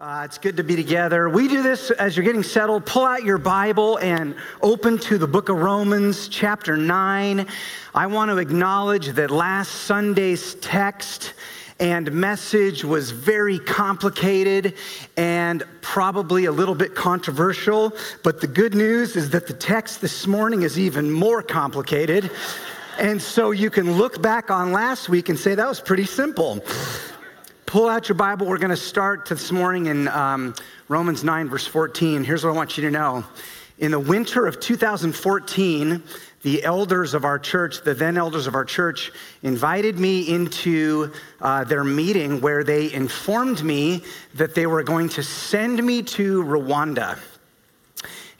Uh, 0.00 0.22
it's 0.24 0.38
good 0.38 0.56
to 0.56 0.62
be 0.62 0.76
together. 0.76 1.28
We 1.28 1.48
do 1.48 1.60
this 1.60 1.90
as 1.90 2.16
you're 2.16 2.22
getting 2.22 2.44
settled. 2.44 2.86
Pull 2.86 3.04
out 3.04 3.24
your 3.24 3.36
Bible 3.36 3.98
and 3.98 4.36
open 4.62 4.96
to 4.98 5.18
the 5.18 5.26
book 5.26 5.48
of 5.48 5.56
Romans, 5.56 6.28
chapter 6.28 6.76
9. 6.76 7.44
I 7.96 8.06
want 8.06 8.30
to 8.30 8.38
acknowledge 8.38 9.08
that 9.08 9.32
last 9.32 9.72
Sunday's 9.72 10.54
text 10.60 11.34
and 11.80 12.12
message 12.12 12.84
was 12.84 13.10
very 13.10 13.58
complicated 13.58 14.74
and 15.16 15.64
probably 15.80 16.44
a 16.44 16.52
little 16.52 16.76
bit 16.76 16.94
controversial. 16.94 17.92
But 18.22 18.40
the 18.40 18.46
good 18.46 18.76
news 18.76 19.16
is 19.16 19.30
that 19.30 19.48
the 19.48 19.52
text 19.52 20.00
this 20.00 20.28
morning 20.28 20.62
is 20.62 20.78
even 20.78 21.10
more 21.10 21.42
complicated. 21.42 22.30
And 23.00 23.20
so 23.20 23.50
you 23.50 23.68
can 23.68 23.94
look 23.94 24.22
back 24.22 24.48
on 24.48 24.70
last 24.70 25.08
week 25.08 25.28
and 25.28 25.36
say 25.36 25.56
that 25.56 25.66
was 25.66 25.80
pretty 25.80 26.04
simple 26.04 26.62
pull 27.68 27.86
out 27.86 28.08
your 28.08 28.16
Bible. 28.16 28.46
We're 28.46 28.56
going 28.56 28.70
to 28.70 28.76
start 28.78 29.28
this 29.28 29.52
morning 29.52 29.86
in 29.86 30.08
um, 30.08 30.54
Romans 30.88 31.22
9, 31.22 31.50
verse 31.50 31.66
14. 31.66 32.24
Here's 32.24 32.42
what 32.42 32.54
I 32.54 32.56
want 32.56 32.78
you 32.78 32.84
to 32.84 32.90
know. 32.90 33.26
In 33.76 33.90
the 33.90 34.00
winter 34.00 34.46
of 34.46 34.58
2014, 34.58 36.02
the 36.40 36.64
elders 36.64 37.12
of 37.12 37.26
our 37.26 37.38
church, 37.38 37.82
the 37.82 37.92
then 37.92 38.16
elders 38.16 38.46
of 38.46 38.54
our 38.54 38.64
church, 38.64 39.12
invited 39.42 39.98
me 39.98 40.34
into 40.34 41.12
uh, 41.42 41.64
their 41.64 41.84
meeting 41.84 42.40
where 42.40 42.64
they 42.64 42.90
informed 42.90 43.62
me 43.62 44.02
that 44.36 44.54
they 44.54 44.66
were 44.66 44.82
going 44.82 45.10
to 45.10 45.22
send 45.22 45.84
me 45.84 46.02
to 46.02 46.42
Rwanda. 46.44 47.18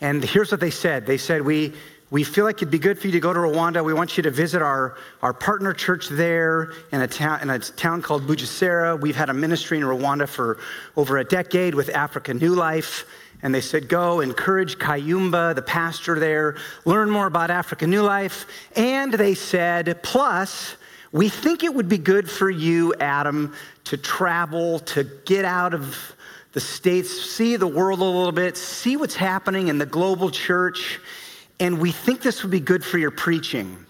And 0.01 0.25
here's 0.25 0.51
what 0.51 0.61
they 0.61 0.71
said 0.71 1.05
they 1.05 1.19
said, 1.19 1.43
We 1.43 1.75
we 2.11 2.25
feel 2.25 2.45
like 2.45 2.57
it'd 2.57 2.71
be 2.71 2.79
good 2.79 2.99
for 2.99 3.07
you 3.07 3.13
to 3.13 3.21
go 3.21 3.35
to 3.35 3.39
Rwanda. 3.39 3.85
We 3.85 3.93
want 3.93 4.17
you 4.17 4.23
to 4.23 4.31
visit 4.31 4.63
our, 4.63 4.97
our 5.21 5.35
partner 5.35 5.75
church 5.75 6.09
there 6.09 6.73
in 6.91 7.03
a, 7.03 7.07
town, 7.07 7.43
in 7.43 7.51
a 7.51 7.59
town 7.59 8.01
called 8.01 8.27
Bugesera. 8.27 8.99
We've 8.99 9.17
had 9.17 9.29
a 9.29 9.35
ministry 9.35 9.77
in 9.77 9.85
Rwanda 9.85 10.27
for 10.27 10.59
over 10.97 11.19
a 11.19 11.25
decade 11.25 11.75
with 11.75 11.91
Africa 11.91 12.33
New 12.33 12.55
Life. 12.55 13.05
And 13.43 13.55
they 13.55 13.61
said, 13.61 13.91
Go 13.91 14.21
encourage 14.21 14.79
Kayumba, 14.79 15.55
the 15.55 15.63
pastor 15.63 16.19
there, 16.19 16.57
learn 16.87 17.11
more 17.11 17.27
about 17.27 17.51
Africa 17.51 17.87
New 17.87 18.03
Life. 18.03 18.47
And 18.75 19.13
they 19.13 19.35
said, 19.35 20.03
Plus, 20.03 20.77
we 21.13 21.29
think 21.29 21.63
it 21.63 21.75
would 21.75 21.91
be 21.91 21.99
good 21.99 22.29
for 22.29 22.49
you, 22.49 22.95
Adam, 23.01 23.55
to 23.85 23.99
travel, 23.99 24.79
to 24.81 25.05
get 25.27 25.45
out 25.45 25.75
of 25.75 26.15
the 26.53 26.61
States, 26.61 27.11
see 27.11 27.57
the 27.57 27.67
world 27.67 28.01
a 28.01 28.05
little 28.05 28.33
bit, 28.33 28.57
see 28.57 28.97
what's 28.97 29.15
happening 29.15 29.69
in 29.69 29.77
the 29.77 29.87
global 29.87 30.31
church 30.31 30.99
and 31.61 31.81
we 31.81 31.93
think 31.93 32.23
this 32.23 32.43
would 32.43 32.51
be 32.51 32.61
good 32.61 32.85
for 32.85 32.99
your 32.99 33.11
preaching. 33.11 33.85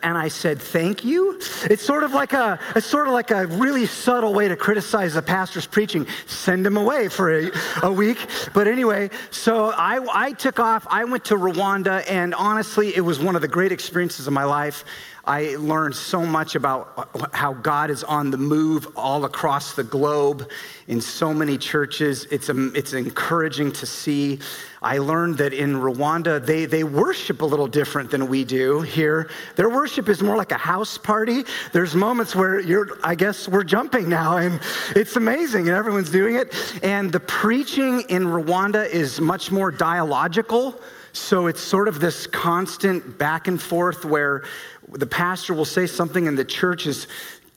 And 0.00 0.16
I 0.16 0.28
said, 0.28 0.62
"Thank 0.62 1.04
you." 1.04 1.40
It's 1.64 1.82
sort 1.82 2.04
of 2.04 2.12
like 2.12 2.32
a 2.32 2.60
it's 2.76 2.86
sort 2.86 3.08
of 3.08 3.14
like 3.14 3.32
a 3.32 3.48
really 3.48 3.84
subtle 3.84 4.32
way 4.32 4.46
to 4.46 4.54
criticize 4.54 5.16
a 5.16 5.22
pastor's 5.22 5.66
preaching. 5.66 6.06
Send 6.26 6.64
him 6.64 6.76
away 6.76 7.08
for 7.08 7.36
a, 7.36 7.50
a 7.82 7.90
week. 7.90 8.18
But 8.54 8.68
anyway, 8.68 9.10
so 9.32 9.72
I 9.76 9.98
I 10.12 10.32
took 10.32 10.60
off. 10.60 10.86
I 10.88 11.02
went 11.04 11.24
to 11.26 11.34
Rwanda, 11.34 12.08
and 12.08 12.32
honestly, 12.34 12.94
it 12.94 13.00
was 13.00 13.18
one 13.18 13.34
of 13.34 13.42
the 13.42 13.48
great 13.48 13.72
experiences 13.72 14.28
of 14.28 14.32
my 14.32 14.44
life. 14.44 14.84
I 15.28 15.56
learned 15.56 15.94
so 15.94 16.24
much 16.24 16.54
about 16.54 17.10
how 17.34 17.52
God 17.52 17.90
is 17.90 18.02
on 18.02 18.30
the 18.30 18.38
move 18.38 18.88
all 18.96 19.26
across 19.26 19.74
the 19.74 19.84
globe 19.84 20.48
in 20.86 21.02
so 21.02 21.34
many 21.34 21.58
churches. 21.58 22.24
It's, 22.30 22.48
um, 22.48 22.72
it's 22.74 22.94
encouraging 22.94 23.72
to 23.72 23.84
see. 23.84 24.38
I 24.80 24.96
learned 24.96 25.36
that 25.36 25.52
in 25.52 25.74
Rwanda, 25.74 26.44
they, 26.44 26.64
they 26.64 26.82
worship 26.82 27.42
a 27.42 27.44
little 27.44 27.66
different 27.66 28.10
than 28.10 28.26
we 28.26 28.42
do 28.42 28.80
here. 28.80 29.28
Their 29.56 29.68
worship 29.68 30.08
is 30.08 30.22
more 30.22 30.38
like 30.38 30.50
a 30.50 30.56
house 30.56 30.96
party. 30.96 31.44
There's 31.74 31.94
moments 31.94 32.34
where 32.34 32.58
you're, 32.58 32.98
I 33.04 33.14
guess 33.14 33.46
we're 33.46 33.64
jumping 33.64 34.08
now, 34.08 34.38
and 34.38 34.58
it's 34.96 35.16
amazing, 35.16 35.68
and 35.68 35.76
everyone's 35.76 36.10
doing 36.10 36.36
it. 36.36 36.54
And 36.82 37.12
the 37.12 37.20
preaching 37.20 38.00
in 38.08 38.24
Rwanda 38.24 38.88
is 38.88 39.20
much 39.20 39.50
more 39.50 39.70
dialogical. 39.70 40.80
So 41.12 41.48
it's 41.48 41.60
sort 41.60 41.88
of 41.88 42.00
this 42.00 42.26
constant 42.26 43.18
back 43.18 43.48
and 43.48 43.60
forth 43.60 44.04
where 44.04 44.44
the 44.92 45.06
pastor 45.06 45.54
will 45.54 45.64
say 45.64 45.86
something 45.86 46.28
and 46.28 46.38
the 46.38 46.44
church 46.44 46.86
is 46.86 47.06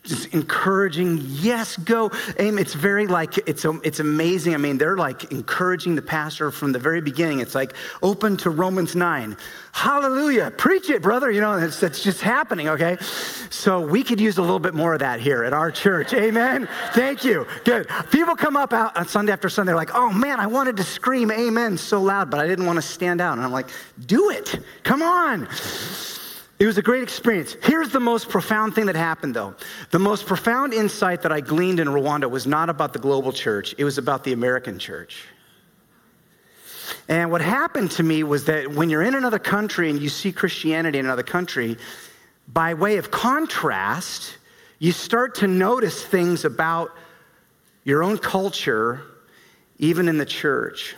just 0.04 0.34
encouraging 0.34 1.20
yes 1.22 1.78
go. 1.78 2.12
Aim 2.40 2.58
it's 2.58 2.74
very 2.74 3.06
like 3.06 3.38
it's 3.48 3.66
it's 3.84 4.00
amazing. 4.00 4.56
I 4.56 4.58
mean 4.58 4.78
they're 4.80 4.98
like 4.98 5.32
encouraging 5.32 5.96
the 5.96 6.02
pastor 6.02 6.50
from 6.50 6.72
the 6.72 6.80
very 6.80 7.02
beginning. 7.02 7.40
It's 7.40 7.54
like 7.54 7.74
open 8.02 8.36
to 8.38 8.50
romans 8.50 8.96
9 8.96 9.38
hallelujah. 9.74 10.52
Preach 10.58 10.90
it 10.90 11.04
brother. 11.04 11.30
You 11.30 11.42
know 11.42 11.54
it's, 11.54 11.84
it's 11.84 12.02
just 12.04 12.22
happening 12.22 12.68
okay? 12.70 12.98
So 13.52 13.80
we 13.80 14.04
could 14.04 14.20
use 14.20 14.40
a 14.40 14.42
little 14.42 14.60
bit 14.60 14.74
more 14.74 14.94
of 14.94 15.00
that 15.00 15.20
here 15.20 15.44
at 15.44 15.54
our 15.54 15.70
church. 15.70 16.14
Amen. 16.14 16.68
Thank 16.94 17.24
you. 17.24 17.46
Good. 17.64 17.88
People 18.12 18.36
come 18.36 18.58
up 18.58 18.74
out 18.74 18.98
on 18.98 19.08
sunday 19.08 19.32
after 19.32 19.50
sunday 19.50 19.70
they're 19.70 19.76
like 19.76 19.94
oh 19.94 20.12
man 20.12 20.40
i 20.40 20.48
wanted 20.48 20.78
to 20.78 20.84
scream 20.84 21.30
amen 21.32 21.78
so 21.78 22.02
loud 22.02 22.32
but 22.32 22.40
i 22.40 22.48
didn't 22.48 22.66
want 22.66 22.78
to 22.78 22.82
stand 22.82 23.22
out. 23.22 23.38
And 23.38 23.46
i'm 23.46 23.52
like 23.52 23.70
do 24.08 24.32
it. 24.32 24.60
Come 24.84 25.04
on 25.04 25.48
it 26.62 26.68
was 26.68 26.78
a 26.78 26.82
great 26.84 27.02
experience. 27.02 27.58
Here's 27.64 27.90
the 27.90 28.00
most 28.00 28.30
profound 28.30 28.76
thing 28.76 28.86
that 28.86 28.96
happened, 28.96 29.34
though. 29.36 29.56
The 29.90 29.98
most 29.98 30.28
profound 30.28 30.76
insight 30.76 31.24
that 31.24 31.32
I 31.32 31.42
gleaned 31.42 31.80
in 31.80 31.88
Rwanda 31.88 32.30
was 32.30 32.46
not 32.46 32.70
about 32.70 32.94
the 32.94 33.00
global 33.00 33.32
church, 33.32 33.74
it 33.80 33.84
was 33.84 33.98
about 33.98 34.24
the 34.24 34.32
American 34.32 34.78
church. 34.78 35.26
And 37.10 37.32
what 37.32 37.42
happened 37.42 37.90
to 37.92 38.04
me 38.04 38.22
was 38.22 38.46
that 38.46 38.72
when 38.72 38.92
you're 38.92 39.02
in 39.02 39.16
another 39.16 39.40
country 39.40 39.90
and 39.90 40.00
you 40.00 40.08
see 40.08 40.32
Christianity 40.32 41.00
in 41.00 41.06
another 41.06 41.24
country, 41.24 41.78
by 42.48 42.76
way 42.76 42.98
of 42.98 43.10
contrast, 43.10 44.38
you 44.78 44.92
start 44.92 45.34
to 45.36 45.48
notice 45.48 46.06
things 46.06 46.46
about 46.46 46.92
your 47.86 48.04
own 48.04 48.20
culture, 48.20 49.02
even 49.80 50.08
in 50.08 50.20
the 50.20 50.28
church. 50.28 50.96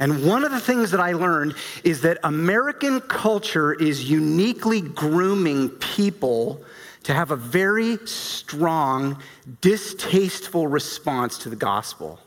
And 0.00 0.24
one 0.24 0.44
of 0.44 0.50
the 0.50 0.60
things 0.60 0.90
that 0.92 1.00
I 1.00 1.12
learned 1.12 1.54
is 1.84 2.00
that 2.00 2.18
American 2.24 3.02
culture 3.02 3.74
is 3.74 4.10
uniquely 4.10 4.80
grooming 4.80 5.68
people 5.68 6.64
to 7.02 7.12
have 7.12 7.30
a 7.30 7.36
very 7.36 7.98
strong, 8.06 9.22
distasteful 9.60 10.66
response 10.66 11.36
to 11.38 11.50
the 11.50 11.56
gospel. 11.56 12.18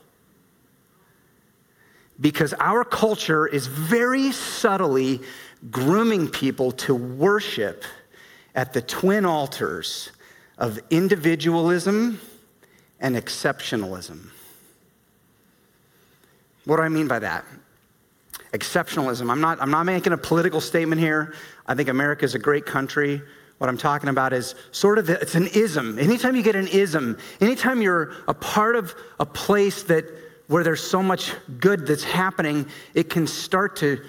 Because 2.20 2.54
our 2.60 2.84
culture 2.84 3.44
is 3.44 3.66
very 3.66 4.30
subtly 4.30 5.20
grooming 5.68 6.28
people 6.28 6.70
to 6.72 6.94
worship 6.94 7.84
at 8.54 8.72
the 8.72 8.82
twin 8.82 9.24
altars 9.24 10.12
of 10.58 10.78
individualism 10.90 12.20
and 13.00 13.16
exceptionalism. 13.16 14.28
What 16.66 16.76
do 16.76 16.82
I 16.82 16.88
mean 16.88 17.08
by 17.08 17.18
that? 17.18 17.44
Exceptionalism. 18.54 19.30
I'm 19.30 19.40
not, 19.40 19.60
I'm 19.60 19.70
not 19.70 19.84
making 19.84 20.12
a 20.12 20.16
political 20.16 20.60
statement 20.60 21.00
here. 21.00 21.34
I 21.66 21.74
think 21.74 21.88
America 21.88 22.24
is 22.24 22.34
a 22.34 22.38
great 22.38 22.64
country. 22.64 23.20
What 23.58 23.68
I'm 23.68 23.76
talking 23.76 24.08
about 24.08 24.32
is 24.32 24.54
sort 24.70 24.98
of, 24.98 25.10
it's 25.10 25.34
an 25.34 25.48
ism. 25.48 25.98
Anytime 25.98 26.36
you 26.36 26.42
get 26.42 26.56
an 26.56 26.68
ism, 26.68 27.18
anytime 27.40 27.82
you're 27.82 28.12
a 28.28 28.34
part 28.34 28.76
of 28.76 28.94
a 29.18 29.26
place 29.26 29.82
that 29.84 30.04
where 30.46 30.62
there's 30.62 30.82
so 30.82 31.02
much 31.02 31.32
good 31.58 31.86
that's 31.86 32.04
happening, 32.04 32.66
it 32.94 33.10
can 33.10 33.26
start 33.26 33.76
to 33.76 34.00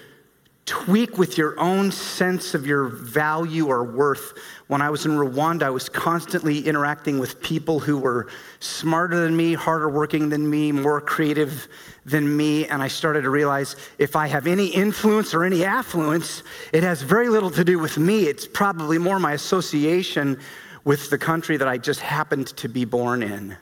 tweak 0.66 1.16
with 1.16 1.38
your 1.38 1.58
own 1.60 1.92
sense 1.92 2.52
of 2.52 2.66
your 2.66 2.86
value 2.88 3.68
or 3.68 3.84
worth. 3.84 4.36
When 4.66 4.82
I 4.82 4.90
was 4.90 5.06
in 5.06 5.12
Rwanda, 5.12 5.62
I 5.62 5.70
was 5.70 5.88
constantly 5.88 6.66
interacting 6.66 7.20
with 7.20 7.40
people 7.40 7.78
who 7.78 7.96
were 7.96 8.26
smarter 8.58 9.20
than 9.20 9.36
me, 9.36 9.54
harder 9.54 9.88
working 9.88 10.28
than 10.28 10.50
me, 10.50 10.72
more 10.72 11.00
creative 11.00 11.68
than 12.04 12.36
me. 12.36 12.66
And 12.66 12.82
I 12.82 12.88
started 12.88 13.22
to 13.22 13.30
realize 13.30 13.76
if 13.98 14.16
I 14.16 14.26
have 14.26 14.48
any 14.48 14.66
influence 14.66 15.34
or 15.34 15.44
any 15.44 15.64
affluence, 15.64 16.42
it 16.72 16.82
has 16.82 17.00
very 17.00 17.28
little 17.28 17.50
to 17.52 17.64
do 17.64 17.78
with 17.78 17.96
me. 17.96 18.24
It's 18.24 18.46
probably 18.46 18.98
more 18.98 19.20
my 19.20 19.34
association 19.34 20.38
with 20.82 21.10
the 21.10 21.18
country 21.18 21.56
that 21.58 21.68
I 21.68 21.78
just 21.78 22.00
happened 22.00 22.48
to 22.48 22.68
be 22.68 22.84
born 22.84 23.22
in. 23.22 23.56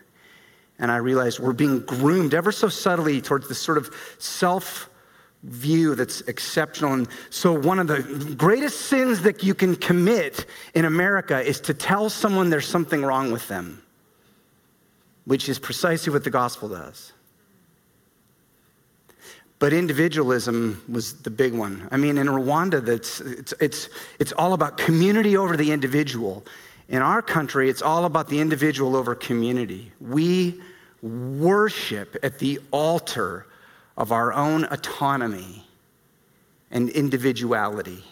And 0.79 0.91
I 0.91 0.97
realized 0.97 1.39
we're 1.39 1.53
being 1.53 1.81
groomed 1.81 2.33
ever 2.33 2.51
so 2.51 2.69
subtly 2.69 3.21
towards 3.21 3.47
this 3.47 3.61
sort 3.61 3.77
of 3.77 3.95
self 4.19 4.89
view 5.45 5.95
that's 5.95 6.23
exceptional. 6.23 6.95
And 6.95 7.09
so, 7.31 7.53
one 7.53 7.79
of 7.79 7.87
the 7.87 8.03
greatest 8.37 8.83
sins 8.83 9.23
that 9.23 9.43
you 9.43 9.55
can 9.55 9.77
commit 9.77 10.47
in 10.75 10.85
America 10.85 11.41
is 11.41 11.61
to 11.61 11.75
tell 11.75 12.09
someone 12.09 12.51
there's 12.51 12.69
something 12.69 13.03
wrong 13.03 13.31
with 13.31 13.47
them, 13.49 13.83
which 15.27 15.49
is 15.49 15.59
precisely 15.59 16.13
what 16.13 16.25
the 16.25 16.31
gospel 16.31 16.69
does. 16.69 17.13
But 19.59 19.73
individualism 19.73 20.83
was 20.89 21.23
the 21.23 21.31
big 21.31 21.55
one. 21.55 21.89
I 21.91 21.97
mean, 21.97 22.19
in 22.19 22.27
Rwanda, 22.27 22.85
that's, 22.85 23.21
it's, 23.21 23.55
it's, 23.61 23.89
it's 24.19 24.33
all 24.33 24.53
about 24.53 24.77
community 24.77 25.37
over 25.37 25.57
the 25.57 25.71
individual. 25.71 26.45
In 26.89 27.01
our 27.01 27.23
country, 27.23 27.71
it's 27.71 27.81
all 27.81 28.05
about 28.05 28.29
the 28.29 28.41
individual 28.41 28.97
over 28.97 29.15
community. 29.15 29.93
We 30.01 30.61
worship 31.03 32.17
at 32.23 32.39
the 32.39 32.61
altar 32.73 33.47
of 33.97 34.13
our 34.13 34.33
own 34.33 34.65
autonomy 34.65 35.65
and 36.71 36.91
individuality. 36.91 38.03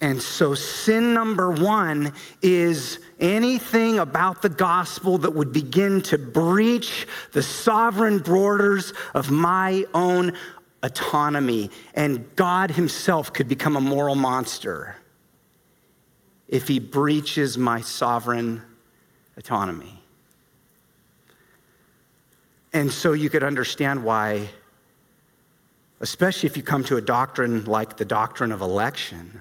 And 0.00 0.22
so, 0.22 0.54
sin 0.54 1.12
number 1.12 1.50
one 1.50 2.12
is 2.40 3.00
anything 3.18 3.98
about 3.98 4.42
the 4.42 4.48
gospel 4.48 5.18
that 5.18 5.34
would 5.34 5.52
begin 5.52 6.02
to 6.02 6.18
breach 6.18 7.08
the 7.32 7.42
sovereign 7.42 8.20
borders 8.20 8.92
of 9.12 9.32
my 9.32 9.84
own 9.94 10.34
autonomy. 10.84 11.70
And 11.94 12.24
God 12.36 12.70
Himself 12.70 13.32
could 13.32 13.48
become 13.48 13.74
a 13.74 13.80
moral 13.80 14.14
monster 14.14 14.94
if 16.46 16.68
He 16.68 16.78
breaches 16.78 17.58
my 17.58 17.80
sovereign 17.80 18.62
autonomy. 19.36 19.97
And 22.72 22.92
so, 22.92 23.12
you 23.12 23.30
could 23.30 23.42
understand 23.42 24.04
why, 24.04 24.48
especially 26.00 26.48
if 26.48 26.56
you 26.56 26.62
come 26.62 26.84
to 26.84 26.96
a 26.96 27.00
doctrine 27.00 27.64
like 27.64 27.96
the 27.96 28.04
doctrine 28.04 28.52
of 28.52 28.60
election 28.60 29.40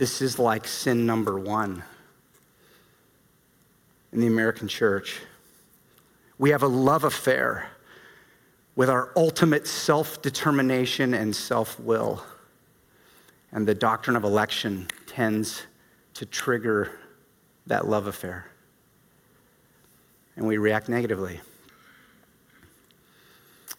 this 0.00 0.22
is 0.22 0.38
like 0.38 0.66
sin 0.66 1.04
number 1.04 1.38
one 1.38 1.82
in 4.14 4.20
the 4.20 4.26
American 4.26 4.66
church. 4.66 5.20
We 6.38 6.48
have 6.48 6.62
a 6.62 6.68
love 6.68 7.04
affair 7.04 7.68
with 8.76 8.88
our 8.88 9.12
ultimate 9.14 9.66
self 9.66 10.22
determination 10.22 11.12
and 11.12 11.36
self 11.36 11.78
will. 11.78 12.24
And 13.52 13.68
the 13.68 13.74
doctrine 13.74 14.16
of 14.16 14.24
election 14.24 14.88
tends 15.06 15.64
to 16.14 16.24
trigger 16.24 16.92
that 17.66 17.86
love 17.86 18.06
affair. 18.06 18.46
And 20.34 20.46
we 20.46 20.56
react 20.56 20.88
negatively. 20.88 21.42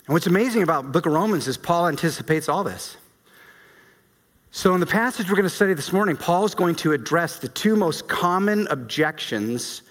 And 0.07 0.13
what's 0.13 0.27
amazing 0.27 0.63
about 0.63 0.91
book 0.91 1.05
of 1.05 1.13
Romans 1.13 1.47
is 1.47 1.57
Paul 1.57 1.87
anticipates 1.87 2.49
all 2.49 2.63
this. 2.63 2.97
So, 4.53 4.73
in 4.73 4.79
the 4.79 4.85
passage 4.85 5.29
we're 5.29 5.37
going 5.37 5.43
to 5.43 5.49
study 5.49 5.73
this 5.73 5.93
morning, 5.93 6.17
Paul 6.17 6.43
is 6.43 6.55
going 6.55 6.75
to 6.77 6.91
address 6.91 7.37
the 7.37 7.47
two 7.47 7.75
most 7.75 8.09
common 8.09 8.67
objections 8.67 9.83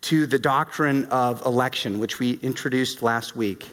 to 0.00 0.26
the 0.26 0.38
doctrine 0.38 1.04
of 1.04 1.44
election, 1.46 2.00
which 2.00 2.18
we 2.18 2.32
introduced 2.42 3.02
last 3.02 3.36
week. 3.36 3.68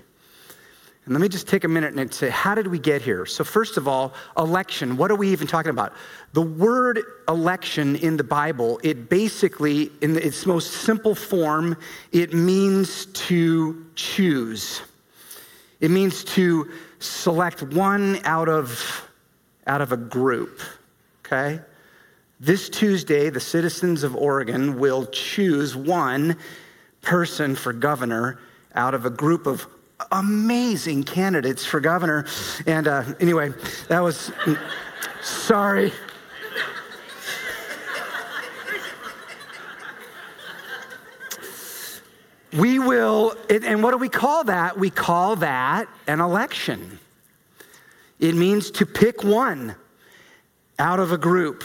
And 1.05 1.15
let 1.15 1.21
me 1.21 1.29
just 1.29 1.47
take 1.47 1.63
a 1.63 1.67
minute 1.67 1.95
and 1.95 2.13
say, 2.13 2.29
how 2.29 2.53
did 2.53 2.67
we 2.67 2.77
get 2.77 3.01
here? 3.01 3.25
So, 3.25 3.43
first 3.43 3.77
of 3.77 3.87
all, 3.87 4.13
election. 4.37 4.97
What 4.97 5.09
are 5.09 5.15
we 5.15 5.29
even 5.29 5.47
talking 5.47 5.71
about? 5.71 5.93
The 6.33 6.43
word 6.43 7.01
election 7.27 7.95
in 7.95 8.17
the 8.17 8.23
Bible, 8.23 8.79
it 8.83 9.09
basically, 9.09 9.89
in 10.01 10.15
its 10.17 10.45
most 10.45 10.73
simple 10.73 11.15
form, 11.15 11.75
it 12.11 12.33
means 12.33 13.07
to 13.07 13.83
choose. 13.95 14.81
It 15.79 15.91
means 15.91 16.23
to 16.35 16.69
select 16.99 17.61
one 17.63 18.19
out 18.23 18.49
of 18.49 19.05
out 19.67 19.81
of 19.81 19.91
a 19.91 19.97
group, 19.97 20.61
okay? 21.25 21.59
This 22.39 22.69
Tuesday, 22.69 23.29
the 23.29 23.39
citizens 23.39 24.03
of 24.03 24.15
Oregon 24.15 24.79
will 24.79 25.05
choose 25.07 25.75
one 25.75 26.37
person 27.01 27.55
for 27.55 27.71
governor 27.71 28.39
out 28.73 28.93
of 28.93 29.05
a 29.05 29.09
group 29.09 29.45
of 29.45 29.67
amazing 30.11 31.03
candidates 31.03 31.65
for 31.65 31.79
governor. 31.79 32.25
And 32.65 32.87
uh, 32.87 33.03
anyway, 33.19 33.51
that 33.89 33.99
was, 33.99 34.31
sorry. 35.21 35.91
We 42.53 42.79
will, 42.79 43.35
and 43.49 43.83
what 43.83 43.91
do 43.91 43.97
we 43.97 44.09
call 44.09 44.45
that? 44.45 44.77
We 44.77 44.89
call 44.89 45.35
that 45.37 45.87
an 46.07 46.19
election. 46.19 46.99
It 48.19 48.35
means 48.35 48.71
to 48.71 48.85
pick 48.85 49.23
one 49.23 49.75
out 50.79 50.99
of 50.99 51.11
a 51.11 51.17
group. 51.17 51.63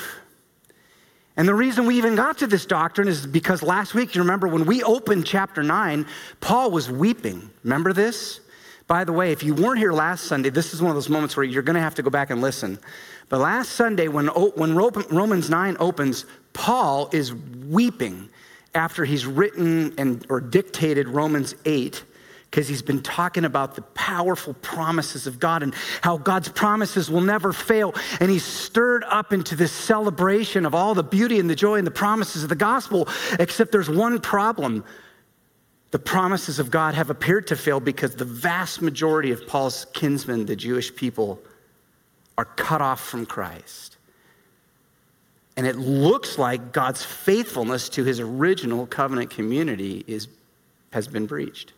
And 1.36 1.48
the 1.48 1.54
reason 1.54 1.86
we 1.86 1.96
even 1.96 2.14
got 2.14 2.38
to 2.38 2.46
this 2.46 2.66
doctrine 2.66 3.08
is 3.08 3.26
because 3.26 3.62
last 3.62 3.94
week, 3.94 4.14
you 4.14 4.20
remember 4.20 4.46
when 4.46 4.66
we 4.66 4.82
opened 4.82 5.26
chapter 5.26 5.62
9, 5.62 6.06
Paul 6.40 6.70
was 6.70 6.90
weeping. 6.90 7.50
Remember 7.64 7.92
this? 7.92 8.40
By 8.86 9.04
the 9.04 9.12
way, 9.12 9.32
if 9.32 9.42
you 9.42 9.54
weren't 9.54 9.78
here 9.78 9.92
last 9.92 10.24
Sunday, 10.24 10.50
this 10.50 10.74
is 10.74 10.82
one 10.82 10.90
of 10.90 10.94
those 10.94 11.08
moments 11.08 11.36
where 11.36 11.44
you're 11.44 11.62
going 11.62 11.74
to 11.74 11.80
have 11.80 11.94
to 11.94 12.02
go 12.02 12.10
back 12.10 12.30
and 12.30 12.40
listen. 12.42 12.78
But 13.30 13.40
last 13.40 13.70
Sunday, 13.70 14.08
when, 14.08 14.26
when 14.26 14.76
Romans 14.76 15.48
9 15.48 15.76
opens, 15.80 16.26
Paul 16.52 17.08
is 17.12 17.34
weeping 17.34 18.28
after 18.74 19.04
he's 19.04 19.26
written 19.26 19.94
and, 19.98 20.24
or 20.28 20.40
dictated 20.40 21.08
Romans 21.08 21.54
8 21.64 22.02
because 22.54 22.68
he's 22.68 22.82
been 22.82 23.02
talking 23.02 23.44
about 23.44 23.74
the 23.74 23.82
powerful 23.82 24.54
promises 24.54 25.26
of 25.26 25.40
God 25.40 25.64
and 25.64 25.74
how 26.02 26.16
God's 26.16 26.48
promises 26.48 27.10
will 27.10 27.20
never 27.20 27.52
fail. 27.52 27.92
And 28.20 28.30
he's 28.30 28.44
stirred 28.44 29.02
up 29.08 29.32
into 29.32 29.56
this 29.56 29.72
celebration 29.72 30.64
of 30.64 30.72
all 30.72 30.94
the 30.94 31.02
beauty 31.02 31.40
and 31.40 31.50
the 31.50 31.56
joy 31.56 31.78
and 31.78 31.86
the 31.86 31.90
promises 31.90 32.44
of 32.44 32.48
the 32.48 32.54
gospel, 32.54 33.08
except 33.40 33.72
there's 33.72 33.90
one 33.90 34.20
problem. 34.20 34.84
The 35.90 35.98
promises 35.98 36.60
of 36.60 36.70
God 36.70 36.94
have 36.94 37.10
appeared 37.10 37.48
to 37.48 37.56
fail 37.56 37.80
because 37.80 38.14
the 38.14 38.24
vast 38.24 38.80
majority 38.80 39.32
of 39.32 39.44
Paul's 39.48 39.88
kinsmen, 39.92 40.46
the 40.46 40.54
Jewish 40.54 40.94
people, 40.94 41.40
are 42.38 42.44
cut 42.44 42.80
off 42.80 43.00
from 43.04 43.26
Christ. 43.26 43.93
And 45.56 45.66
it 45.66 45.76
looks 45.76 46.36
like 46.38 46.72
God's 46.72 47.04
faithfulness 47.04 47.88
to 47.90 48.04
his 48.04 48.18
original 48.20 48.86
covenant 48.86 49.30
community 49.30 50.04
is, 50.06 50.28
has 50.92 51.06
been 51.06 51.26
breached. 51.26 51.72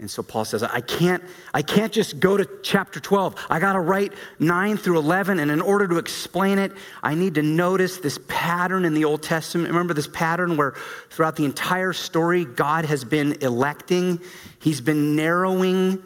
And 0.00 0.10
so 0.10 0.22
Paul 0.22 0.46
says, 0.46 0.62
I 0.62 0.80
can't, 0.80 1.22
I 1.52 1.60
can't 1.60 1.92
just 1.92 2.20
go 2.20 2.38
to 2.38 2.48
chapter 2.62 3.00
12. 3.00 3.46
I 3.50 3.60
got 3.60 3.74
to 3.74 3.80
write 3.80 4.14
9 4.38 4.78
through 4.78 4.98
11. 4.98 5.38
And 5.38 5.50
in 5.50 5.60
order 5.60 5.86
to 5.88 5.98
explain 5.98 6.58
it, 6.58 6.72
I 7.02 7.14
need 7.14 7.34
to 7.34 7.42
notice 7.42 7.98
this 7.98 8.18
pattern 8.26 8.86
in 8.86 8.94
the 8.94 9.04
Old 9.04 9.22
Testament. 9.22 9.68
Remember 9.68 9.92
this 9.92 10.06
pattern 10.06 10.56
where 10.56 10.74
throughout 11.10 11.36
the 11.36 11.44
entire 11.44 11.92
story, 11.92 12.46
God 12.46 12.86
has 12.86 13.04
been 13.04 13.36
electing, 13.42 14.20
He's 14.58 14.80
been 14.80 15.16
narrowing 15.16 16.02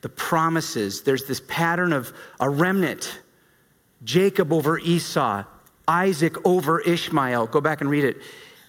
the 0.00 0.08
promises. 0.08 1.02
There's 1.02 1.24
this 1.26 1.42
pattern 1.46 1.92
of 1.92 2.14
a 2.40 2.48
remnant 2.48 3.20
Jacob 4.04 4.54
over 4.54 4.78
Esau, 4.78 5.44
Isaac 5.86 6.36
over 6.46 6.80
Ishmael. 6.80 7.46
Go 7.46 7.60
back 7.60 7.80
and 7.80 7.90
read 7.90 8.04
it. 8.04 8.18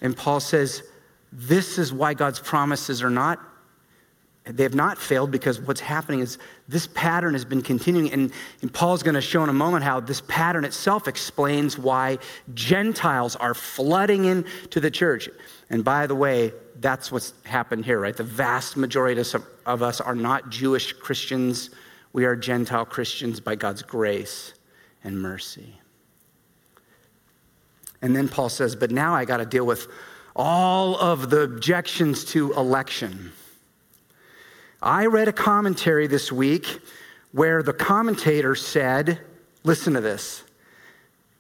And 0.02 0.16
Paul 0.16 0.40
says, 0.40 0.84
This 1.32 1.78
is 1.78 1.94
why 1.94 2.14
God's 2.14 2.40
promises 2.40 3.02
are 3.02 3.10
not 3.10 3.40
they 4.46 4.64
have 4.64 4.76
not 4.76 5.00
failed 5.00 5.32
because 5.32 5.60
what's 5.60 5.80
happening 5.80 6.20
is 6.20 6.38
this 6.68 6.88
pattern 6.88 7.34
has 7.34 7.44
been 7.44 7.64
continuing. 7.64 8.12
And, 8.12 8.32
and 8.62 8.72
Paul's 8.72 9.02
going 9.02 9.16
to 9.16 9.22
show 9.22 9.44
in 9.44 9.50
a 9.50 9.54
moment 9.54 9.84
how 9.84 10.00
this 10.00 10.22
pattern 10.22 10.66
itself 10.66 11.08
explains 11.08 11.80
why 11.80 12.20
Gentiles 12.54 13.36
are 13.36 13.56
flooding 13.56 14.26
into 14.26 14.80
the 14.80 14.92
church. 14.92 15.30
And 15.72 15.84
by 15.84 16.06
the 16.06 16.14
way, 16.14 16.54
that's 16.80 17.12
what's 17.12 17.34
happened 17.46 17.86
here, 17.86 18.00
right? 18.00 18.16
The 18.16 18.24
vast 18.24 18.78
majority 18.78 19.20
of 19.66 19.82
us 19.82 20.00
are 20.00 20.16
not 20.16 20.50
Jewish 20.50 20.94
Christians. 20.94 21.72
We 22.14 22.26
are 22.26 22.36
Gentile 22.36 22.86
Christians 22.86 23.40
by 23.40 23.56
God's 23.56 23.82
grace 23.82 24.54
and 25.04 25.20
mercy. 25.20 25.80
And 28.06 28.16
then 28.16 28.30
Paul 28.30 28.50
says, 28.50 28.76
but 28.76 28.92
now 28.92 29.16
I 29.16 29.26
got 29.26 29.38
to 29.38 29.48
deal 29.48 29.66
with 29.66 29.88
all 30.36 30.96
of 30.96 31.32
the 31.32 31.42
objections 31.42 32.24
to 32.26 32.54
election. 32.54 33.32
I 34.80 35.08
read 35.08 35.28
a 35.28 35.34
commentary 35.34 36.06
this 36.06 36.32
week 36.32 36.82
where 37.32 37.64
the 37.64 37.74
commentator 37.74 38.54
said, 38.54 39.22
listen 39.64 39.94
to 39.94 40.02
this. 40.02 40.44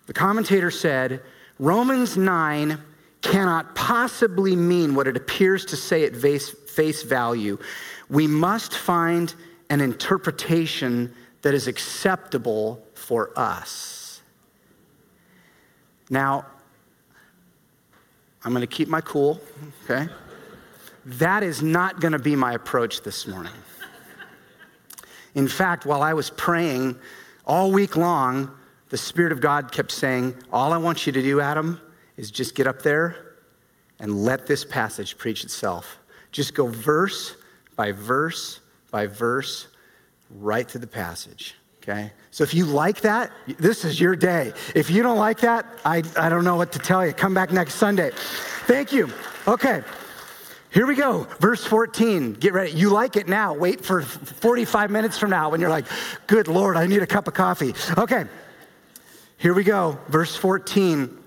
The 0.07 0.13
commentator 0.13 0.71
said, 0.71 1.21
Romans 1.59 2.17
9 2.17 2.79
cannot 3.21 3.75
possibly 3.75 4.55
mean 4.55 4.95
what 4.95 5.07
it 5.07 5.15
appears 5.15 5.65
to 5.65 5.75
say 5.75 6.03
at 6.05 6.15
face, 6.15 7.03
value. 7.03 7.59
We 8.09 8.25
must 8.25 8.75
find 8.75 9.31
an 9.69 9.81
interpretation 9.81 11.13
that 11.43 11.53
is 11.53 11.67
acceptable 11.67 12.83
for 12.95 13.37
us. 13.37 14.21
Now, 16.09 16.47
I'm 18.45 18.51
going 18.51 18.61
to 18.61 18.67
keep 18.67 18.87
my 18.87 19.01
cool, 19.01 19.41
okay? 19.83 20.07
That 21.05 21.41
is 21.41 21.63
not 21.63 21.99
going 21.99 22.11
to 22.11 22.19
be 22.19 22.35
my 22.35 22.53
approach 22.53 23.01
this 23.01 23.25
morning. 23.25 23.51
In 25.33 25.47
fact, 25.47 25.85
while 25.85 26.03
I 26.03 26.13
was 26.13 26.29
praying 26.29 26.95
all 27.45 27.71
week 27.71 27.97
long, 27.97 28.51
the 28.89 28.97
Spirit 28.97 29.31
of 29.31 29.41
God 29.41 29.71
kept 29.71 29.91
saying, 29.91 30.35
All 30.53 30.73
I 30.73 30.77
want 30.77 31.07
you 31.07 31.11
to 31.11 31.21
do, 31.21 31.41
Adam, 31.41 31.81
is 32.17 32.29
just 32.29 32.53
get 32.53 32.67
up 32.67 32.83
there 32.83 33.35
and 33.99 34.23
let 34.23 34.45
this 34.45 34.63
passage 34.63 35.17
preach 35.17 35.43
itself. 35.43 35.97
Just 36.31 36.53
go 36.53 36.67
verse 36.67 37.35
by 37.75 37.91
verse 37.91 38.59
by 38.91 39.07
verse 39.07 39.67
right 40.29 40.69
through 40.69 40.81
the 40.81 40.87
passage. 40.87 41.55
Okay? 41.77 42.11
So 42.35 42.43
if 42.43 42.53
you 42.53 42.65
like 42.65 42.99
that, 42.99 43.31
this 43.47 43.85
is 43.85 43.97
your 43.97 44.13
day. 44.13 44.51
If 44.75 44.89
you 44.89 45.01
don't 45.01 45.17
like 45.17 45.39
that, 45.39 45.65
I, 45.85 46.03
I 46.17 46.27
don't 46.27 46.43
know 46.43 46.57
what 46.57 46.73
to 46.73 46.79
tell 46.79 47.07
you. 47.07 47.13
Come 47.13 47.33
back 47.33 47.49
next 47.49 47.75
Sunday. 47.75 48.11
Thank 48.67 48.91
you. 48.91 49.09
Okay. 49.47 49.83
Here 50.69 50.85
we 50.85 50.95
go, 50.95 51.29
verse 51.39 51.63
14. 51.63 52.33
Get 52.33 52.51
ready. 52.51 52.73
You 52.73 52.89
like 52.89 53.15
it 53.15 53.29
now. 53.29 53.53
Wait 53.53 53.85
for 53.85 54.01
45 54.01 54.91
minutes 54.91 55.17
from 55.17 55.29
now 55.29 55.49
when 55.49 55.61
you're 55.61 55.69
like, 55.69 55.85
good 56.27 56.49
Lord, 56.49 56.75
I 56.75 56.87
need 56.87 57.01
a 57.01 57.07
cup 57.07 57.29
of 57.29 57.33
coffee. 57.33 57.73
Okay. 57.97 58.25
Here 59.37 59.53
we 59.53 59.63
go, 59.63 59.97
verse 60.09 60.35
14. 60.35 61.17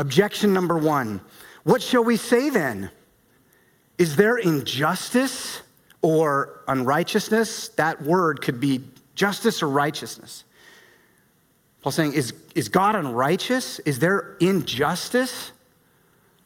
Objection 0.00 0.52
number 0.52 0.76
one. 0.76 1.20
What 1.62 1.80
shall 1.80 2.02
we 2.02 2.16
say 2.16 2.50
then? 2.50 2.90
Is 3.98 4.16
there 4.16 4.36
injustice 4.36 5.62
or 6.02 6.64
unrighteousness? 6.66 7.68
That 7.76 8.02
word 8.02 8.42
could 8.42 8.58
be 8.58 8.82
justice 9.14 9.62
or 9.62 9.68
righteousness. 9.68 10.42
Paul's 11.86 11.94
saying, 11.94 12.14
is, 12.14 12.34
is 12.56 12.68
God 12.68 12.96
unrighteous? 12.96 13.78
Is 13.78 14.00
there 14.00 14.36
injustice 14.40 15.52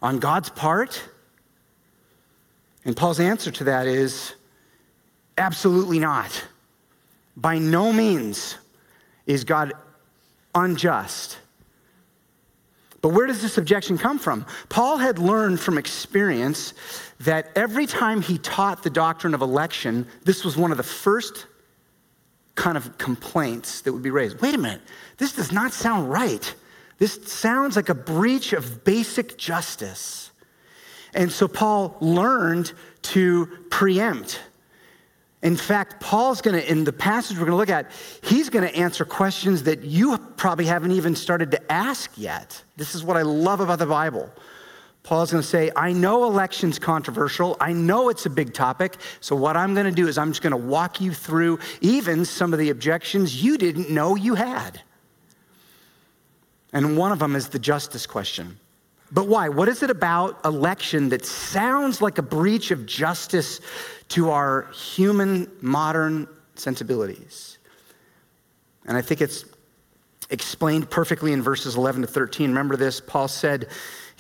on 0.03 0.19
God's 0.19 0.51
part? 0.51 1.03
And 2.85 2.95
Paul's 2.95 3.21
answer 3.21 3.51
to 3.53 3.65
that 3.65 3.87
is 3.87 4.35
absolutely 5.39 5.99
not. 5.99 6.45
By 7.39 7.57
no 7.57 7.91
means 7.91 8.59
is 9.25 9.45
God 9.45 9.73
unjust. 10.55 11.39
But 13.01 13.15
where 13.15 13.27
does 13.27 13.41
this 13.41 13.57
objection 13.57 13.97
come 13.97 14.19
from? 14.19 14.45
Paul 14.69 14.99
had 14.99 15.19
learned 15.19 15.59
from 15.59 15.79
experience 15.79 16.75
that 17.21 17.51
every 17.57 17.87
time 17.87 18.21
he 18.21 18.37
taught 18.37 18.83
the 18.83 18.91
doctrine 18.91 19.33
of 19.33 19.41
election, 19.41 20.07
this 20.23 20.45
was 20.45 20.59
one 20.59 20.71
of 20.71 20.77
the 20.77 20.83
first 20.83 21.47
kind 22.55 22.77
of 22.77 22.99
complaints 22.99 23.81
that 23.83 23.93
would 23.93 24.03
be 24.03 24.11
raised. 24.11 24.41
Wait 24.41 24.55
a 24.55 24.59
minute, 24.59 24.83
this 25.17 25.33
does 25.33 25.53
not 25.53 25.73
sound 25.73 26.11
right. 26.11 26.55
This 26.99 27.19
sounds 27.27 27.77
like 27.77 27.89
a 27.89 27.95
breach 27.95 28.53
of 28.53 28.85
basic 28.85 29.39
justice. 29.39 30.31
And 31.15 31.33
so 31.33 31.49
Paul 31.49 31.97
learned 32.01 32.73
to 33.03 33.47
preempt 33.71 34.41
in 35.43 35.57
fact, 35.57 36.01
Paul's 36.01 36.43
going 36.43 36.61
to, 36.61 36.71
in 36.71 36.85
the 36.85 36.93
passage 36.93 37.39
we're 37.39 37.47
going 37.47 37.53
to 37.53 37.57
look 37.57 37.71
at, 37.71 37.91
he's 38.23 38.51
going 38.51 38.69
to 38.69 38.77
answer 38.77 39.07
questions 39.07 39.63
that 39.63 39.83
you 39.83 40.19
probably 40.37 40.67
haven't 40.67 40.93
even 40.93 41.17
started 41.17 41.51
to 41.53 41.73
ask 41.73 42.11
yet. 42.17 42.63
This 42.77 42.95
is 42.95 43.03
what 43.03 43.17
I 43.17 43.23
love 43.23 43.61
about 43.61 43.79
the 43.79 43.87
Bible. 43.87 44.31
Paul's 45.03 45.33
going 45.33 45.43
to 45.43 45.49
say, 45.49 45.71
I 45.75 45.93
know 45.93 46.25
election's 46.25 46.79
controversial. 46.79 47.57
I 47.59 47.73
know 47.73 48.11
it's 48.11 48.27
a 48.27 48.31
big 48.31 48.53
topic. 48.53 48.97
So, 49.21 49.35
what 49.35 49.57
I'm 49.57 49.75
going 49.75 49.87
to 49.87 49.93
do 49.93 50.09
is 50.09 50.19
I'm 50.19 50.31
just 50.31 50.43
going 50.43 50.51
to 50.51 50.57
walk 50.57 51.01
you 51.01 51.13
through 51.13 51.59
even 51.81 52.25
some 52.25 52.53
of 52.53 52.59
the 52.59 52.71
objections 52.71 53.43
you 53.43 53.57
didn't 53.57 53.91
know 53.91 54.15
you 54.15 54.35
had. 54.35 54.83
And 56.73 56.97
one 56.97 57.13
of 57.13 57.19
them 57.19 57.35
is 57.35 57.49
the 57.49 57.59
justice 57.59 58.07
question. 58.07 58.59
But 59.13 59.27
why? 59.27 59.49
What 59.49 59.69
is 59.69 59.83
it 59.83 59.91
about 59.91 60.45
election 60.45 61.09
that 61.09 61.25
sounds 61.25 62.01
like 62.01 62.19
a 62.19 62.23
breach 62.23 62.71
of 62.71 62.87
justice 62.87 63.61
to 64.11 64.31
our 64.31 64.71
human 64.73 65.51
modern 65.61 66.29
sensibilities? 66.55 67.59
And 68.87 68.97
I 68.97 69.03
think 69.03 69.21
it's 69.21 69.45
explained 70.31 70.89
perfectly 70.91 71.33
in 71.33 71.43
verses 71.43 71.77
11 71.77 72.03
to 72.03 72.07
13. 72.07 72.51
Remember 72.51 72.77
this? 72.77 73.01
Paul 73.01 73.27
said 73.27 73.69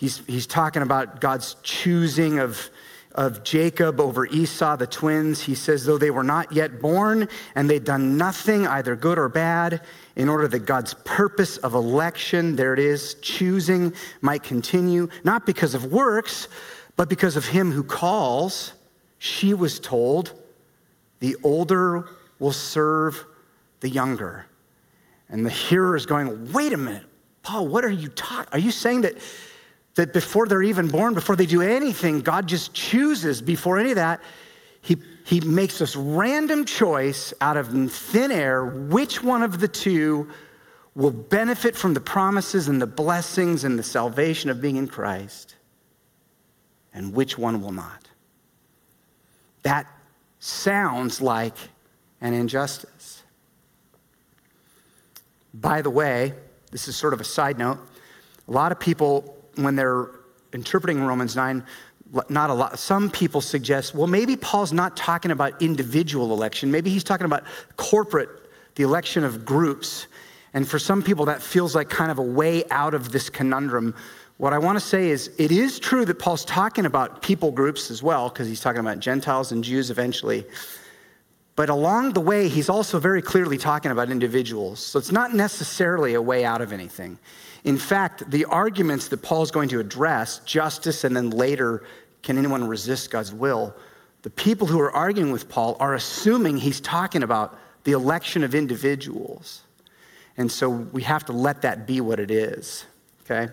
he's, 0.01 0.23
he's 0.27 0.47
talking 0.47 0.83
about 0.83 1.21
God's 1.21 1.57
choosing 1.63 2.39
of, 2.39 2.71
of 3.15 3.45
Jacob 3.45 4.01
over 4.01 4.27
Esau, 4.27 4.77
the 4.77 4.87
twins. 4.87 5.43
He 5.43 5.55
says, 5.55 5.85
though 5.85 5.99
they 5.99 6.11
were 6.11 6.25
not 6.25 6.51
yet 6.53 6.81
born 6.81 7.29
and 7.55 7.69
they'd 7.69 7.85
done 7.85 8.17
nothing, 8.17 8.67
either 8.67 8.97
good 8.97 9.19
or 9.19 9.29
bad, 9.29 9.83
in 10.17 10.29
order 10.29 10.49
that 10.49 10.61
God's 10.61 10.95
purpose 11.05 11.59
of 11.59 11.75
election, 11.75 12.57
there 12.57 12.73
it 12.73 12.79
is, 12.79 13.15
choosing, 13.21 13.93
might 14.23 14.43
continue, 14.43 15.09
not 15.23 15.45
because 15.45 15.75
of 15.75 15.93
works, 15.93 16.49
but 16.97 17.09
because 17.09 17.37
of 17.37 17.47
him 17.47 17.71
who 17.71 17.85
calls. 17.85 18.73
She 19.19 19.53
was 19.53 19.79
told, 19.79 20.33
the 21.21 21.37
older 21.43 22.09
will 22.39 22.53
serve 22.53 23.23
the 23.81 23.91
younger. 23.91 24.47
And 25.29 25.45
the 25.45 25.51
hearer 25.51 25.95
is 25.95 26.07
going, 26.07 26.53
wait 26.53 26.73
a 26.73 26.79
minute, 26.79 27.05
Paul, 27.43 27.69
what 27.69 27.85
are 27.85 27.91
you 27.91 28.09
talking? 28.09 28.49
Are 28.53 28.59
you 28.59 28.71
saying 28.71 29.03
that, 29.03 29.19
that 29.95 30.13
before 30.13 30.47
they're 30.47 30.63
even 30.63 30.89
born, 30.89 31.15
before 31.15 31.37
they 31.37 31.47
do 31.47 31.63
anything, 31.63 32.21
God 32.21 32.47
just 32.47 32.73
chooses 32.73 33.43
before 33.43 33.79
any 33.79 33.91
of 33.91 33.97
that? 33.97 34.21
He 34.83 34.97
he 35.25 35.41
makes 35.41 35.79
this 35.79 35.95
random 35.95 36.65
choice 36.65 37.33
out 37.41 37.57
of 37.57 37.69
thin 37.93 38.33
air 38.33 38.65
which 38.65 39.23
one 39.23 39.43
of 39.43 39.61
the 39.61 39.69
two 39.69 40.29
will 40.95 41.11
benefit 41.11 41.77
from 41.77 41.95
the 41.95 42.01
promises 42.01 42.69
and 42.69 42.83
the 42.83 42.87
blessings 42.87 43.63
and 43.63 43.79
the 43.79 43.83
salvation 43.83 44.51
of 44.51 44.61
being 44.61 44.77
in 44.77 44.89
Christ, 44.89 45.55
and 46.93 47.15
which 47.15 47.39
one 47.39 47.63
will 47.63 47.73
not. 47.73 48.09
That 49.63 49.87
sounds 50.41 51.21
like 51.21 51.55
an 52.21 52.35
injustice. 52.35 53.23
By 55.55 55.83
the 55.83 55.91
way, 55.91 56.35
this 56.71 56.89
is 56.89 56.97
sort 56.97 57.13
of 57.13 57.21
a 57.21 57.25
side 57.25 57.59
note. 57.59 57.79
A 58.49 58.51
lot 58.51 58.73
of 58.73 58.81
people, 58.81 59.37
when 59.57 59.77
they're 59.77 60.11
interpreting 60.53 61.03
Romans 61.03 61.37
9, 61.37 61.65
not 62.29 62.51
a 62.51 62.55
lot. 62.55 62.79
Some 62.79 63.11
people 63.11 63.41
suggest, 63.41 63.95
well, 63.95 64.07
maybe 64.07 64.37
Paul's 64.37 64.73
not 64.73 64.97
talking 64.97 65.31
about 65.31 65.61
individual 65.63 66.33
election. 66.33 66.71
Maybe 66.71 66.91
he's 66.91 67.05
talking 67.05 67.25
about 67.25 67.45
corporate, 67.77 68.29
the 68.75 68.83
election 68.83 69.23
of 69.23 69.45
groups. 69.45 70.09
And 70.53 70.69
for 70.69 70.79
some 70.79 71.03
people, 71.03 71.25
that 71.27 71.41
feels 71.41 71.75
like 71.75 71.89
kind 71.89 72.11
of 72.11 72.19
a 72.19 72.23
way 72.23 72.65
out 72.71 72.95
of 72.95 73.13
this 73.13 73.31
conundrum. 73.31 73.95
What 74.39 74.53
I 74.53 74.59
want 74.59 74.77
to 74.77 74.85
say 74.85 75.11
is, 75.11 75.31
it 75.39 75.53
is 75.53 75.79
true 75.79 76.05
that 76.07 76.19
Paul's 76.19 76.45
talking 76.45 76.87
about 76.87 77.23
people 77.23 77.53
groups 77.53 77.91
as 77.91 78.03
well, 78.03 78.29
because 78.29 78.49
he's 78.49 78.61
talking 78.61 78.81
about 78.81 78.99
Gentiles 78.99 79.53
and 79.53 79.63
Jews 79.63 79.91
eventually. 79.91 80.45
But 81.61 81.69
along 81.69 82.15
the 82.15 82.23
way, 82.23 82.49
he's 82.49 82.71
also 82.71 82.99
very 82.99 83.21
clearly 83.21 83.59
talking 83.59 83.91
about 83.91 84.11
individuals. 84.11 84.81
So 84.81 84.99
it's 84.99 85.13
not 85.13 85.35
necessarily 85.35 86.15
a 86.15 86.23
way 86.23 86.43
out 86.43 86.63
of 86.63 86.73
anything. 86.73 87.19
In 87.65 87.77
fact, 87.77 88.31
the 88.31 88.47
arguments 88.47 89.09
that 89.09 89.19
Paul's 89.19 89.51
going 89.51 89.69
to 89.69 89.79
address, 89.79 90.39
justice 90.47 91.05
and 91.05 91.15
then 91.15 91.29
later 91.29 91.85
can 92.23 92.39
anyone 92.39 92.67
resist 92.67 93.11
God's 93.11 93.35
will? 93.35 93.75
The 94.23 94.31
people 94.31 94.67
who 94.67 94.81
are 94.81 94.91
arguing 94.91 95.33
with 95.33 95.51
Paul 95.51 95.77
are 95.81 95.97
assuming 95.97 96.57
he's 96.57 96.81
talking 96.81 97.23
about 97.23 97.59
the 97.85 97.93
election 97.93 98.43
of 98.43 98.55
individuals. 98.55 99.61
And 100.39 100.51
so 100.51 100.71
we 100.71 101.03
have 101.03 101.27
to 101.27 101.33
let 101.35 101.61
that 101.61 101.87
be 101.87 102.01
what 102.01 102.21
it 102.21 102.31
is. 102.31 102.87
Okay? 103.25 103.53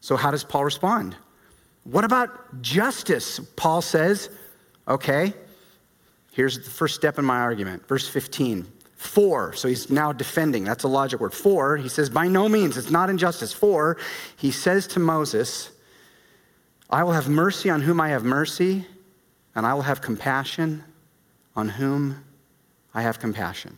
So, 0.00 0.16
how 0.16 0.32
does 0.32 0.42
Paul 0.42 0.64
respond? 0.64 1.14
What 1.84 2.02
about 2.02 2.62
justice? 2.62 3.38
Paul 3.54 3.80
says, 3.80 4.28
okay, 4.88 5.34
here's 6.32 6.58
the 6.58 6.70
first 6.70 6.94
step 6.94 7.18
in 7.18 7.24
my 7.24 7.38
argument. 7.38 7.86
Verse 7.86 8.08
15. 8.08 8.66
For, 8.96 9.52
so 9.54 9.66
he's 9.66 9.90
now 9.90 10.12
defending. 10.12 10.62
That's 10.64 10.84
a 10.84 10.88
logic 10.88 11.20
word. 11.20 11.32
For, 11.32 11.76
he 11.76 11.88
says, 11.88 12.08
by 12.08 12.28
no 12.28 12.48
means, 12.48 12.76
it's 12.76 12.90
not 12.90 13.10
injustice. 13.10 13.52
For, 13.52 13.96
he 14.36 14.50
says 14.52 14.86
to 14.88 15.00
Moses, 15.00 15.70
I 16.88 17.02
will 17.02 17.12
have 17.12 17.28
mercy 17.28 17.68
on 17.68 17.80
whom 17.80 18.00
I 18.00 18.10
have 18.10 18.22
mercy, 18.22 18.86
and 19.54 19.66
I 19.66 19.74
will 19.74 19.82
have 19.82 20.00
compassion 20.00 20.84
on 21.56 21.68
whom 21.68 22.24
I 22.94 23.02
have 23.02 23.18
compassion. 23.18 23.76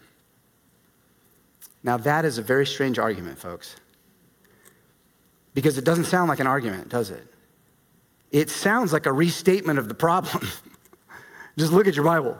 Now, 1.83 1.97
that 1.99 2.25
is 2.25 2.39
a 2.39 2.43
very 2.43 2.67
strange 2.67 2.99
argument, 2.99 3.39
folks, 3.39 3.77
because 5.55 5.79
it 5.79 5.85
doesn't 5.85 6.05
sound 6.05 6.29
like 6.29 6.41
an 6.41 6.47
argument, 6.47 6.89
does 6.89 7.11
it? 7.11 7.27
It 8.31 8.51
sounds 8.51 8.93
like 8.93 9.07
a 9.07 9.13
restatement 9.13 9.79
of 9.79 9.89
the 9.89 9.95
problem. 9.95 10.47
Just 11.57 11.73
look 11.73 11.87
at 11.87 11.95
your 11.95 12.05
Bible. 12.05 12.39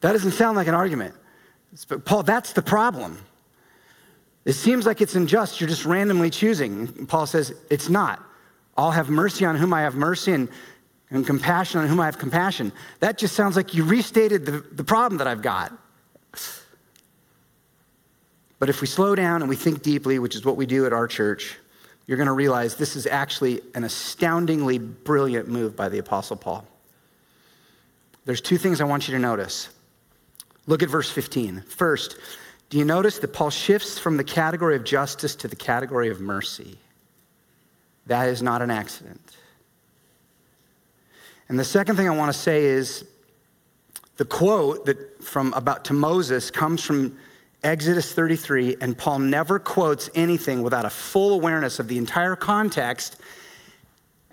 That 0.00 0.12
doesn't 0.12 0.32
sound 0.32 0.56
like 0.56 0.68
an 0.68 0.74
argument. 0.74 1.14
But 1.88 2.04
Paul, 2.04 2.22
that's 2.22 2.52
the 2.52 2.62
problem. 2.62 3.18
It 4.44 4.54
seems 4.54 4.86
like 4.86 5.00
it's 5.00 5.14
unjust. 5.14 5.60
You're 5.60 5.68
just 5.68 5.84
randomly 5.84 6.30
choosing. 6.30 7.06
Paul 7.06 7.26
says 7.26 7.52
it's 7.70 7.88
not. 7.88 8.22
I'll 8.76 8.92
have 8.92 9.08
mercy 9.08 9.44
on 9.44 9.56
whom 9.56 9.74
I 9.74 9.82
have 9.82 9.94
mercy 9.94 10.32
and, 10.32 10.48
and 11.10 11.26
compassion 11.26 11.80
on 11.80 11.88
whom 11.88 11.98
I 11.98 12.04
have 12.06 12.18
compassion. 12.18 12.72
That 13.00 13.18
just 13.18 13.34
sounds 13.34 13.56
like 13.56 13.74
you 13.74 13.84
restated 13.84 14.46
the, 14.46 14.60
the 14.72 14.84
problem 14.84 15.18
that 15.18 15.26
I've 15.26 15.42
got. 15.42 15.72
But 18.58 18.68
if 18.68 18.80
we 18.80 18.86
slow 18.86 19.14
down 19.14 19.42
and 19.42 19.48
we 19.48 19.56
think 19.56 19.82
deeply, 19.82 20.18
which 20.18 20.34
is 20.34 20.44
what 20.44 20.56
we 20.56 20.64
do 20.64 20.86
at 20.86 20.92
our 20.92 21.06
church, 21.06 21.58
you're 22.06 22.16
going 22.16 22.28
to 22.28 22.32
realize 22.32 22.76
this 22.76 22.96
is 22.96 23.06
actually 23.06 23.60
an 23.74 23.84
astoundingly 23.84 24.78
brilliant 24.78 25.48
move 25.48 25.74
by 25.74 25.88
the 25.88 25.98
Apostle 25.98 26.36
Paul. 26.36 26.66
There's 28.26 28.40
two 28.40 28.58
things 28.58 28.80
I 28.80 28.84
want 28.84 29.08
you 29.08 29.14
to 29.14 29.20
notice. 29.20 29.70
Look 30.66 30.82
at 30.82 30.90
verse 30.90 31.10
15. 31.10 31.62
First, 31.62 32.16
do 32.68 32.76
you 32.76 32.84
notice 32.84 33.20
that 33.20 33.32
Paul 33.32 33.50
shifts 33.50 33.98
from 33.98 34.16
the 34.16 34.24
category 34.24 34.74
of 34.74 34.84
justice 34.84 35.36
to 35.36 35.48
the 35.48 35.56
category 35.56 36.10
of 36.10 36.20
mercy? 36.20 36.76
That 38.06 38.28
is 38.28 38.42
not 38.42 38.62
an 38.62 38.70
accident. 38.70 39.36
And 41.48 41.58
the 41.58 41.64
second 41.64 41.94
thing 41.94 42.08
I 42.08 42.16
want 42.16 42.32
to 42.32 42.38
say 42.38 42.64
is 42.64 43.04
the 44.16 44.24
quote 44.24 44.86
that 44.86 45.22
from 45.22 45.52
about 45.54 45.84
to 45.86 45.92
Moses 45.92 46.50
comes 46.50 46.82
from 46.82 47.16
Exodus 47.62 48.12
33, 48.12 48.76
and 48.80 48.98
Paul 48.98 49.20
never 49.20 49.60
quotes 49.60 50.10
anything 50.16 50.62
without 50.62 50.84
a 50.84 50.90
full 50.90 51.32
awareness 51.32 51.78
of 51.78 51.86
the 51.86 51.98
entire 51.98 52.34
context. 52.34 53.16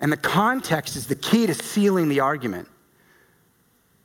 And 0.00 0.10
the 0.10 0.16
context 0.16 0.96
is 0.96 1.06
the 1.06 1.14
key 1.14 1.46
to 1.46 1.54
sealing 1.54 2.08
the 2.08 2.20
argument. 2.20 2.68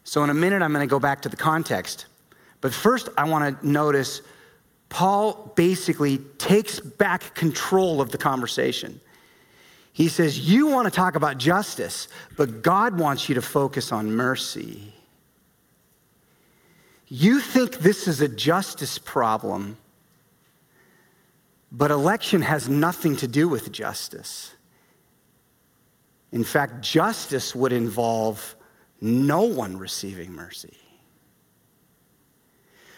So, 0.04 0.24
in 0.24 0.30
a 0.30 0.34
minute, 0.34 0.62
I'm 0.62 0.74
going 0.74 0.88
to 0.88 0.90
go 0.90 1.00
back 1.00 1.22
to 1.24 1.30
the 1.30 1.38
context. 1.38 2.06
But 2.62 2.74
first, 2.74 3.10
I 3.18 3.28
want 3.30 3.62
to 3.62 3.68
notice 3.68 4.22
Paul 4.90 5.54
basically 5.56 6.18
takes 6.38 6.80
back 6.80 7.36
control 7.36 8.02
of 8.02 8.12
the 8.12 8.18
conversation. 8.18 9.00
He 9.94 10.08
says, 10.08 10.40
You 10.40 10.68
want 10.68 10.86
to 10.86 10.92
talk 10.92 11.16
about 11.16 11.38
justice, 11.38 12.08
but 12.36 12.62
God 12.62 12.98
wants 13.00 13.30
you 13.30 13.36
to 13.36 13.42
focus 13.42 13.92
on 13.92 14.12
mercy. 14.12 14.94
You 17.08 17.40
think 17.40 17.80
this 17.80 18.08
is 18.08 18.22
a 18.22 18.28
justice 18.28 18.98
problem, 18.98 19.78
but 21.72 21.92
election 21.92 22.42
has 22.42 22.70
nothing 22.70 23.16
to 23.18 23.28
do 23.28 23.48
with 23.48 23.72
justice. 23.72 24.54
In 26.32 26.44
fact, 26.44 26.82
justice 26.82 27.56
would 27.56 27.74
involve 27.74 28.56
no 29.02 29.44
one 29.44 29.78
receiving 29.78 30.32
mercy. 30.32 30.78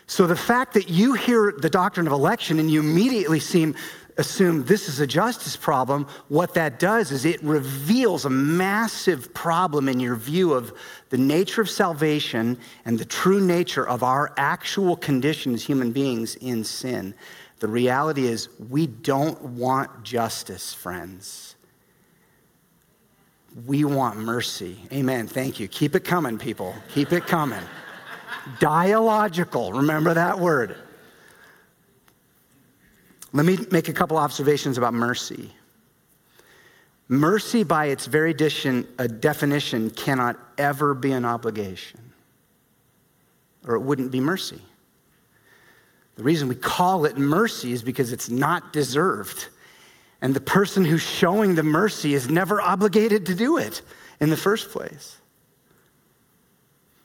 So 0.08 0.28
the 0.28 0.36
fact 0.36 0.74
that 0.74 0.90
you 0.90 1.14
hear 1.14 1.54
the 1.58 1.70
doctrine 1.70 2.06
of 2.06 2.14
election 2.14 2.60
and 2.60 2.70
you 2.70 2.82
immediately 2.82 3.40
seem 3.40 3.76
assume 4.18 4.64
this 4.66 4.90
is 4.90 5.00
a 5.00 5.08
justice 5.08 5.56
problem, 5.56 6.08
what 6.28 6.54
that 6.54 6.80
does 6.80 7.12
is 7.12 7.26
it 7.26 7.42
reveals 7.44 8.26
a 8.26 8.30
massive 8.30 9.34
problem 9.34 9.88
in 9.88 10.00
your 10.00 10.16
view 10.16 10.54
of 10.54 10.74
the 11.10 11.18
nature 11.18 11.62
of 11.62 11.70
salvation 11.70 12.58
and 12.86 13.00
the 13.00 13.06
true 13.06 13.40
nature 13.40 13.88
of 13.88 14.04
our 14.04 14.34
actual 14.38 14.96
condition 14.96 15.54
as 15.54 15.64
human 15.64 15.92
beings 15.92 16.36
in 16.36 16.64
sin. 16.64 17.14
The 17.60 17.68
reality 17.68 18.28
is, 18.28 18.50
we 18.70 18.88
don't 18.88 19.40
want 19.42 20.04
justice, 20.04 20.74
friends. 20.74 21.56
We 23.66 23.84
want 23.84 24.18
mercy. 24.18 24.78
Amen. 24.94 25.28
Thank 25.28 25.60
you. 25.60 25.68
Keep 25.68 25.96
it 25.96 26.06
coming, 26.06 26.38
people. 26.38 26.74
Keep 26.94 27.12
it 27.12 27.28
coming. 27.28 27.64
Dialogical. 28.60 29.74
Remember 29.74 30.14
that 30.14 30.40
word. 30.40 30.76
Let 33.34 33.46
me 33.46 33.58
make 33.72 33.88
a 33.88 33.94
couple 33.94 34.18
observations 34.18 34.78
about 34.78 34.94
mercy. 34.94 35.52
Mercy, 37.08 37.64
by 37.64 37.88
its 37.88 38.06
very 38.06 38.34
definition, 38.34 39.90
cannot 39.92 40.40
ever 40.58 40.94
be 40.94 41.12
an 41.12 41.26
obligation, 41.26 42.00
or 43.68 43.76
it 43.76 43.82
wouldn't 43.82 44.12
be 44.12 44.22
mercy. 44.22 44.62
The 46.16 46.24
reason 46.24 46.48
we 46.48 46.56
call 46.56 47.04
it 47.04 47.18
mercy 47.18 47.74
is 47.74 47.84
because 47.84 48.14
it's 48.14 48.30
not 48.30 48.72
deserved. 48.72 49.48
And 50.22 50.36
the 50.36 50.42
person 50.42 50.86
who's 50.86 51.02
showing 51.02 51.56
the 51.56 51.64
mercy 51.64 52.14
is 52.14 52.30
never 52.30 52.62
obligated 52.62 53.26
to 53.26 53.36
do 53.36 53.58
it 53.58 53.82
in 54.20 54.30
the 54.30 54.38
first 54.38 54.70
place. 54.70 55.18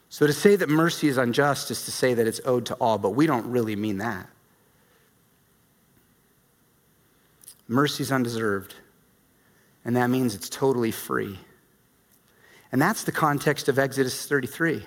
So 0.09 0.27
to 0.27 0.33
say 0.33 0.57
that 0.57 0.69
mercy 0.69 1.09
is 1.09 1.17
unjust 1.17 1.71
is 1.71 1.85
to 1.87 1.91
say 1.91 2.15
that 2.15 2.27
it's 2.27 2.41
owed 2.45 2.67
to 2.67 2.75
all, 2.75 2.99
but 2.99 3.11
we 3.11 3.27
don't 3.27 3.47
really 3.47 3.77
mean 3.77 3.99
that. 3.99 4.29
Mercy 7.69 8.03
is 8.03 8.13
undeserved, 8.13 8.75
and 9.85 9.97
that 9.97 10.09
means 10.09 10.35
it's 10.35 10.49
totally 10.49 10.91
free. 10.91 11.39
And 12.71 12.81
that's 12.81 13.05
the 13.05 13.13
context 13.13 13.69
of 13.69 13.79
Exodus 13.79 14.27
33. 14.27 14.85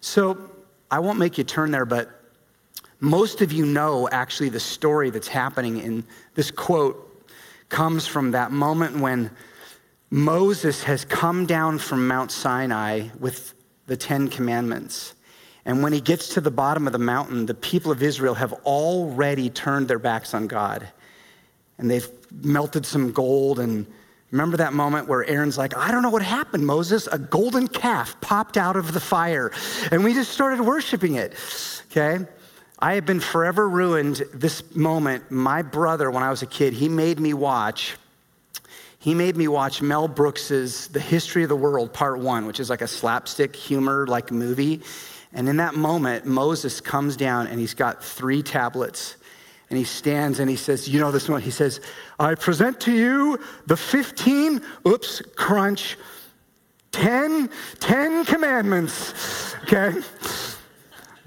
So 0.00 0.50
I 0.90 1.00
won't 1.00 1.18
make 1.18 1.38
you 1.38 1.44
turn 1.44 1.70
there, 1.70 1.84
but 1.84 2.17
most 3.00 3.40
of 3.42 3.52
you 3.52 3.64
know 3.64 4.08
actually 4.10 4.48
the 4.48 4.60
story 4.60 5.10
that's 5.10 5.28
happening 5.28 5.78
in 5.78 6.04
this 6.34 6.50
quote 6.50 7.04
comes 7.68 8.06
from 8.06 8.32
that 8.32 8.50
moment 8.50 8.98
when 8.98 9.30
Moses 10.10 10.82
has 10.84 11.04
come 11.04 11.46
down 11.46 11.78
from 11.78 12.08
Mount 12.08 12.32
Sinai 12.32 13.08
with 13.20 13.54
the 13.86 13.96
Ten 13.96 14.28
Commandments. 14.28 15.14
And 15.64 15.82
when 15.82 15.92
he 15.92 16.00
gets 16.00 16.28
to 16.30 16.40
the 16.40 16.50
bottom 16.50 16.86
of 16.86 16.92
the 16.92 16.98
mountain, 16.98 17.44
the 17.44 17.54
people 17.54 17.92
of 17.92 18.02
Israel 18.02 18.34
have 18.34 18.52
already 18.64 19.50
turned 19.50 19.86
their 19.86 19.98
backs 19.98 20.32
on 20.32 20.46
God. 20.46 20.88
And 21.76 21.90
they've 21.90 22.08
melted 22.32 22.86
some 22.86 23.12
gold. 23.12 23.58
And 23.60 23.86
remember 24.30 24.56
that 24.56 24.72
moment 24.72 25.08
where 25.08 25.24
Aaron's 25.26 25.58
like, 25.58 25.76
I 25.76 25.90
don't 25.90 26.02
know 26.02 26.10
what 26.10 26.22
happened, 26.22 26.66
Moses. 26.66 27.06
A 27.06 27.18
golden 27.18 27.68
calf 27.68 28.18
popped 28.22 28.56
out 28.56 28.76
of 28.76 28.94
the 28.94 29.00
fire. 29.00 29.52
And 29.92 30.02
we 30.02 30.14
just 30.14 30.32
started 30.32 30.62
worshiping 30.62 31.16
it. 31.16 31.34
Okay? 31.90 32.24
I 32.80 32.94
have 32.94 33.04
been 33.04 33.20
forever 33.20 33.68
ruined 33.68 34.22
this 34.32 34.62
moment. 34.74 35.30
My 35.30 35.62
brother, 35.62 36.10
when 36.10 36.22
I 36.22 36.30
was 36.30 36.42
a 36.42 36.46
kid, 36.46 36.72
he 36.72 36.88
made 36.88 37.18
me 37.18 37.34
watch. 37.34 37.96
He 39.00 39.14
made 39.14 39.36
me 39.36 39.48
watch 39.48 39.82
Mel 39.82 40.06
Brooks's 40.06 40.86
The 40.88 41.00
History 41.00 41.42
of 41.42 41.48
the 41.48 41.56
World, 41.56 41.92
Part 41.92 42.20
One, 42.20 42.46
which 42.46 42.60
is 42.60 42.70
like 42.70 42.80
a 42.80 42.86
slapstick 42.86 43.56
humor 43.56 44.06
like 44.06 44.30
movie. 44.30 44.82
And 45.32 45.48
in 45.48 45.56
that 45.56 45.74
moment, 45.74 46.24
Moses 46.24 46.80
comes 46.80 47.16
down 47.16 47.48
and 47.48 47.58
he's 47.58 47.74
got 47.74 48.02
three 48.02 48.42
tablets. 48.42 49.16
And 49.70 49.76
he 49.76 49.84
stands 49.84 50.38
and 50.38 50.48
he 50.48 50.56
says, 50.56 50.88
You 50.88 51.00
know 51.00 51.10
this 51.10 51.28
one? 51.28 51.42
He 51.42 51.50
says, 51.50 51.80
I 52.18 52.34
present 52.36 52.80
to 52.82 52.92
you 52.92 53.40
the 53.66 53.76
15, 53.76 54.62
oops, 54.86 55.20
crunch, 55.34 55.96
10, 56.92 57.50
10 57.80 58.24
commandments. 58.24 59.54
Okay? 59.64 59.94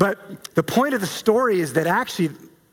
But 0.02 0.56
the 0.56 0.64
point 0.64 0.96
of 0.96 1.02
the 1.02 1.06
story 1.06 1.60
is 1.60 1.74
that 1.74 1.86
actually 1.86 2.32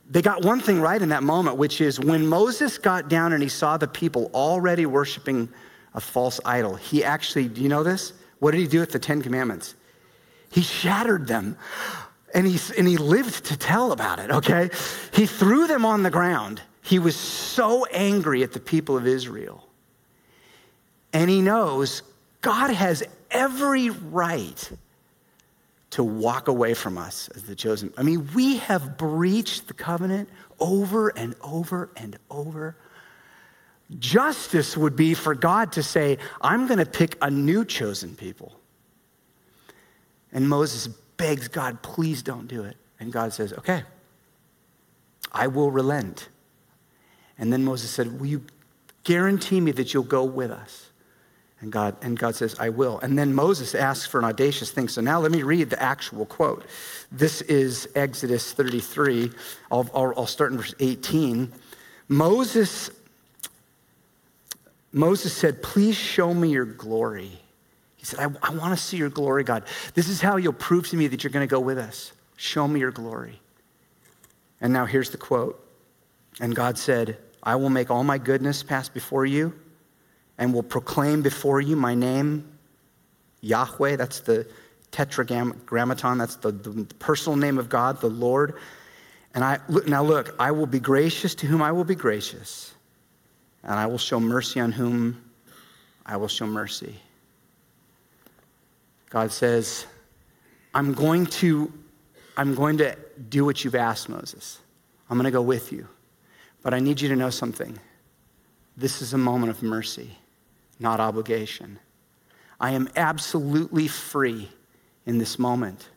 they 0.09 0.23
got 0.23 0.47
one 0.47 0.61
thing 0.61 0.81
right 0.81 1.03
in 1.03 1.11
that 1.11 1.23
moment, 1.23 1.59
which 1.59 1.83
is 1.83 2.01
when 2.01 2.27
Moses 2.27 2.79
got 2.79 3.11
down 3.11 3.35
and 3.35 3.43
he 3.43 3.51
saw 3.51 3.77
the 3.77 3.87
people 3.87 4.31
already 4.33 4.87
worshiping 4.87 5.47
a 5.93 6.01
false 6.01 6.41
idol, 6.47 6.77
he 6.77 7.05
actually, 7.05 7.47
do 7.47 7.61
you 7.61 7.69
know 7.69 7.83
this? 7.83 8.15
What 8.39 8.53
did 8.53 8.61
he 8.61 8.67
do 8.67 8.81
with 8.81 8.93
the 8.93 8.99
Ten 8.99 9.21
Commandments? 9.21 9.75
He 10.51 10.63
shattered 10.63 11.27
them. 11.27 11.59
And 12.33 12.47
he, 12.47 12.59
and 12.79 12.89
he 12.89 12.97
lived 12.97 13.45
to 13.45 13.59
tell 13.59 13.93
about 13.93 14.21
it, 14.21 14.31
okay? 14.31 14.71
He 15.13 15.27
threw 15.27 15.67
them 15.67 15.85
on 15.85 16.03
the 16.03 16.11
ground. 16.11 16.63
He 16.81 16.99
was 16.99 17.15
so 17.15 17.85
angry 17.93 18.43
at 18.43 18.55
the 18.55 18.61
people 18.61 18.97
of 18.97 19.07
Israel. 19.07 19.69
And 21.13 21.29
he 21.29 21.43
knows 21.43 22.01
God 22.41 22.71
has 22.71 23.03
every 23.31 23.91
right 23.91 24.73
to 25.91 26.05
walk 26.05 26.49
away 26.49 26.75
from 26.75 26.99
us 26.99 27.29
as 27.35 27.45
the 27.45 27.55
chosen. 27.55 27.93
I 27.97 28.03
mean, 28.03 28.29
we 28.35 28.59
have 28.59 28.99
breached 28.99 29.69
the 29.69 29.75
covenant 29.75 30.29
over 30.61 31.09
and 31.09 31.35
over 31.43 31.91
and 31.97 32.19
over. 32.31 32.77
Justice 33.99 34.77
would 34.77 34.97
be 34.97 35.15
for 35.15 35.35
God 35.35 35.73
to 35.73 35.83
say, 35.83 36.19
I'm 36.41 36.67
going 36.67 36.79
to 36.79 36.87
pick 36.87 37.17
a 37.23 37.31
new 37.31 37.65
chosen 37.65 38.15
people. 38.15 38.55
And 40.31 40.49
Moses 40.49 40.89
begs 40.89 41.49
God, 41.49 41.83
please 41.83 42.23
don't 42.23 42.49
do 42.49 42.65
it. 42.65 42.77
And 43.01 43.11
God 43.11 43.33
says, 43.33 43.55
okay, 43.55 43.83
I 45.33 45.47
will 45.47 45.71
relent. 45.71 46.29
And 47.39 47.53
then 47.53 47.65
Moses 47.65 47.91
said, 47.91 48.19
Will 48.19 48.27
you 48.27 48.43
guarantee 49.05 49.61
me 49.61 49.73
that 49.73 49.95
you'll 49.95 50.03
go 50.03 50.25
with 50.25 50.51
us? 50.51 50.91
And 51.61 51.73
God, 51.73 51.97
and 52.03 52.17
God 52.17 52.37
says, 52.37 52.55
I 52.61 52.69
will. 52.69 53.01
And 53.01 53.19
then 53.19 53.35
Moses 53.35 53.75
asks 53.75 54.07
for 54.07 54.19
an 54.19 54.25
audacious 54.25 54.71
thing. 54.71 54.87
So 54.87 55.01
now 55.01 55.19
let 55.19 55.33
me 55.33 55.43
read 55.43 55.71
the 55.71 55.83
actual 55.83 56.25
quote. 56.25 56.65
This 57.11 57.43
is 57.43 57.89
Exodus 57.97 58.53
33. 58.53 59.33
I'll, 59.71 59.91
I'll, 59.93 60.15
I'll 60.17 60.27
start 60.27 60.53
in 60.53 60.59
verse 60.59 60.75
18. 60.79 61.53
Moses, 62.07 62.91
Moses 64.93 65.33
said, 65.33 65.61
Please 65.63 65.97
show 65.97 66.33
me 66.33 66.51
your 66.51 66.65
glory. 66.65 67.33
He 67.97 68.05
said, 68.05 68.21
I, 68.21 68.49
I 68.49 68.55
want 68.55 68.79
to 68.79 68.83
see 68.83 68.97
your 68.97 69.11
glory, 69.11 69.43
God. 69.43 69.65
This 69.95 70.09
is 70.09 70.21
how 70.21 70.37
you'll 70.37 70.53
prove 70.53 70.87
to 70.89 70.97
me 70.97 71.09
that 71.09 71.25
you're 71.25 71.33
going 71.33 71.47
to 71.47 71.51
go 71.51 71.61
with 71.61 71.79
us. 71.79 72.13
Show 72.37 72.69
me 72.69 72.79
your 72.79 72.93
glory. 72.93 73.41
And 74.61 74.73
now 74.73 74.87
here's 74.87 75.11
the 75.11 75.19
quote. 75.19 75.65
And 76.41 76.55
God 76.55 76.79
said, 76.79 77.19
I 77.43 77.57
will 77.57 77.71
make 77.71 77.91
all 77.91 78.05
my 78.05 78.19
goodness 78.19 78.63
pass 78.63 78.89
before 78.89 79.27
you 79.27 79.59
and 80.39 80.55
will 80.55 80.63
proclaim 80.63 81.21
before 81.21 81.61
you 81.61 81.77
my 81.77 81.95
name, 81.95 82.49
Yahweh. 83.41 83.97
That's 83.97 84.21
the 84.21 84.47
tetragrammaton, 84.91 86.17
that's 86.19 86.37
the, 86.37 86.53
the 86.53 86.95
personal 86.99 87.37
name 87.37 87.59
of 87.59 87.69
God, 87.69 88.01
the 88.01 88.09
Lord. 88.09 88.55
And 89.35 89.45
I 89.45 89.59
now 89.87 90.03
look, 90.03 90.35
I 90.39 90.51
will 90.53 90.67
be 90.67 90.81
gracious 90.81 91.35
to 91.37 91.47
whom 91.47 91.61
I 91.61 91.73
will 91.73 91.85
be 91.85 91.95
gracious, 91.95 92.73
and 93.63 93.75
I 93.75 93.87
will 93.87 93.99
show 93.99 94.19
mercy 94.19 94.61
on 94.61 94.73
whom 94.73 95.23
I 96.07 96.17
will 96.17 96.29
show 96.29 96.47
mercy. 96.47 96.95
God 99.11 99.31
says, 99.31 99.87
I'm 100.73 100.95
going 100.95 101.27
to, 101.27 101.73
I'm 102.37 102.55
going 102.55 102.79
to 102.79 102.97
do 103.29 103.45
what 103.45 103.65
you've 103.65 103.75
asked, 103.75 104.09
Moses. 104.09 104.59
I'm 105.11 105.17
going 105.17 105.25
to 105.25 105.31
go 105.31 105.43
with 105.43 105.73
you. 105.73 105.87
But 106.63 106.75
I 106.75 106.81
need 106.81 107.01
you 107.01 107.09
to 107.09 107.17
know 107.17 107.31
something. 107.31 107.79
This 108.77 109.01
is 109.01 109.15
a 109.15 109.19
moment 109.19 109.51
of 109.51 109.63
mercy 109.63 110.17
not 110.79 111.01
obligation. 111.01 111.79
I 112.61 112.73
am 112.73 112.89
absolutely 112.97 113.89
free 113.89 114.49
in 115.07 115.19
this 115.19 115.39
moment 115.39 115.89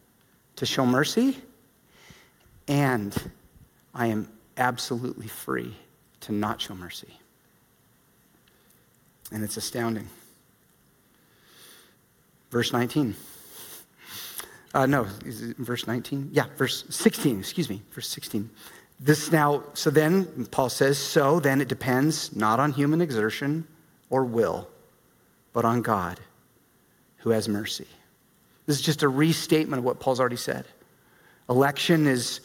to 0.58 0.66
show 0.66 0.86
mercy, 0.86 1.38
and 2.68 3.16
I 3.94 4.08
am 4.08 4.28
absolutely 4.58 5.28
free 5.28 5.76
to 6.22 6.32
not 6.32 6.62
show 6.62 6.76
mercy. 6.76 7.20
And 9.32 9.44
it's 9.44 9.58
astounding. 9.58 10.08
Verse 12.52 12.74
19. 12.74 13.16
Uh, 14.74 14.86
no, 14.86 15.06
is 15.26 15.42
it 15.42 15.58
verse 15.58 15.88
19? 15.88 16.30
Yeah, 16.32 16.46
verse 16.58 16.86
16, 16.90 17.40
excuse 17.40 17.70
me, 17.70 17.82
verse 17.92 18.08
16. 18.08 18.50
This 19.00 19.32
now, 19.32 19.64
so 19.74 19.90
then, 19.90 20.46
Paul 20.52 20.70
says, 20.70 20.98
so 20.98 21.40
then 21.40 21.60
it 21.60 21.68
depends 21.68 22.36
not 22.36 22.60
on 22.60 22.72
human 22.72 23.02
exertion 23.02 23.68
or 24.10 24.24
will, 24.24 24.68
but 25.54 25.66
on 25.66 25.82
God 25.82 26.20
who 27.18 27.30
has 27.32 27.48
mercy. 27.48 27.88
This 28.66 28.78
is 28.78 28.82
just 28.82 29.04
a 29.04 29.10
restatement 29.10 29.80
of 29.80 29.84
what 29.84 30.00
Paul's 30.00 30.20
already 30.20 30.38
said. 30.38 30.66
Election 31.50 32.08
is, 32.08 32.42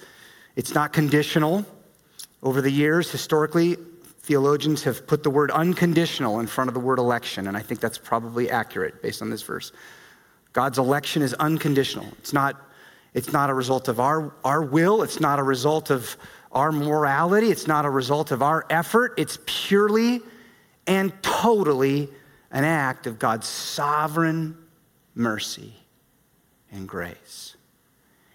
it's 0.57 0.75
not 0.75 0.92
conditional. 0.92 1.64
Over 2.42 2.61
the 2.61 2.71
years, 2.71 3.11
historically, 3.11 3.77
theologians 4.21 4.83
have 4.85 5.07
put 5.07 5.23
the 5.23 5.31
word 5.31 5.51
unconditional 5.51 6.40
in 6.40 6.47
front 6.47 6.69
of 6.69 6.75
the 6.75 6.81
word 6.81 6.99
election, 6.99 7.47
and 7.47 7.57
I 7.57 7.61
think 7.61 7.81
that's 7.81 7.99
probably 7.99 8.51
accurate 8.51 9.03
based 9.03 9.23
on 9.23 9.31
this 9.31 9.42
verse. 9.42 9.73
God's 10.53 10.79
election 10.79 11.23
is 11.23 11.35
unconditional. 11.35 12.07
It's 12.19 12.33
not, 12.33 12.61
it's 13.14 13.33
not 13.33 13.51
a 13.51 13.55
result 13.55 13.88
of 13.88 14.01
our, 14.01 14.35
our 14.45 14.62
will, 14.62 15.03
it's 15.03 15.21
not 15.21 15.38
a 15.38 15.42
result 15.42 15.90
of 15.90 16.16
our 16.51 16.73
morality, 16.73 17.51
it's 17.51 17.66
not 17.66 17.85
a 17.85 17.90
result 17.90 18.31
of 18.31 18.42
our 18.42 18.64
effort. 18.71 19.14
It's 19.16 19.38
purely 19.47 20.23
and 20.87 21.12
totally 21.23 22.09
an 22.57 22.64
act 22.64 23.07
of 23.07 23.19
God's 23.19 23.47
sovereign 23.47 24.57
mercy 25.14 25.75
and 26.73 26.88
grace. 26.88 27.55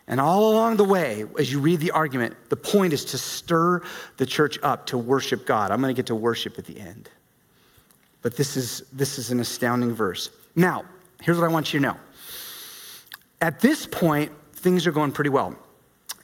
And 0.08 0.22
all 0.22 0.52
along 0.52 0.78
the 0.78 0.84
way, 0.84 1.26
as 1.40 1.52
you 1.52 1.60
read 1.60 1.80
the 1.80 1.90
argument, 1.90 2.36
the 2.50 2.56
point 2.56 2.94
is 2.94 3.04
to 3.06 3.18
stir 3.18 3.82
the 4.18 4.26
church 4.28 4.60
up 4.62 4.86
to 4.88 4.98
worship 5.00 5.48
God. 5.48 5.72
I'm 5.72 5.82
going 5.82 5.94
to 5.94 5.98
get 5.98 6.06
to 6.06 6.16
worship 6.16 6.60
at 6.60 6.66
the 6.66 6.80
end. 6.80 7.10
But 8.22 8.38
this 8.38 8.56
is, 8.58 8.84
this 8.94 9.18
is 9.18 9.32
an 9.32 9.40
astounding 9.40 9.96
verse. 9.96 10.30
Now, 10.56 10.86
here's 11.20 11.40
what 11.40 11.50
I 11.50 11.52
want 11.52 11.74
you 11.74 11.80
to 11.80 11.88
know. 11.88 11.98
At 13.42 13.60
this 13.60 13.88
point, 13.88 14.32
things 14.54 14.86
are 14.86 14.92
going 14.92 15.14
pretty 15.14 15.32
well. 15.32 15.56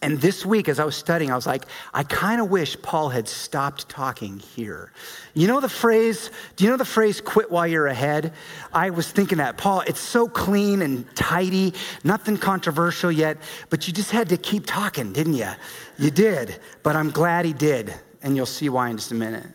And 0.02 0.22
this 0.22 0.46
week, 0.46 0.70
as 0.70 0.80
I 0.80 0.86
was 0.86 0.96
studying, 0.96 1.32
I 1.32 1.36
was 1.36 1.48
like, 1.48 1.66
I 1.94 2.04
kind 2.04 2.40
of 2.40 2.52
wish 2.52 2.80
Paul 2.82 3.10
had 3.10 3.28
stopped 3.28 3.90
talking 3.90 4.38
here. 4.38 4.92
You 5.34 5.48
know 5.48 5.60
the 5.60 5.70
phrase, 5.70 6.30
do 6.56 6.66
you 6.66 6.70
know 6.70 6.78
the 6.78 6.86
phrase, 6.86 7.20
quit 7.20 7.50
while 7.50 7.66
you're 7.66 7.88
ahead? 7.88 8.34
I 8.72 8.92
was 8.92 9.12
thinking 9.12 9.40
that, 9.40 9.58
Paul, 9.58 9.82
it's 9.82 10.00
so 10.00 10.28
clean 10.28 10.84
and 10.84 11.04
tidy, 11.16 11.74
nothing 12.04 12.38
controversial 12.38 13.12
yet, 13.12 13.38
but 13.70 13.88
you 13.88 13.94
just 13.94 14.12
had 14.12 14.30
to 14.30 14.38
keep 14.38 14.68
talking, 14.68 15.14
didn't 15.14 15.34
you? 15.34 15.50
You 15.98 16.12
did, 16.12 16.60
but 16.84 16.96
I'm 16.96 17.10
glad 17.10 17.46
he 17.46 17.54
did, 17.54 17.94
and 18.22 18.36
you'll 18.36 18.46
see 18.46 18.70
why 18.70 18.90
in 18.90 18.98
just 18.98 19.12
a 19.12 19.16
minute. 19.16 19.48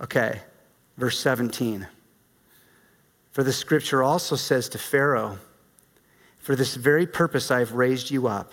Okay, 0.00 0.40
verse 0.96 1.18
17. 1.18 1.86
For 3.32 3.42
the 3.42 3.52
scripture 3.52 4.02
also 4.02 4.36
says 4.36 4.68
to 4.70 4.78
Pharaoh, 4.78 5.38
For 6.38 6.54
this 6.54 6.76
very 6.76 7.06
purpose 7.06 7.50
I 7.50 7.58
have 7.58 7.72
raised 7.72 8.12
you 8.12 8.28
up 8.28 8.52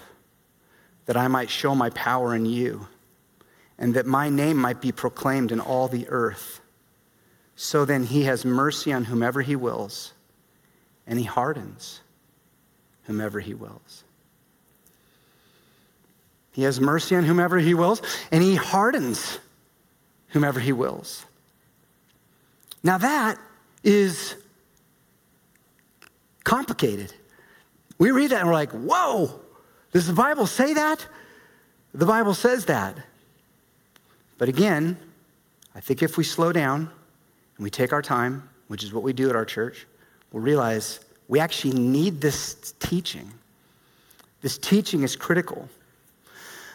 that 1.05 1.17
I 1.17 1.27
might 1.27 1.49
show 1.49 1.75
my 1.75 1.89
power 1.91 2.35
in 2.35 2.45
you, 2.45 2.87
and 3.77 3.93
that 3.95 4.05
my 4.05 4.29
name 4.29 4.57
might 4.57 4.81
be 4.81 4.91
proclaimed 4.91 5.51
in 5.51 5.59
all 5.59 5.87
the 5.87 6.07
earth. 6.09 6.61
So 7.55 7.85
then 7.85 8.03
he 8.03 8.23
has 8.23 8.45
mercy 8.45 8.93
on 8.93 9.05
whomever 9.05 9.41
he 9.41 9.55
wills, 9.55 10.13
and 11.05 11.19
he 11.19 11.25
hardens 11.25 12.01
whomever 13.03 13.39
he 13.39 13.53
wills. 13.53 14.03
He 16.53 16.63
has 16.63 16.79
mercy 16.79 17.15
on 17.15 17.23
whomever 17.23 17.57
he 17.57 17.73
wills, 17.73 18.01
and 18.31 18.43
he 18.43 18.55
hardens 18.55 19.39
whomever 20.27 20.59
he 20.59 20.71
wills. 20.71 21.25
Now 22.83 22.97
that 22.99 23.37
is 23.83 24.35
complicated. 26.43 27.13
We 27.97 28.11
read 28.11 28.31
that 28.31 28.39
and 28.39 28.47
we're 28.47 28.53
like, 28.53 28.71
whoa, 28.71 29.39
does 29.93 30.07
the 30.07 30.13
Bible 30.13 30.47
say 30.47 30.73
that? 30.73 31.05
The 31.93 32.05
Bible 32.05 32.33
says 32.33 32.65
that. 32.65 32.97
But 34.37 34.49
again, 34.49 34.97
I 35.75 35.79
think 35.79 36.01
if 36.01 36.17
we 36.17 36.23
slow 36.23 36.51
down 36.51 36.89
and 37.57 37.63
we 37.63 37.69
take 37.69 37.93
our 37.93 38.01
time, 38.01 38.49
which 38.67 38.83
is 38.83 38.91
what 38.91 39.03
we 39.03 39.13
do 39.13 39.29
at 39.29 39.35
our 39.35 39.45
church, 39.45 39.85
we'll 40.31 40.43
realize 40.43 40.99
we 41.27 41.39
actually 41.39 41.73
need 41.73 42.19
this 42.19 42.73
teaching. 42.79 43.31
This 44.41 44.57
teaching 44.57 45.03
is 45.03 45.15
critical. 45.15 45.69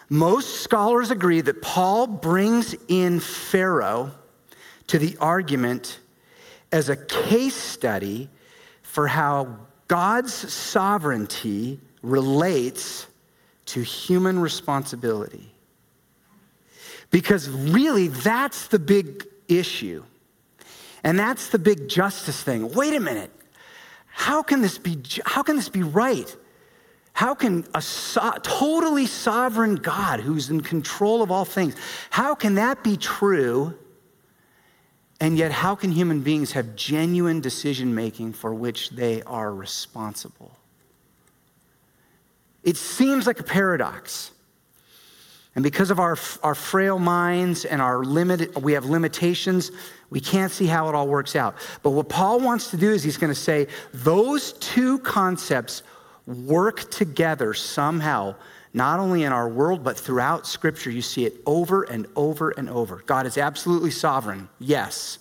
Most 0.09 0.61
scholars 0.61 1.11
agree 1.11 1.41
that 1.41 1.61
Paul 1.61 2.07
brings 2.07 2.75
in 2.87 3.19
Pharaoh 3.19 4.11
to 4.87 4.97
the 4.97 5.15
argument 5.19 5.99
as 6.71 6.89
a 6.89 6.95
case 6.95 7.55
study 7.55 8.29
for 8.81 9.07
how 9.07 9.55
God's 9.87 10.33
sovereignty 10.33 11.79
relates 12.01 13.05
to 13.69 13.81
human 13.81 14.39
responsibility. 14.39 15.51
Because 17.11 17.49
really, 17.49 18.07
that's 18.07 18.67
the 18.67 18.79
big 18.79 19.25
issue. 19.47 20.03
And 21.03 21.17
that's 21.17 21.49
the 21.49 21.59
big 21.59 21.87
justice 21.87 22.41
thing. 22.41 22.71
Wait 22.71 22.93
a 22.93 22.99
minute. 22.99 23.31
How 24.07 24.43
can 24.43 24.61
this 24.61 24.77
be, 24.77 25.01
how 25.25 25.43
can 25.43 25.55
this 25.55 25.69
be 25.69 25.83
right? 25.83 26.35
How 27.13 27.33
can 27.35 27.65
a 27.73 27.81
so- 27.81 28.37
totally 28.43 29.05
sovereign 29.05 29.75
God 29.75 30.19
who's 30.19 30.49
in 30.49 30.61
control 30.61 31.21
of 31.21 31.31
all 31.31 31.45
things, 31.45 31.75
how 32.09 32.35
can 32.35 32.55
that 32.55 32.83
be 32.83 32.97
true? 32.97 33.77
And 35.21 35.37
yet, 35.37 35.51
how 35.51 35.75
can 35.75 35.91
human 35.91 36.21
beings 36.21 36.53
have 36.53 36.75
genuine 36.75 37.41
decision 37.41 37.93
making 37.93 38.33
for 38.33 38.53
which 38.53 38.91
they 38.91 39.21
are 39.23 39.53
responsible? 39.53 40.58
It 42.63 42.77
seems 42.77 43.25
like 43.27 43.39
a 43.39 43.43
paradox. 43.43 44.31
And 45.55 45.63
because 45.63 45.91
of 45.91 45.99
our, 45.99 46.17
our 46.43 46.55
frail 46.55 46.99
minds 46.99 47.65
and 47.65 47.81
our 47.81 48.03
limited, 48.03 48.55
we 48.61 48.73
have 48.73 48.85
limitations, 48.85 49.71
we 50.09 50.19
can't 50.19 50.51
see 50.51 50.67
how 50.67 50.89
it 50.89 50.95
all 50.95 51.07
works 51.07 51.35
out. 51.35 51.55
But 51.83 51.91
what 51.91 52.07
Paul 52.07 52.39
wants 52.39 52.71
to 52.71 52.77
do 52.77 52.91
is 52.91 53.03
he's 53.03 53.17
going 53.17 53.33
to 53.33 53.39
say 53.39 53.67
those 53.93 54.53
two 54.53 54.99
concepts 54.99 55.83
work 56.25 56.89
together 56.91 57.53
somehow, 57.53 58.35
not 58.73 58.99
only 58.99 59.23
in 59.23 59.33
our 59.33 59.49
world, 59.49 59.83
but 59.83 59.97
throughout 59.97 60.45
Scripture. 60.45 60.91
You 60.91 61.01
see 61.01 61.25
it 61.25 61.33
over 61.45 61.83
and 61.83 62.07
over 62.15 62.51
and 62.51 62.69
over. 62.69 63.03
God 63.05 63.25
is 63.25 63.37
absolutely 63.37 63.91
sovereign, 63.91 64.47
yes. 64.59 65.17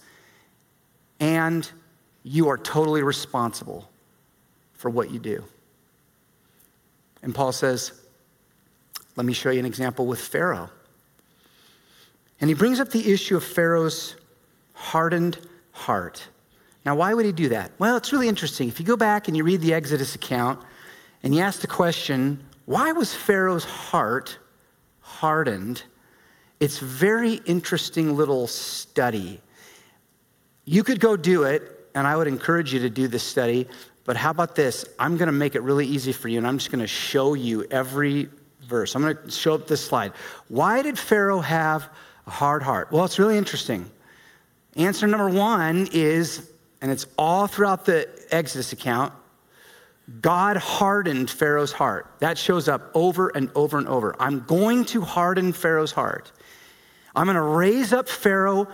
And 1.18 1.68
you 2.22 2.48
are 2.48 2.58
totally 2.58 3.02
responsible 3.02 3.88
for 4.74 4.90
what 4.90 5.10
you 5.10 5.18
do. 5.18 5.42
And 7.22 7.34
Paul 7.34 7.52
says, 7.52 7.92
Let 9.16 9.26
me 9.26 9.32
show 9.32 9.50
you 9.50 9.58
an 9.58 9.66
example 9.66 10.06
with 10.06 10.20
Pharaoh. 10.20 10.70
And 12.40 12.48
he 12.48 12.54
brings 12.54 12.80
up 12.80 12.90
the 12.90 13.12
issue 13.12 13.36
of 13.36 13.44
Pharaoh's 13.44 14.14
hardened 14.74 15.38
heart. 15.72 16.22
Now, 16.84 16.94
why 16.94 17.12
would 17.12 17.26
he 17.26 17.32
do 17.32 17.48
that? 17.50 17.72
Well, 17.78 17.96
it's 17.96 18.12
really 18.12 18.28
interesting. 18.28 18.68
If 18.68 18.78
you 18.78 18.86
go 18.86 18.96
back 18.96 19.28
and 19.28 19.36
you 19.36 19.44
read 19.44 19.60
the 19.60 19.74
Exodus 19.74 20.14
account 20.14 20.60
and 21.22 21.34
you 21.34 21.42
ask 21.42 21.60
the 21.60 21.66
question, 21.66 22.42
why 22.66 22.92
was 22.92 23.14
Pharaoh's 23.14 23.64
heart 23.64 24.38
hardened? 25.00 25.82
It's 26.60 26.78
very 26.78 27.34
interesting 27.44 28.16
little 28.16 28.46
study. 28.46 29.40
You 30.64 30.84
could 30.84 31.00
go 31.00 31.16
do 31.16 31.44
it, 31.44 31.88
and 31.94 32.06
I 32.06 32.16
would 32.16 32.28
encourage 32.28 32.72
you 32.72 32.80
to 32.80 32.90
do 32.90 33.08
this 33.08 33.22
study. 33.22 33.66
But 34.08 34.16
how 34.16 34.30
about 34.30 34.54
this? 34.54 34.86
I'm 34.98 35.18
going 35.18 35.26
to 35.26 35.32
make 35.32 35.54
it 35.54 35.60
really 35.60 35.86
easy 35.86 36.12
for 36.12 36.28
you, 36.28 36.38
and 36.38 36.46
I'm 36.46 36.56
just 36.56 36.70
going 36.70 36.80
to 36.80 36.86
show 36.86 37.34
you 37.34 37.66
every 37.70 38.30
verse. 38.62 38.94
I'm 38.94 39.02
going 39.02 39.18
to 39.18 39.30
show 39.30 39.52
up 39.52 39.66
this 39.66 39.84
slide. 39.84 40.14
Why 40.48 40.80
did 40.80 40.98
Pharaoh 40.98 41.40
have 41.40 41.90
a 42.26 42.30
hard 42.30 42.62
heart? 42.62 42.90
Well, 42.90 43.04
it's 43.04 43.18
really 43.18 43.36
interesting. 43.36 43.90
Answer 44.76 45.06
number 45.06 45.28
one 45.28 45.90
is, 45.92 46.50
and 46.80 46.90
it's 46.90 47.06
all 47.18 47.46
throughout 47.48 47.84
the 47.84 48.08
Exodus 48.30 48.72
account, 48.72 49.12
God 50.22 50.56
hardened 50.56 51.28
Pharaoh's 51.28 51.72
heart. 51.72 52.10
That 52.20 52.38
shows 52.38 52.66
up 52.66 52.90
over 52.94 53.28
and 53.28 53.50
over 53.54 53.76
and 53.76 53.86
over. 53.88 54.16
I'm 54.18 54.40
going 54.46 54.86
to 54.86 55.02
harden 55.02 55.52
Pharaoh's 55.52 55.92
heart. 55.92 56.32
I'm 57.14 57.26
going 57.26 57.34
to 57.34 57.42
raise 57.42 57.92
up 57.92 58.08
Pharaoh 58.08 58.68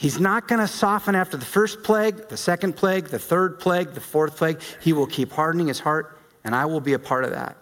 He's 0.00 0.18
not 0.18 0.48
going 0.48 0.62
to 0.62 0.66
soften 0.66 1.14
after 1.14 1.36
the 1.36 1.44
first 1.44 1.82
plague, 1.82 2.30
the 2.30 2.36
second 2.38 2.74
plague, 2.74 3.08
the 3.08 3.18
third 3.18 3.60
plague, 3.60 3.92
the 3.92 4.00
fourth 4.00 4.34
plague. 4.34 4.58
He 4.80 4.94
will 4.94 5.06
keep 5.06 5.30
hardening 5.30 5.68
his 5.68 5.78
heart, 5.78 6.18
and 6.42 6.54
I 6.54 6.64
will 6.64 6.80
be 6.80 6.94
a 6.94 6.98
part 6.98 7.22
of 7.22 7.32
that. 7.32 7.58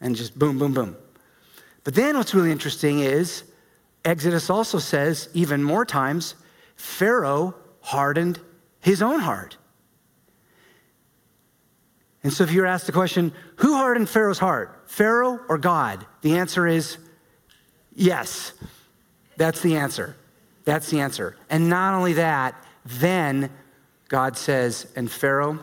And 0.00 0.16
just 0.16 0.36
boom, 0.36 0.58
boom, 0.58 0.74
boom. 0.74 0.96
But 1.84 1.94
then 1.94 2.18
what's 2.18 2.34
really 2.34 2.50
interesting 2.50 2.98
is 2.98 3.44
Exodus 4.04 4.50
also 4.50 4.80
says, 4.80 5.28
even 5.34 5.62
more 5.62 5.84
times, 5.84 6.34
Pharaoh 6.74 7.54
hardened 7.80 8.40
his 8.80 9.02
own 9.02 9.20
heart. 9.20 9.56
And 12.24 12.32
so 12.32 12.42
if 12.42 12.50
you're 12.50 12.66
asked 12.66 12.86
the 12.86 12.92
question, 12.92 13.32
who 13.54 13.76
hardened 13.76 14.08
Pharaoh's 14.08 14.40
heart, 14.40 14.82
Pharaoh 14.86 15.38
or 15.48 15.58
God? 15.58 16.04
The 16.22 16.38
answer 16.38 16.66
is 16.66 16.98
yes. 17.94 18.52
That's 19.36 19.60
the 19.60 19.76
answer. 19.76 20.16
That's 20.70 20.88
the 20.88 21.00
answer. 21.00 21.34
And 21.50 21.68
not 21.68 21.94
only 21.94 22.12
that, 22.12 22.54
then 22.84 23.50
God 24.06 24.36
says, 24.36 24.86
and 24.94 25.10
Pharaoh, 25.10 25.58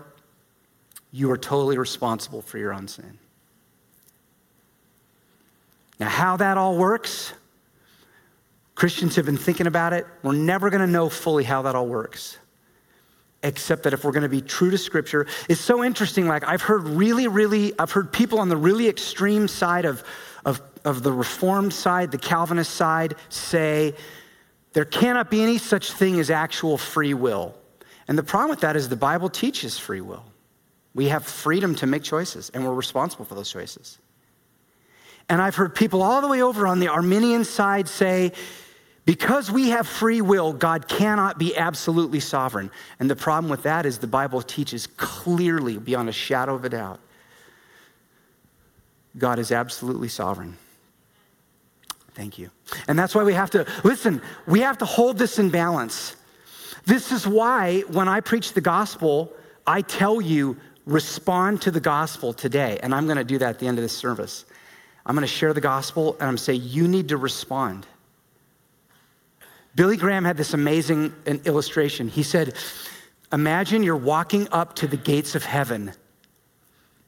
you 1.14 1.32
are 1.32 1.38
totally 1.38 1.78
responsible 1.78 2.42
for 2.42 2.58
your 2.58 2.74
own 2.74 2.90
sin. 2.90 3.18
Now, 5.98 6.10
how 6.10 6.36
that 6.36 6.58
all 6.58 6.76
works, 6.76 7.32
Christians 8.76 9.16
have 9.16 9.26
been 9.26 9.38
thinking 9.38 9.66
about 9.66 9.94
it. 9.94 10.06
We're 10.24 10.34
never 10.34 10.70
going 10.70 10.82
to 10.82 10.88
know 10.88 11.08
fully 11.08 11.46
how 11.46 11.62
that 11.62 11.74
all 11.74 11.88
works, 11.88 12.38
except 13.44 13.84
that 13.84 13.94
if 13.94 14.04
we're 14.04 14.12
going 14.12 14.24
to 14.24 14.30
be 14.30 14.42
true 14.42 14.72
to 14.72 14.78
Scripture, 14.78 15.26
it's 15.48 15.62
so 15.62 15.86
interesting. 15.86 16.28
Like, 16.28 16.46
I've 16.46 16.64
heard 16.64 16.84
really, 16.84 17.30
really, 17.30 17.72
I've 17.80 17.94
heard 17.94 18.12
people 18.12 18.40
on 18.40 18.50
the 18.50 18.58
really 18.58 18.90
extreme 18.90 19.48
side 19.48 19.86
of, 19.86 20.04
of, 20.44 20.62
of 20.84 21.02
the 21.02 21.14
Reformed 21.14 21.72
side, 21.72 22.12
the 22.12 22.18
Calvinist 22.18 22.74
side, 22.74 23.16
say 23.30 23.96
there 24.78 24.86
cannot 24.86 25.32
be 25.32 25.42
any 25.42 25.58
such 25.58 25.92
thing 25.92 26.20
as 26.20 26.30
actual 26.30 26.78
free 26.78 27.16
will. 27.16 27.56
And 28.08 28.16
the 28.16 28.22
problem 28.22 28.52
with 28.52 28.60
that 28.60 28.76
is 28.76 28.88
the 28.88 28.96
Bible 28.96 29.28
teaches 29.28 29.80
free 29.80 30.02
will. 30.02 30.24
We 30.94 31.08
have 31.08 31.26
freedom 31.26 31.74
to 31.78 31.88
make 31.88 32.04
choices, 32.04 32.52
and 32.54 32.64
we're 32.64 32.76
responsible 32.76 33.26
for 33.26 33.34
those 33.34 33.52
choices. 33.52 33.98
And 35.30 35.42
I've 35.42 35.56
heard 35.56 35.74
people 35.74 36.04
all 36.04 36.22
the 36.22 36.28
way 36.28 36.44
over 36.44 36.68
on 36.68 36.80
the 36.80 36.90
Arminian 36.90 37.44
side 37.44 37.88
say, 37.88 38.34
because 39.04 39.50
we 39.50 39.70
have 39.70 39.88
free 39.88 40.22
will, 40.22 40.54
God 40.54 40.88
cannot 40.88 41.40
be 41.40 41.58
absolutely 41.58 42.20
sovereign. 42.20 42.70
And 43.00 43.10
the 43.10 43.16
problem 43.16 43.50
with 43.50 43.64
that 43.64 43.84
is 43.84 43.98
the 43.98 44.06
Bible 44.06 44.44
teaches 44.44 44.86
clearly, 44.86 45.80
beyond 45.80 46.08
a 46.08 46.12
shadow 46.12 46.54
of 46.54 46.64
a 46.66 46.70
doubt, 46.70 47.00
God 49.18 49.40
is 49.40 49.52
absolutely 49.52 50.10
sovereign. 50.10 50.56
Thank 52.18 52.40
you. 52.40 52.50
And 52.88 52.98
that's 52.98 53.14
why 53.14 53.24
we 53.24 53.36
have 53.36 53.52
to, 53.52 53.64
listen, 53.84 54.24
we 54.48 54.62
have 54.62 54.80
to 54.80 54.86
hold 54.86 55.20
this 55.20 55.38
in 55.38 55.52
balance. 55.52 56.16
This 56.84 57.12
is 57.12 57.28
why 57.28 57.82
when 57.82 58.08
I 58.08 58.22
preach 58.22 58.54
the 58.54 58.62
gospel, 58.62 59.32
I 59.68 59.84
tell 59.84 60.20
you, 60.20 60.58
respond 60.88 61.62
to 61.62 61.70
the 61.70 61.80
gospel 61.80 62.34
today. 62.34 62.80
And 62.82 62.96
I'm 62.96 63.06
going 63.06 63.20
to 63.20 63.24
do 63.24 63.38
that 63.38 63.50
at 63.50 63.60
the 63.60 63.68
end 63.68 63.78
of 63.78 63.84
this 63.84 63.96
service. 63.96 64.46
I'm 65.06 65.14
going 65.14 65.28
to 65.28 65.32
share 65.32 65.54
the 65.54 65.62
gospel 65.62 66.14
and 66.14 66.24
I'm 66.24 66.30
going 66.30 66.38
to 66.38 66.44
say, 66.44 66.54
you 66.56 66.88
need 66.88 67.10
to 67.10 67.18
respond. 67.18 67.86
Billy 69.76 69.96
Graham 69.96 70.26
had 70.26 70.38
this 70.38 70.56
amazing 70.56 71.14
illustration. 71.46 72.08
He 72.08 72.24
said, 72.24 72.56
Imagine 73.32 73.84
you're 73.84 73.96
walking 73.96 74.48
up 74.52 74.74
to 74.78 74.88
the 74.88 74.98
gates 74.98 75.36
of 75.36 75.44
heaven. 75.46 75.92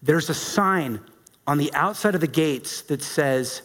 There's 0.03 0.29
a 0.29 0.35
sign 0.35 0.99
on 1.47 1.57
the 1.57 1.73
outside 1.73 2.13
of 2.13 2.21
the 2.21 2.27
gates 2.27 2.83
that 2.83 3.01
says, 3.01 3.63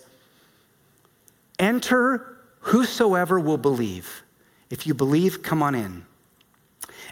Enter 1.58 2.38
whosoever 2.60 3.38
will 3.38 3.58
believe. 3.58 4.22
If 4.70 4.86
you 4.86 4.94
believe, 4.94 5.42
come 5.42 5.62
on 5.62 5.74
in. 5.74 6.04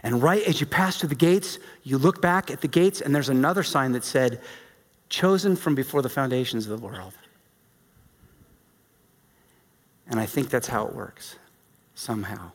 And 0.02 0.22
right 0.22 0.42
as 0.44 0.60
you 0.60 0.66
pass 0.66 0.98
through 0.98 1.10
the 1.10 1.14
gates, 1.14 1.58
you 1.84 1.98
look 1.98 2.20
back 2.20 2.50
at 2.50 2.60
the 2.60 2.68
gates, 2.68 3.00
and 3.00 3.14
there's 3.14 3.28
another 3.28 3.62
sign 3.62 3.92
that 3.92 4.04
said, 4.04 4.40
Chosen 5.08 5.56
from 5.56 5.74
before 5.74 6.00
the 6.00 6.08
foundations 6.08 6.66
of 6.66 6.80
the 6.80 6.86
world. 6.86 7.12
And 10.08 10.18
I 10.18 10.26
think 10.26 10.48
that's 10.48 10.66
how 10.66 10.86
it 10.86 10.94
works, 10.94 11.36
somehow. 11.94 12.50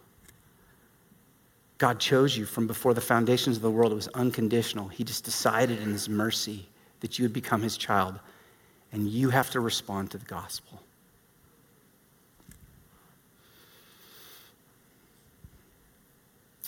God 1.77 1.99
chose 1.99 2.35
you 2.35 2.45
from 2.45 2.65
before 2.65 2.95
the 2.95 3.01
foundations 3.01 3.57
of 3.57 3.61
the 3.61 3.71
world. 3.71 3.91
It 3.91 3.95
was 3.95 4.07
unconditional. 4.09 4.87
He 4.87 5.03
just 5.03 5.23
decided 5.23 5.79
in 5.79 5.91
His 5.91 6.09
mercy 6.09 6.67
that 7.01 7.19
you 7.19 7.23
would 7.23 7.33
become 7.33 7.61
His 7.61 7.77
child, 7.77 8.19
and 8.91 9.07
you 9.07 9.29
have 9.29 9.51
to 9.51 9.59
respond 9.59 10.11
to 10.11 10.17
the 10.17 10.25
gospel. 10.25 10.81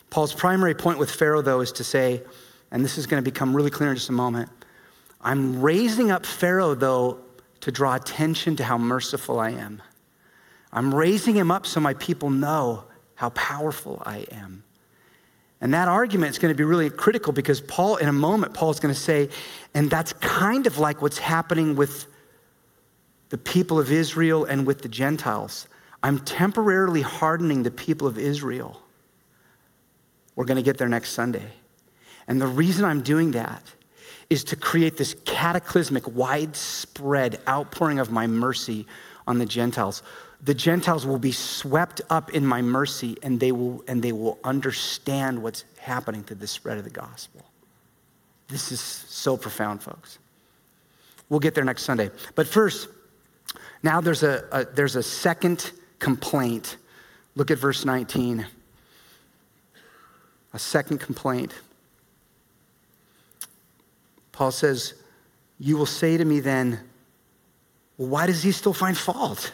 Paul's 0.09 0.33
primary 0.33 0.73
point 0.73 0.97
with 0.97 1.11
Pharaoh, 1.11 1.41
though, 1.41 1.61
is 1.61 1.71
to 1.73 1.83
say, 1.83 2.23
and 2.71 2.83
this 2.83 2.97
is 2.97 3.07
going 3.07 3.23
to 3.23 3.31
become 3.31 3.55
really 3.55 3.69
clear 3.69 3.89
in 3.89 3.95
just 3.95 4.09
a 4.09 4.13
moment 4.13 4.49
I'm 5.21 5.61
raising 5.61 6.11
up 6.11 6.25
Pharaoh, 6.25 6.75
though, 6.75 7.19
to 7.61 7.71
draw 7.71 7.95
attention 7.95 8.55
to 8.55 8.63
how 8.63 8.77
merciful 8.77 9.39
I 9.39 9.51
am. 9.51 9.81
I'm 10.71 10.95
raising 10.95 11.35
him 11.35 11.51
up 11.51 11.65
so 11.65 11.81
my 11.81 11.93
people 11.95 12.29
know 12.29 12.85
how 13.15 13.29
powerful 13.31 14.01
I 14.05 14.19
am. 14.31 14.63
And 15.59 15.73
that 15.73 15.89
argument 15.89 16.31
is 16.31 16.39
going 16.39 16.53
to 16.53 16.57
be 16.57 16.63
really 16.63 16.89
critical 16.89 17.33
because 17.33 17.59
Paul, 17.59 17.97
in 17.97 18.07
a 18.07 18.13
moment, 18.13 18.53
Paul 18.53 18.71
is 18.71 18.79
going 18.79 18.93
to 18.93 18.99
say, 18.99 19.27
and 19.73 19.89
that's 19.89 20.13
kind 20.13 20.67
of 20.67 20.77
like 20.77 21.01
what's 21.01 21.17
happening 21.17 21.75
with 21.75 22.07
the 23.27 23.37
people 23.37 23.77
of 23.77 23.91
Israel 23.91 24.45
and 24.45 24.65
with 24.65 24.81
the 24.81 24.87
Gentiles. 24.87 25.67
I'm 26.01 26.19
temporarily 26.19 27.01
hardening 27.01 27.63
the 27.63 27.71
people 27.71 28.07
of 28.07 28.17
Israel 28.17 28.81
we're 30.39 30.45
going 30.45 30.55
to 30.55 30.63
get 30.63 30.77
there 30.77 30.87
next 30.87 31.09
Sunday. 31.09 31.51
And 32.29 32.39
the 32.39 32.47
reason 32.47 32.85
I'm 32.85 33.01
doing 33.01 33.31
that 33.31 33.61
is 34.29 34.45
to 34.45 34.55
create 34.55 34.95
this 34.95 35.13
cataclysmic, 35.25 36.07
widespread 36.07 37.41
outpouring 37.45 37.99
of 37.99 38.09
my 38.09 38.25
mercy 38.25 38.87
on 39.27 39.37
the 39.37 39.45
Gentiles. 39.45 40.01
The 40.41 40.53
Gentiles 40.53 41.05
will 41.05 41.19
be 41.19 41.33
swept 41.33 41.99
up 42.09 42.33
in 42.33 42.45
my 42.45 42.61
mercy 42.61 43.17
and 43.21 43.37
they 43.37 43.51
will, 43.51 43.83
and 43.89 44.01
they 44.01 44.13
will 44.13 44.39
understand 44.45 45.43
what's 45.43 45.65
happening 45.77 46.23
to 46.23 46.35
the 46.35 46.47
spread 46.47 46.77
of 46.77 46.85
the 46.85 46.89
gospel. 46.89 47.43
This 48.47 48.71
is 48.71 48.79
so 48.79 49.35
profound, 49.35 49.83
folks. 49.83 50.19
We'll 51.27 51.41
get 51.41 51.53
there 51.53 51.65
next 51.65 51.83
Sunday. 51.83 52.11
But 52.35 52.47
first, 52.47 52.87
now 53.83 53.99
there's 53.99 54.23
a, 54.23 54.45
a 54.53 54.63
there's 54.63 54.95
a 54.95 55.03
second 55.03 55.73
complaint. 55.99 56.77
Look 57.35 57.51
at 57.51 57.57
verse 57.57 57.83
19 57.83 58.47
a 60.53 60.59
second 60.59 60.99
complaint. 60.99 61.53
Paul 64.31 64.51
says, 64.51 64.93
You 65.59 65.77
will 65.77 65.85
say 65.85 66.17
to 66.17 66.25
me 66.25 66.39
then, 66.39 66.79
well, 67.97 68.07
why 68.07 68.27
does 68.27 68.41
he 68.41 68.51
still 68.51 68.73
find 68.73 68.97
fault? 68.97 69.53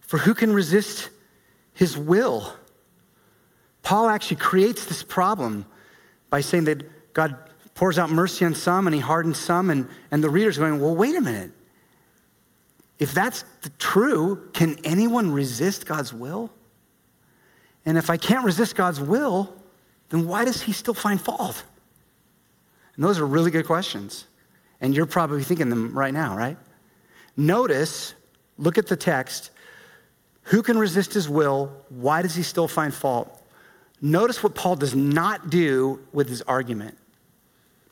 For 0.00 0.18
who 0.18 0.34
can 0.34 0.52
resist 0.52 1.10
his 1.74 1.96
will? 1.96 2.54
Paul 3.82 4.08
actually 4.08 4.38
creates 4.38 4.86
this 4.86 5.02
problem 5.02 5.66
by 6.30 6.40
saying 6.40 6.64
that 6.64 7.12
God 7.12 7.36
pours 7.74 7.98
out 7.98 8.10
mercy 8.10 8.44
on 8.44 8.54
some 8.54 8.86
and 8.86 8.94
he 8.94 9.00
hardens 9.00 9.38
some, 9.38 9.70
and, 9.70 9.88
and 10.10 10.24
the 10.24 10.30
reader's 10.30 10.58
going, 10.58 10.80
Well, 10.80 10.96
wait 10.96 11.14
a 11.14 11.20
minute. 11.20 11.52
If 12.98 13.12
that's 13.14 13.44
true, 13.78 14.48
can 14.52 14.76
anyone 14.84 15.32
resist 15.32 15.86
God's 15.86 16.12
will? 16.12 16.50
And 17.86 17.96
if 17.96 18.10
I 18.10 18.16
can't 18.16 18.44
resist 18.44 18.76
God's 18.76 19.00
will, 19.00 19.54
then 20.10 20.26
why 20.26 20.44
does 20.44 20.60
he 20.60 20.72
still 20.72 20.94
find 20.94 21.20
fault? 21.20 21.62
And 22.94 23.04
those 23.04 23.18
are 23.18 23.26
really 23.26 23.50
good 23.50 23.66
questions. 23.66 24.26
And 24.80 24.94
you're 24.94 25.06
probably 25.06 25.42
thinking 25.42 25.70
them 25.70 25.96
right 25.96 26.12
now, 26.12 26.36
right? 26.36 26.58
Notice, 27.36 28.14
look 28.58 28.76
at 28.76 28.86
the 28.86 28.96
text. 28.96 29.50
Who 30.44 30.62
can 30.62 30.78
resist 30.78 31.14
his 31.14 31.28
will? 31.28 31.72
Why 31.88 32.22
does 32.22 32.34
he 32.34 32.42
still 32.42 32.68
find 32.68 32.92
fault? 32.92 33.40
Notice 34.02 34.42
what 34.42 34.54
Paul 34.54 34.76
does 34.76 34.94
not 34.94 35.50
do 35.50 36.00
with 36.12 36.28
his 36.28 36.42
argument. 36.42 36.96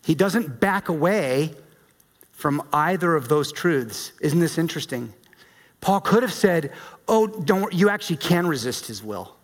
He 0.05 0.15
doesn't 0.15 0.59
back 0.59 0.89
away 0.89 1.55
from 2.33 2.63
either 2.73 3.15
of 3.15 3.29
those 3.29 3.53
truths. 3.53 4.13
Isn't 4.21 4.41
this 4.41 4.59
interesting? 4.59 5.13
Paul 5.81 6.01
could 6.01 6.23
have 6.23 6.33
said, 6.33 6.73
Oh, 7.07 7.27
don't, 7.27 7.73
you 7.73 7.89
actually 7.89 8.17
can 8.17 8.47
resist 8.47 8.87
his 8.87 9.03
will. 9.03 9.38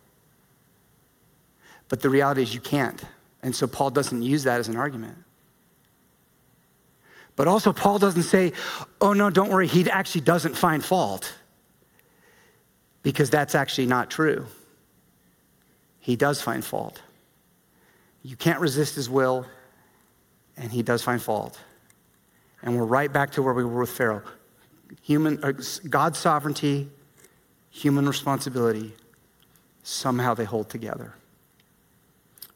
But 1.88 2.00
the 2.00 2.10
reality 2.10 2.42
is 2.42 2.54
you 2.54 2.60
can't. 2.60 3.02
And 3.42 3.54
so 3.54 3.66
Paul 3.66 3.90
doesn't 3.90 4.22
use 4.22 4.44
that 4.44 4.58
as 4.58 4.68
an 4.68 4.76
argument. 4.76 5.18
But 7.36 7.48
also, 7.48 7.72
Paul 7.72 7.98
doesn't 7.98 8.22
say, 8.22 8.52
oh, 9.00 9.12
no, 9.12 9.28
don't 9.28 9.50
worry, 9.50 9.66
he 9.66 9.90
actually 9.90 10.20
doesn't 10.20 10.56
find 10.56 10.84
fault. 10.84 11.34
Because 13.02 13.28
that's 13.28 13.54
actually 13.54 13.86
not 13.86 14.10
true. 14.10 14.46
He 16.00 16.16
does 16.16 16.40
find 16.40 16.64
fault. 16.64 17.02
You 18.22 18.36
can't 18.36 18.60
resist 18.60 18.94
his 18.94 19.10
will, 19.10 19.46
and 20.56 20.70
he 20.70 20.82
does 20.82 21.02
find 21.02 21.20
fault. 21.20 21.58
And 22.62 22.76
we're 22.76 22.84
right 22.84 23.12
back 23.12 23.32
to 23.32 23.42
where 23.42 23.52
we 23.52 23.64
were 23.64 23.80
with 23.80 23.90
Pharaoh. 23.90 24.22
Human, 25.02 25.42
uh, 25.42 25.52
God's 25.90 26.18
sovereignty, 26.18 26.88
human 27.70 28.06
responsibility, 28.06 28.94
somehow 29.82 30.34
they 30.34 30.44
hold 30.44 30.70
together. 30.70 31.14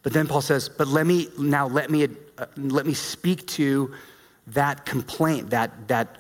But 0.09 0.14
then 0.14 0.27
Paul 0.27 0.40
says, 0.40 0.71
but 0.71 0.88
let 0.88 1.07
me 1.07 1.29
now 1.37 1.66
let 1.66 1.90
me 1.90 2.09
uh, 2.38 2.47
let 2.57 2.87
me 2.87 2.94
speak 2.94 3.47
to 3.49 3.92
that 4.47 4.87
complaint, 4.87 5.51
that 5.51 5.87
that 5.88 6.16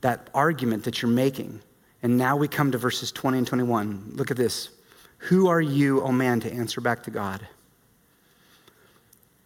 that 0.00 0.28
argument 0.34 0.82
that 0.82 1.00
you're 1.00 1.08
making. 1.08 1.60
And 2.02 2.18
now 2.18 2.36
we 2.36 2.48
come 2.48 2.72
to 2.72 2.78
verses 2.78 3.12
20 3.12 3.38
and 3.38 3.46
21. 3.46 4.14
Look 4.16 4.32
at 4.32 4.36
this. 4.36 4.70
Who 5.18 5.46
are 5.46 5.60
you, 5.60 6.00
O 6.00 6.06
oh 6.06 6.12
man, 6.12 6.40
to 6.40 6.52
answer 6.52 6.80
back 6.80 7.04
to 7.04 7.12
God? 7.12 7.46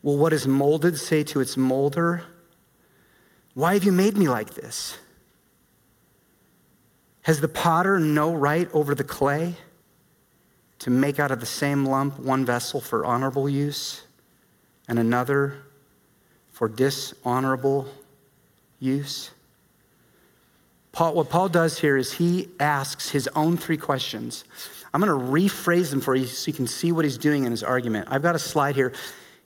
Will 0.00 0.16
what 0.16 0.32
is 0.32 0.46
molded 0.46 0.98
say 0.98 1.22
to 1.24 1.40
its 1.40 1.58
molder, 1.58 2.22
Why 3.52 3.74
have 3.74 3.84
you 3.84 3.92
made 3.92 4.16
me 4.16 4.26
like 4.26 4.54
this? 4.54 4.96
Has 7.24 7.42
the 7.42 7.48
potter 7.48 8.00
no 8.00 8.32
right 8.32 8.70
over 8.72 8.94
the 8.94 9.04
clay? 9.04 9.54
To 10.82 10.90
make 10.90 11.20
out 11.20 11.30
of 11.30 11.40
the 11.40 11.46
same 11.46 11.84
lump 11.84 12.18
one 12.18 12.44
vessel 12.44 12.80
for 12.80 13.04
honorable 13.04 13.48
use 13.48 14.02
and 14.88 14.98
another 14.98 15.56
for 16.50 16.68
dishonorable 16.68 17.86
use? 18.80 19.30
Paul, 20.90 21.14
what 21.14 21.30
Paul 21.30 21.48
does 21.48 21.78
here 21.78 21.96
is 21.96 22.12
he 22.12 22.48
asks 22.60 23.08
his 23.08 23.28
own 23.34 23.56
three 23.56 23.76
questions. 23.76 24.44
I'm 24.92 25.00
going 25.00 25.18
to 25.18 25.32
rephrase 25.32 25.90
them 25.90 26.00
for 26.00 26.14
you 26.14 26.26
so 26.26 26.48
you 26.48 26.52
can 26.52 26.66
see 26.66 26.92
what 26.92 27.04
he's 27.04 27.16
doing 27.16 27.44
in 27.44 27.50
his 27.50 27.62
argument. 27.62 28.08
I've 28.10 28.22
got 28.22 28.34
a 28.34 28.40
slide 28.40 28.74
here. 28.74 28.92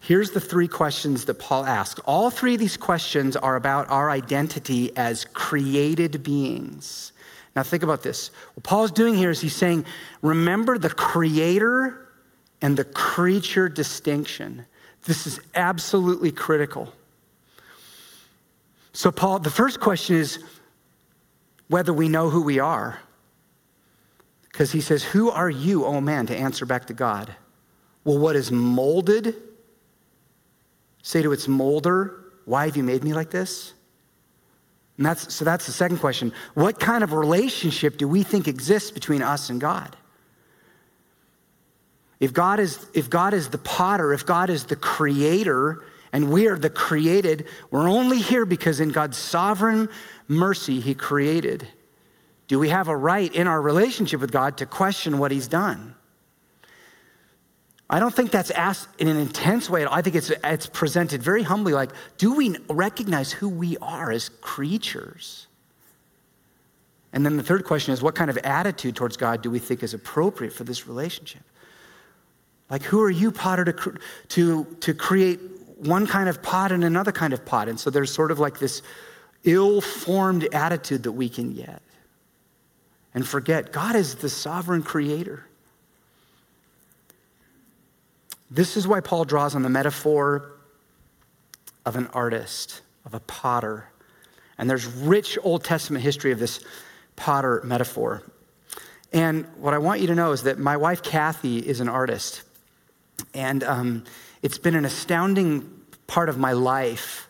Here's 0.00 0.30
the 0.30 0.40
three 0.40 0.68
questions 0.68 1.26
that 1.26 1.34
Paul 1.34 1.66
asks. 1.66 2.00
All 2.06 2.30
three 2.30 2.54
of 2.54 2.60
these 2.60 2.76
questions 2.76 3.36
are 3.36 3.56
about 3.56 3.90
our 3.90 4.10
identity 4.10 4.90
as 4.96 5.24
created 5.26 6.22
beings. 6.22 7.12
Now, 7.56 7.62
think 7.62 7.82
about 7.82 8.02
this. 8.02 8.30
What 8.54 8.64
Paul's 8.64 8.92
doing 8.92 9.14
here 9.14 9.30
is 9.30 9.40
he's 9.40 9.56
saying, 9.56 9.86
remember 10.20 10.76
the 10.76 10.90
creator 10.90 12.06
and 12.60 12.76
the 12.76 12.84
creature 12.84 13.70
distinction. 13.70 14.66
This 15.04 15.26
is 15.26 15.40
absolutely 15.54 16.32
critical. 16.32 16.92
So, 18.92 19.10
Paul, 19.10 19.38
the 19.38 19.50
first 19.50 19.80
question 19.80 20.16
is 20.16 20.38
whether 21.68 21.94
we 21.94 22.10
know 22.10 22.28
who 22.28 22.42
we 22.42 22.58
are. 22.58 23.00
Because 24.42 24.72
he 24.72 24.80
says, 24.82 25.02
Who 25.02 25.30
are 25.30 25.50
you, 25.50 25.84
oh 25.84 26.00
man, 26.00 26.26
to 26.26 26.36
answer 26.36 26.66
back 26.66 26.86
to 26.86 26.94
God? 26.94 27.34
Well, 28.04 28.18
what 28.18 28.36
is 28.36 28.52
molded? 28.52 29.34
Say 31.02 31.22
to 31.22 31.32
its 31.32 31.48
molder, 31.48 32.20
Why 32.44 32.66
have 32.66 32.76
you 32.76 32.82
made 32.82 33.02
me 33.02 33.14
like 33.14 33.30
this? 33.30 33.72
And 34.96 35.04
that's, 35.04 35.34
so 35.34 35.44
that's 35.44 35.66
the 35.66 35.72
second 35.72 35.98
question. 35.98 36.32
What 36.54 36.80
kind 36.80 37.04
of 37.04 37.12
relationship 37.12 37.98
do 37.98 38.08
we 38.08 38.22
think 38.22 38.48
exists 38.48 38.90
between 38.90 39.22
us 39.22 39.50
and 39.50 39.60
God? 39.60 39.96
If 42.18 42.32
God 42.32 42.60
is, 42.60 42.86
if 42.94 43.10
God 43.10 43.34
is 43.34 43.48
the 43.48 43.58
potter, 43.58 44.12
if 44.12 44.24
God 44.24 44.48
is 44.48 44.64
the 44.64 44.76
creator, 44.76 45.84
and 46.12 46.30
we 46.30 46.46
are 46.46 46.56
the 46.56 46.70
created, 46.70 47.46
we're 47.70 47.88
only 47.88 48.18
here 48.18 48.46
because 48.46 48.80
in 48.80 48.90
God's 48.90 49.18
sovereign 49.18 49.88
mercy, 50.28 50.80
He 50.80 50.94
created. 50.94 51.68
Do 52.48 52.58
we 52.58 52.68
have 52.68 52.88
a 52.88 52.96
right 52.96 53.34
in 53.34 53.46
our 53.46 53.60
relationship 53.60 54.20
with 54.20 54.30
God 54.30 54.56
to 54.58 54.66
question 54.66 55.18
what 55.18 55.30
He's 55.30 55.48
done? 55.48 55.95
I 57.88 58.00
don't 58.00 58.14
think 58.14 58.32
that's 58.32 58.50
asked 58.50 58.88
in 58.98 59.06
an 59.06 59.16
intense 59.16 59.70
way. 59.70 59.86
I 59.88 60.02
think 60.02 60.16
it's, 60.16 60.30
it's 60.42 60.66
presented 60.66 61.22
very 61.22 61.42
humbly 61.42 61.72
like, 61.72 61.90
do 62.18 62.34
we 62.34 62.56
recognize 62.68 63.30
who 63.30 63.48
we 63.48 63.76
are 63.78 64.10
as 64.10 64.28
creatures? 64.28 65.46
And 67.12 67.24
then 67.24 67.36
the 67.36 67.42
third 67.42 67.64
question 67.64 67.94
is, 67.94 68.02
what 68.02 68.14
kind 68.14 68.28
of 68.28 68.36
attitude 68.38 68.96
towards 68.96 69.16
God 69.16 69.40
do 69.40 69.50
we 69.50 69.60
think 69.60 69.82
is 69.82 69.94
appropriate 69.94 70.52
for 70.52 70.64
this 70.64 70.88
relationship? 70.88 71.44
Like, 72.68 72.82
who 72.82 73.00
are 73.02 73.10
you, 73.10 73.30
potter, 73.30 73.64
to, 73.64 73.98
to, 74.30 74.64
to 74.80 74.94
create 74.94 75.38
one 75.78 76.06
kind 76.06 76.28
of 76.28 76.42
pot 76.42 76.72
and 76.72 76.82
another 76.82 77.12
kind 77.12 77.32
of 77.32 77.44
pot? 77.44 77.68
And 77.68 77.78
so 77.78 77.90
there's 77.90 78.12
sort 78.12 78.32
of 78.32 78.40
like 78.40 78.58
this 78.58 78.82
ill 79.44 79.80
formed 79.80 80.52
attitude 80.52 81.04
that 81.04 81.12
we 81.12 81.28
can 81.28 81.54
get 81.54 81.80
and 83.14 83.26
forget 83.26 83.72
God 83.72 83.96
is 83.96 84.16
the 84.16 84.28
sovereign 84.28 84.82
creator. 84.82 85.46
This 88.50 88.76
is 88.76 88.86
why 88.86 89.00
Paul 89.00 89.24
draws 89.24 89.54
on 89.54 89.62
the 89.62 89.68
metaphor 89.68 90.52
of 91.84 91.96
an 91.96 92.06
artist, 92.08 92.82
of 93.04 93.14
a 93.14 93.20
potter. 93.20 93.88
And 94.58 94.70
there's 94.70 94.86
rich 94.86 95.38
Old 95.42 95.64
Testament 95.64 96.04
history 96.04 96.32
of 96.32 96.38
this 96.38 96.64
potter 97.16 97.60
metaphor. 97.64 98.22
And 99.12 99.46
what 99.56 99.74
I 99.74 99.78
want 99.78 100.00
you 100.00 100.08
to 100.08 100.14
know 100.14 100.32
is 100.32 100.42
that 100.42 100.58
my 100.58 100.76
wife, 100.76 101.02
Kathy, 101.02 101.58
is 101.58 101.80
an 101.80 101.88
artist. 101.88 102.42
And 103.34 103.64
um, 103.64 104.04
it's 104.42 104.58
been 104.58 104.74
an 104.74 104.84
astounding 104.84 105.70
part 106.06 106.28
of 106.28 106.38
my 106.38 106.52
life 106.52 107.28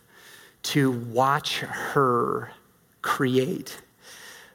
to 0.64 0.90
watch 0.90 1.60
her 1.60 2.50
create. 3.02 3.80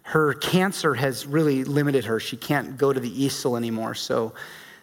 Her 0.04 0.34
cancer 0.34 0.94
has 0.94 1.26
really 1.26 1.64
limited 1.64 2.06
her. 2.06 2.20
She 2.20 2.36
can't 2.36 2.78
go 2.78 2.92
to 2.92 3.00
the 3.00 3.24
easel 3.24 3.56
anymore. 3.56 3.96
So 3.96 4.34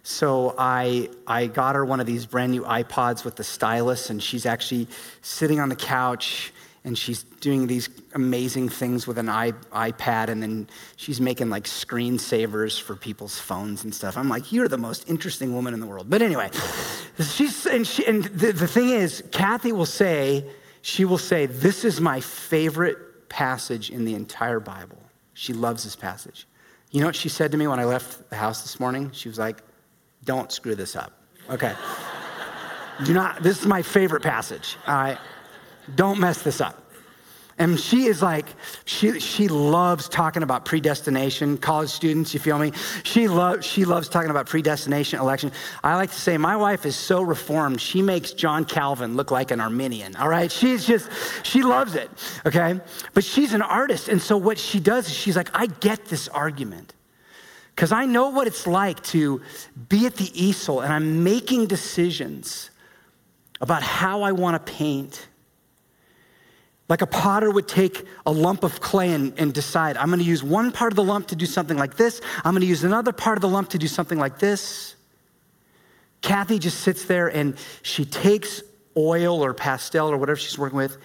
so 0.08 0.54
I, 0.56 1.10
I 1.26 1.48
got 1.48 1.74
her 1.74 1.84
one 1.84 2.00
of 2.00 2.06
these 2.06 2.24
brand 2.24 2.52
new 2.52 2.62
iPads 2.62 3.26
with 3.26 3.36
the 3.36 3.44
stylus, 3.44 4.08
and 4.08 4.22
she's 4.22 4.46
actually 4.46 4.88
sitting 5.20 5.60
on 5.60 5.68
the 5.68 5.76
couch 5.76 6.50
and 6.82 6.96
she's 6.96 7.24
doing 7.24 7.66
these 7.66 7.90
amazing 8.14 8.70
things 8.70 9.06
with 9.06 9.18
an 9.18 9.26
iPad, 9.26 10.28
and 10.28 10.42
then 10.42 10.66
she's 10.96 11.20
making 11.20 11.50
like 11.50 11.64
screensavers 11.64 12.80
for 12.80 12.96
people's 12.96 13.38
phones 13.38 13.84
and 13.84 13.94
stuff. 13.94 14.16
I'm 14.16 14.30
like, 14.30 14.50
you're 14.50 14.66
the 14.66 14.78
most 14.78 15.10
interesting 15.10 15.52
woman 15.52 15.74
in 15.74 15.80
the 15.80 15.86
world. 15.86 16.08
But 16.08 16.22
anyway, 16.22 16.48
she's, 17.20 17.66
and, 17.66 17.86
she, 17.86 18.06
and 18.06 18.24
the, 18.24 18.52
the 18.52 18.66
thing 18.66 18.88
is, 18.88 19.22
Kathy 19.30 19.72
will 19.72 19.84
say, 19.84 20.42
she 20.80 21.04
will 21.04 21.18
say, 21.18 21.44
This 21.44 21.84
is 21.84 22.00
my 22.00 22.20
favorite 22.20 23.28
passage 23.28 23.90
in 23.90 24.06
the 24.06 24.14
entire 24.14 24.60
Bible. 24.60 25.02
She 25.34 25.52
loves 25.52 25.84
this 25.84 25.96
passage. 25.96 26.46
You 26.92 27.02
know 27.02 27.08
what 27.08 27.16
she 27.16 27.28
said 27.28 27.52
to 27.52 27.58
me 27.58 27.66
when 27.66 27.78
I 27.78 27.84
left 27.84 28.30
the 28.30 28.36
house 28.36 28.62
this 28.62 28.80
morning? 28.80 29.10
She 29.12 29.28
was 29.28 29.38
like, 29.38 29.62
don't 30.24 30.52
screw 30.52 30.74
this 30.74 30.96
up. 30.96 31.12
Okay. 31.50 31.74
Do 33.04 33.12
not, 33.14 33.42
this 33.42 33.60
is 33.60 33.66
my 33.66 33.82
favorite 33.82 34.22
passage. 34.22 34.76
All 34.86 34.94
right. 34.94 35.18
Don't 35.94 36.18
mess 36.18 36.42
this 36.42 36.60
up. 36.60 36.84
And 37.60 37.78
she 37.78 38.06
is 38.06 38.22
like, 38.22 38.46
she, 38.84 39.18
she 39.18 39.48
loves 39.48 40.08
talking 40.08 40.44
about 40.44 40.64
predestination. 40.64 41.58
College 41.58 41.90
students, 41.90 42.32
you 42.32 42.38
feel 42.38 42.56
me? 42.56 42.72
She, 43.02 43.26
loves 43.26 43.66
she 43.66 43.84
loves 43.84 44.08
talking 44.08 44.30
about 44.30 44.46
predestination, 44.46 45.18
election. 45.18 45.50
I 45.82 45.96
like 45.96 46.12
to 46.12 46.20
say, 46.20 46.38
my 46.38 46.54
wife 46.54 46.86
is 46.86 46.94
so 46.94 47.20
reformed, 47.20 47.80
she 47.80 48.00
makes 48.00 48.32
John 48.32 48.64
Calvin 48.64 49.16
look 49.16 49.32
like 49.32 49.50
an 49.50 49.60
Arminian, 49.60 50.14
all 50.16 50.28
right? 50.28 50.52
She's 50.52 50.86
just, 50.86 51.10
she 51.44 51.62
loves 51.62 51.96
it, 51.96 52.08
okay? 52.46 52.80
But 53.12 53.24
she's 53.24 53.54
an 53.54 53.62
artist. 53.62 54.08
And 54.08 54.22
so 54.22 54.36
what 54.36 54.56
she 54.56 54.78
does 54.78 55.08
is 55.08 55.14
she's 55.14 55.36
like, 55.36 55.50
I 55.52 55.66
get 55.66 56.04
this 56.04 56.28
argument. 56.28 56.94
Because 57.78 57.92
I 57.92 58.06
know 58.06 58.30
what 58.30 58.48
it's 58.48 58.66
like 58.66 59.00
to 59.04 59.40
be 59.88 60.06
at 60.06 60.16
the 60.16 60.32
easel 60.34 60.80
and 60.80 60.92
I'm 60.92 61.22
making 61.22 61.66
decisions 61.66 62.70
about 63.60 63.84
how 63.84 64.22
I 64.22 64.32
want 64.32 64.66
to 64.66 64.72
paint. 64.72 65.28
Like 66.88 67.02
a 67.02 67.06
potter 67.06 67.48
would 67.52 67.68
take 67.68 68.04
a 68.26 68.32
lump 68.32 68.64
of 68.64 68.80
clay 68.80 69.12
and, 69.12 69.32
and 69.38 69.54
decide, 69.54 69.96
I'm 69.96 70.08
going 70.08 70.18
to 70.18 70.24
use 70.24 70.42
one 70.42 70.72
part 70.72 70.90
of 70.90 70.96
the 70.96 71.04
lump 71.04 71.28
to 71.28 71.36
do 71.36 71.46
something 71.46 71.76
like 71.76 71.96
this. 71.96 72.20
I'm 72.38 72.52
going 72.52 72.62
to 72.62 72.66
use 72.66 72.82
another 72.82 73.12
part 73.12 73.38
of 73.38 73.42
the 73.42 73.48
lump 73.48 73.68
to 73.68 73.78
do 73.78 73.86
something 73.86 74.18
like 74.18 74.40
this. 74.40 74.96
Kathy 76.20 76.58
just 76.58 76.80
sits 76.80 77.04
there 77.04 77.28
and 77.28 77.56
she 77.82 78.04
takes 78.04 78.60
oil 78.96 79.44
or 79.44 79.54
pastel 79.54 80.10
or 80.10 80.16
whatever 80.16 80.40
she's 80.40 80.58
working 80.58 80.78
with, 80.78 80.98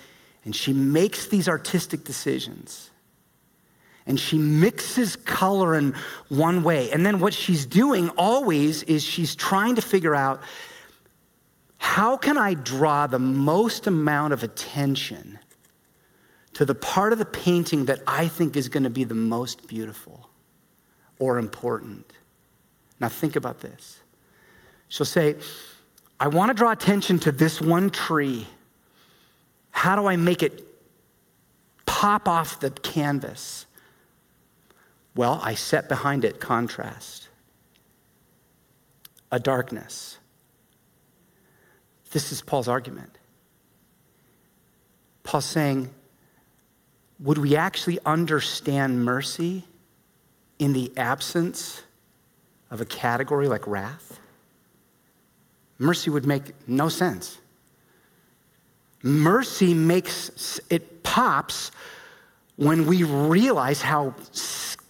and 0.44 0.56
she 0.56 0.74
makes 0.74 1.28
these 1.28 1.48
artistic 1.48 2.04
decisions 2.04 2.90
and 4.06 4.20
she 4.20 4.38
mixes 4.38 5.16
color 5.16 5.76
in 5.76 5.96
one 6.30 6.64
way. 6.64 6.92
And 6.92 7.06
then 7.06 7.20
what 7.20 7.34
she's 7.34 7.66
doing 7.66 8.10
always 8.10 8.84
is 8.84 9.04
she's 9.04 9.36
trying 9.36 9.76
to 9.76 9.82
figure 9.82 10.16
out 10.16 10.42
how 11.78 12.18
can 12.18 12.38
I 12.38 12.54
draw 12.54 13.08
the 13.08 13.20
most 13.20 13.88
amount 13.88 14.34
of 14.34 14.44
attention 14.44 15.40
to 16.54 16.66
the 16.66 16.76
part 16.76 17.14
of 17.14 17.20
the 17.20 17.26
painting 17.26 17.86
that 17.86 18.02
I 18.08 18.28
think 18.28 18.56
is 18.56 18.70
going 18.70 18.84
to 18.84 18.90
be 18.90 19.04
the 19.04 19.16
most 19.16 19.68
beautiful 19.68 20.30
or 21.20 21.38
important. 21.38 22.12
Now, 23.00 23.10
think 23.10 23.36
about 23.36 23.60
this. 23.60 24.00
She'll 24.88 25.06
say, 25.06 25.36
I 26.20 26.28
want 26.28 26.50
to 26.50 26.54
draw 26.54 26.72
attention 26.72 27.20
to 27.20 27.32
this 27.32 27.60
one 27.60 27.90
tree. 27.90 28.48
How 29.72 29.96
do 29.96 30.06
I 30.06 30.16
make 30.16 30.44
it 30.44 30.64
pop 31.86 32.28
off 32.28 32.60
the 32.60 32.70
canvas? 32.70 33.66
Well, 35.16 35.40
I 35.44 35.54
set 35.56 35.90
behind 35.90 36.26
it 36.26 36.40
contrast, 36.40 37.28
a 39.32 39.40
darkness. 39.40 40.18
This 42.12 42.32
is 42.32 42.42
Paul's 42.42 42.68
argument. 42.68 43.18
Paul's 45.24 45.46
saying, 45.46 45.90
would 47.20 47.38
we 47.38 47.56
actually 47.56 48.00
understand 48.06 49.06
mercy 49.06 49.64
in 50.60 50.74
the 50.74 50.92
absence 50.98 51.84
of 52.70 52.82
a 52.82 52.86
category 52.86 53.48
like 53.48 53.66
wrath? 53.68 54.20
Mercy 55.78 56.10
would 56.10 56.26
make 56.26 56.54
no 56.68 56.90
sense. 56.90 57.38
Mercy 59.02 59.74
makes 59.74 60.60
it 60.70 61.04
pops 61.04 61.72
when 62.56 62.86
we 62.86 63.04
realize 63.04 63.82
how 63.82 64.14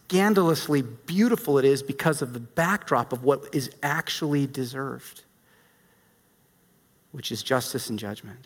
scandalously 0.08 0.82
beautiful 0.82 1.58
it 1.58 1.66
is 1.66 1.82
because 1.82 2.22
of 2.22 2.34
the 2.34 2.40
backdrop 2.40 3.14
of 3.14 3.24
what 3.24 3.48
is 3.54 3.72
actually 3.82 4.46
deserved, 4.46 5.24
which 7.12 7.32
is 7.32 7.42
justice 7.42 7.90
and 7.90 7.98
judgment. 7.98 8.40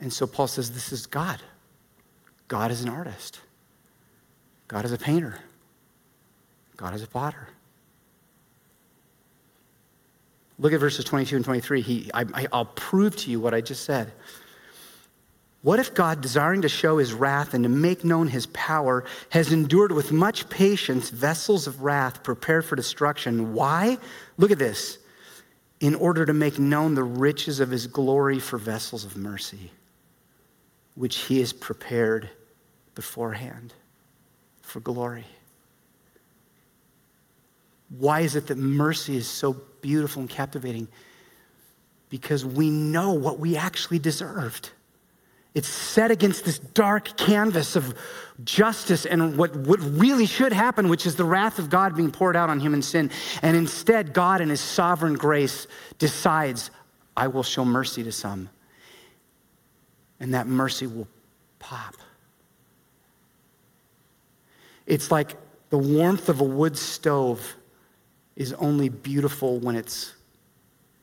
And 0.00 0.12
so 0.12 0.26
Paul 0.26 0.46
says 0.46 0.72
this 0.72 0.92
is 0.92 1.06
God. 1.06 1.40
God 2.46 2.70
is 2.70 2.82
an 2.82 2.88
artist, 2.88 3.40
God 4.68 4.84
is 4.84 4.92
a 4.92 4.98
painter, 4.98 5.38
God 6.76 6.94
is 6.94 7.02
a 7.02 7.06
potter. 7.06 7.48
Look 10.60 10.72
at 10.72 10.80
verses 10.80 11.04
22 11.04 11.36
and 11.36 11.44
23. 11.44 11.82
He, 11.82 12.10
I, 12.12 12.48
I'll 12.52 12.64
prove 12.64 13.14
to 13.16 13.30
you 13.30 13.38
what 13.38 13.54
I 13.54 13.60
just 13.60 13.84
said. 13.84 14.12
What 15.62 15.80
if 15.80 15.92
God, 15.92 16.20
desiring 16.20 16.62
to 16.62 16.68
show 16.68 16.98
his 16.98 17.12
wrath 17.12 17.52
and 17.52 17.64
to 17.64 17.68
make 17.68 18.04
known 18.04 18.28
his 18.28 18.46
power, 18.46 19.04
has 19.30 19.52
endured 19.52 19.90
with 19.90 20.12
much 20.12 20.48
patience 20.48 21.10
vessels 21.10 21.66
of 21.66 21.82
wrath 21.82 22.22
prepared 22.22 22.64
for 22.64 22.76
destruction? 22.76 23.54
Why? 23.54 23.98
Look 24.36 24.52
at 24.52 24.58
this. 24.58 24.98
In 25.80 25.94
order 25.96 26.24
to 26.24 26.32
make 26.32 26.58
known 26.58 26.94
the 26.94 27.02
riches 27.02 27.60
of 27.60 27.70
his 27.70 27.86
glory 27.86 28.38
for 28.38 28.56
vessels 28.56 29.04
of 29.04 29.16
mercy, 29.16 29.70
which 30.94 31.16
he 31.16 31.40
has 31.40 31.52
prepared 31.52 32.30
beforehand 32.94 33.74
for 34.62 34.80
glory. 34.80 35.24
Why 37.96 38.20
is 38.20 38.36
it 38.36 38.48
that 38.48 38.58
mercy 38.58 39.16
is 39.16 39.26
so 39.26 39.54
beautiful 39.80 40.20
and 40.20 40.30
captivating? 40.30 40.88
Because 42.10 42.44
we 42.44 42.70
know 42.70 43.12
what 43.12 43.38
we 43.38 43.56
actually 43.56 43.98
deserved. 43.98 44.70
It's 45.54 45.68
set 45.68 46.10
against 46.10 46.44
this 46.44 46.58
dark 46.58 47.16
canvas 47.16 47.74
of 47.74 47.94
justice 48.44 49.06
and 49.06 49.36
what, 49.36 49.56
what 49.56 49.80
really 49.80 50.26
should 50.26 50.52
happen, 50.52 50.88
which 50.88 51.06
is 51.06 51.16
the 51.16 51.24
wrath 51.24 51.58
of 51.58 51.70
God 51.70 51.96
being 51.96 52.10
poured 52.10 52.36
out 52.36 52.50
on 52.50 52.60
human 52.60 52.82
sin. 52.82 53.10
And 53.42 53.56
instead, 53.56 54.12
God, 54.12 54.40
in 54.40 54.50
His 54.50 54.60
sovereign 54.60 55.14
grace, 55.14 55.66
decides, 55.98 56.70
I 57.16 57.26
will 57.28 57.42
show 57.42 57.64
mercy 57.64 58.04
to 58.04 58.12
some. 58.12 58.50
And 60.20 60.34
that 60.34 60.46
mercy 60.46 60.86
will 60.86 61.08
pop. 61.58 61.96
It's 64.86 65.10
like 65.10 65.36
the 65.70 65.78
warmth 65.78 66.28
of 66.28 66.40
a 66.40 66.44
wood 66.44 66.76
stove 66.78 67.56
is 68.36 68.52
only 68.54 68.88
beautiful 68.88 69.58
when 69.58 69.76
it's 69.76 70.14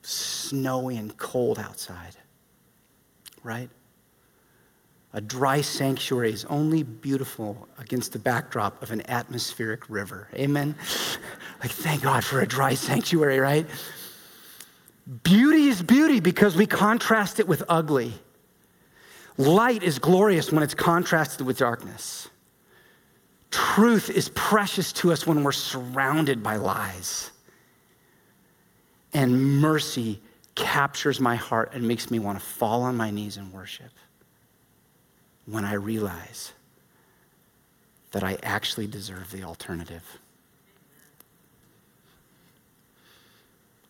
snowy 0.02 0.98
and 0.98 1.16
cold 1.18 1.60
outside, 1.60 2.16
right? 3.44 3.70
A 5.16 5.22
dry 5.22 5.62
sanctuary 5.62 6.34
is 6.34 6.44
only 6.50 6.84
beautiful 6.84 7.70
against 7.80 8.12
the 8.12 8.20
backdrop 8.20 8.84
of 8.84 8.92
an 8.92 9.02
atmospheric 9.10 9.90
river. 9.90 10.28
Amen? 10.34 10.76
like, 11.62 11.72
thank 11.72 12.02
God 12.02 12.22
for 12.26 12.42
a 12.42 12.46
dry 12.46 12.74
sanctuary, 12.74 13.40
right? 13.40 13.66
Beauty 15.24 15.68
is 15.68 15.82
beauty 15.82 16.20
because 16.20 16.58
we 16.58 16.66
contrast 16.66 17.40
it 17.40 17.48
with 17.48 17.64
ugly. 17.70 18.12
Light 19.38 19.84
is 19.84 20.00
glorious 20.00 20.52
when 20.52 20.64
it's 20.64 20.74
contrasted 20.74 21.48
with 21.48 21.60
darkness. 21.60 22.28
Truth 23.52 24.10
is 24.10 24.28
precious 24.36 24.92
to 24.94 25.14
us 25.14 25.26
when 25.26 25.46
we're 25.46 25.54
surrounded 25.54 26.44
by 26.44 26.58
lies. 26.58 27.32
And 29.14 29.62
mercy 29.62 30.20
captures 30.56 31.22
my 31.22 31.38
heart 31.38 31.72
and 31.74 31.88
makes 31.88 32.12
me 32.12 32.20
want 32.20 32.38
to 32.38 32.46
fall 32.46 32.84
on 32.84 32.98
my 32.98 33.12
knees 33.12 33.38
and 33.38 33.54
worship 33.54 33.92
when 35.46 35.66
I 35.66 35.74
realize 35.74 36.54
that 38.12 38.24
I 38.24 38.38
actually 38.44 38.88
deserve 38.88 39.32
the 39.32 39.44
alternative. 39.44 40.04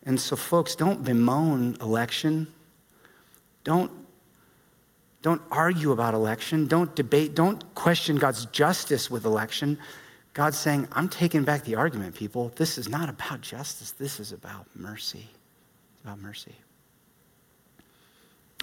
And 0.04 0.20
so, 0.20 0.36
folks, 0.36 0.76
don't 0.76 1.04
bemoan 1.04 1.76
election. 1.80 2.46
Don't, 3.64 3.90
don't 5.22 5.42
argue 5.50 5.92
about 5.92 6.14
election. 6.14 6.66
Don't 6.66 6.94
debate. 6.94 7.34
Don't 7.34 7.74
question 7.74 8.16
God's 8.16 8.46
justice 8.46 9.10
with 9.10 9.24
election. 9.24 9.78
God's 10.32 10.58
saying, 10.58 10.86
I'm 10.92 11.08
taking 11.08 11.44
back 11.44 11.64
the 11.64 11.74
argument, 11.74 12.14
people. 12.14 12.52
This 12.56 12.78
is 12.78 12.88
not 12.88 13.08
about 13.08 13.40
justice. 13.40 13.92
This 13.92 14.20
is 14.20 14.32
about 14.32 14.66
mercy. 14.74 15.26
It's 15.94 16.02
about 16.04 16.20
mercy. 16.20 16.54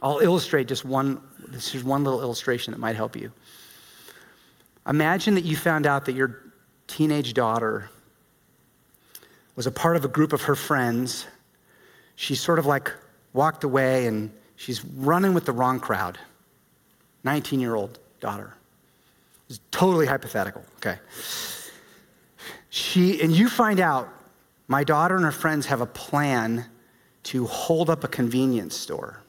I'll 0.04 0.20
illustrate 0.20 0.68
just 0.68 0.84
one, 0.84 1.22
this 1.48 1.74
is 1.74 1.84
one 1.84 2.04
little 2.04 2.22
illustration 2.22 2.72
that 2.72 2.78
might 2.78 2.98
help 2.98 3.16
you. 3.16 3.32
Imagine 4.86 5.36
that 5.36 5.46
you 5.46 5.56
found 5.56 5.88
out 5.88 6.06
that 6.06 6.14
your 6.14 6.42
teenage 6.88 7.34
daughter 7.34 7.90
was 9.56 9.66
a 9.66 9.72
part 9.72 9.96
of 9.96 10.04
a 10.04 10.10
group 10.10 10.34
of 10.34 10.42
her 10.42 10.56
friends. 10.56 11.26
She 12.18 12.36
sort 12.36 12.60
of 12.60 12.66
like 12.66 12.92
walked 13.32 13.64
away 13.64 14.08
and 14.08 14.30
she's 14.58 14.84
running 14.84 15.34
with 15.34 15.46
the 15.46 15.54
wrong 15.54 15.80
crowd. 15.80 16.20
19 17.24 17.62
year 17.62 17.76
old 17.76 17.98
daughter. 18.20 18.54
It's 19.50 19.62
totally 19.72 20.06
hypothetical, 20.06 20.66
okay? 20.78 21.00
She, 22.70 23.22
and 23.22 23.32
you 23.32 23.48
find 23.48 23.80
out 23.80 24.10
my 24.68 24.84
daughter 24.84 25.16
and 25.16 25.24
her 25.24 25.32
friends 25.32 25.66
have 25.68 25.80
a 25.80 25.86
plan 25.86 26.66
to 27.24 27.46
hold 27.46 27.90
up 27.90 28.04
a 28.04 28.10
convenience 28.10 28.76
store 28.76 29.23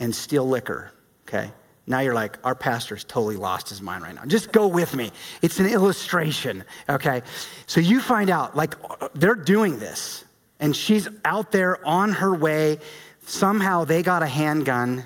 and 0.00 0.12
steal 0.12 0.48
liquor, 0.48 0.90
okay? 1.28 1.52
Now 1.86 2.00
you're 2.00 2.14
like, 2.14 2.38
our 2.44 2.56
pastor's 2.56 3.04
totally 3.04 3.36
lost 3.36 3.68
his 3.68 3.80
mind 3.80 4.02
right 4.02 4.14
now. 4.14 4.24
Just 4.24 4.50
go 4.50 4.66
with 4.66 4.94
me. 4.96 5.12
It's 5.42 5.60
an 5.60 5.66
illustration, 5.66 6.64
okay? 6.88 7.22
So 7.66 7.80
you 7.80 8.00
find 8.00 8.30
out, 8.30 8.56
like, 8.56 8.74
they're 9.14 9.34
doing 9.36 9.78
this, 9.78 10.24
and 10.58 10.74
she's 10.74 11.08
out 11.24 11.52
there 11.52 11.84
on 11.86 12.12
her 12.12 12.34
way. 12.34 12.78
Somehow 13.26 13.84
they 13.84 14.02
got 14.02 14.22
a 14.24 14.26
handgun, 14.26 15.04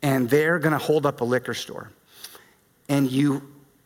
and 0.00 0.30
they're 0.30 0.58
gonna 0.58 0.78
hold 0.78 1.04
up 1.04 1.20
a 1.20 1.24
liquor 1.24 1.54
store. 1.54 1.90
And 2.88 3.10
you 3.10 3.42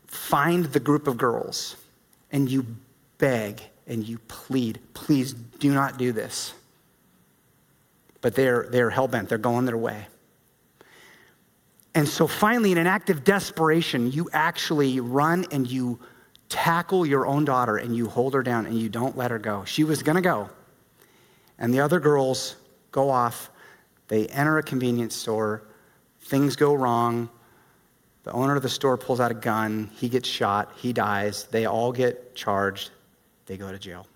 find 0.07 0.67
the 0.67 0.81
group 0.81 1.09
of 1.09 1.17
girls, 1.17 1.77
and 2.31 2.51
you 2.51 2.67
beg 3.19 3.63
and 3.87 4.07
you 4.07 4.19
plead, 4.29 4.81
please 4.95 5.33
do 5.33 5.73
not 5.73 5.97
do 5.99 6.13
this. 6.13 6.53
But 8.21 8.35
they're, 8.35 8.67
they're 8.71 8.91
hell 8.91 9.09
bent, 9.09 9.29
they're 9.29 9.39
going 9.39 9.65
their 9.65 9.77
way. 9.77 10.07
And 11.95 12.09
so 12.09 12.27
finally, 12.27 12.73
in 12.73 12.79
an 12.79 12.87
act 12.87 13.11
of 13.11 13.25
desperation, 13.25 14.13
you 14.13 14.29
actually 14.33 15.01
run 15.01 15.47
and 15.51 15.67
you 15.67 15.99
tackle 16.49 17.05
your 17.05 17.27
own 17.27 17.45
daughter 17.45 17.77
and 17.77 17.97
you 17.97 18.09
hold 18.09 18.35
her 18.35 18.43
down 18.43 18.67
and 18.67 18.79
you 18.79 18.89
don't 18.89 19.17
let 19.17 19.31
her 19.31 19.39
go. 19.39 19.65
She 19.65 19.85
was 19.85 20.03
going 20.03 20.17
to 20.17 20.23
go. 20.23 20.49
And 21.59 21.75
the 21.75 21.81
other 21.81 22.01
girls 22.01 22.57
go 22.93 23.11
off. 23.11 23.51
They 24.09 24.27
enter 24.29 24.59
a 24.59 24.63
convenience 24.63 25.15
store. 25.15 25.65
Things 26.21 26.57
go 26.57 26.75
wrong. 26.75 27.29
The 28.25 28.33
owner 28.33 28.57
of 28.57 28.63
the 28.63 28.69
store 28.69 28.97
pulls 28.97 29.21
out 29.21 29.31
a 29.31 29.35
gun. 29.35 29.91
He 29.97 30.09
gets 30.09 30.29
shot. 30.29 30.73
He 30.77 30.93
dies. 30.93 31.45
They 31.45 31.67
all 31.67 31.93
get 31.93 32.35
charged. 32.35 32.91
They 33.47 33.57
go 33.57 33.73
to 33.73 33.79
jail. 33.79 34.07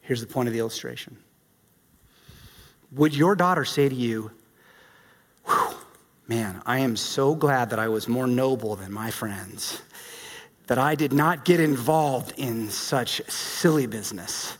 Here's 0.00 0.20
the 0.20 0.26
point 0.26 0.46
of 0.48 0.52
the 0.52 0.60
illustration 0.60 1.16
would 2.96 3.14
your 3.14 3.36
daughter 3.36 3.64
say 3.64 3.88
to 3.88 3.94
you, 3.94 4.30
Man, 6.28 6.60
I 6.66 6.80
am 6.80 6.96
so 6.96 7.36
glad 7.36 7.70
that 7.70 7.78
I 7.78 7.86
was 7.86 8.08
more 8.08 8.26
noble 8.26 8.74
than 8.74 8.92
my 8.92 9.12
friends, 9.12 9.80
that 10.66 10.76
I 10.76 10.96
did 10.96 11.12
not 11.12 11.44
get 11.44 11.60
involved 11.60 12.32
in 12.36 12.68
such 12.68 13.22
silly 13.30 13.86
business? 13.86 14.58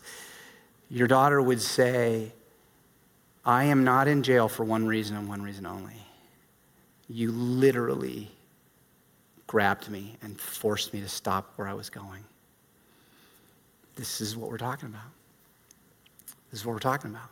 Your 0.89 1.09
daughter 1.09 1.43
would 1.43 1.61
say, 1.61 2.32
I 3.45 3.64
am 3.64 3.82
not 3.82 4.07
in 4.07 4.22
jail 4.22 4.49
for 4.49 4.62
one 4.62 4.87
reason 4.87 5.16
and 5.16 5.28
one 5.28 5.43
reason 5.43 5.66
only. 5.66 5.97
You 7.09 7.32
literally 7.32 8.30
grabbed 9.49 9.91
me 9.91 10.16
and 10.22 10.41
forced 10.41 10.95
me 10.95 11.01
to 11.01 11.09
stop 11.09 11.53
where 11.57 11.66
I 11.66 11.74
was 11.74 11.91
going. 11.91 12.22
This 13.97 14.20
is 14.20 14.37
what 14.37 14.51
we're 14.51 14.59
talking 14.59 14.89
about. 14.89 15.11
This 16.53 16.61
is 16.61 16.66
what 16.66 16.74
we're 16.74 16.78
talking 16.78 17.11
about 17.11 17.30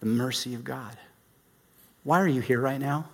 the 0.00 0.06
mercy 0.06 0.54
of 0.54 0.64
God. 0.64 0.96
Why 2.04 2.20
are 2.20 2.28
you 2.28 2.40
here 2.40 2.60
right 2.60 2.80
now? 2.80 3.06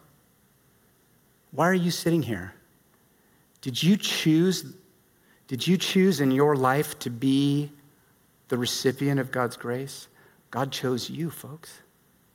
Why 1.52 1.68
are 1.68 1.74
you 1.74 1.90
sitting 1.90 2.22
here? 2.22 2.54
Did 3.60 3.82
you 3.82 3.96
choose 3.96 4.74
did 5.46 5.66
you 5.66 5.76
choose 5.76 6.20
in 6.20 6.30
your 6.30 6.56
life 6.56 6.98
to 7.00 7.10
be 7.10 7.70
the 8.48 8.56
recipient 8.56 9.20
of 9.20 9.30
God's 9.30 9.56
grace? 9.56 10.08
God 10.50 10.72
chose 10.72 11.10
you, 11.10 11.30
folks. 11.30 11.80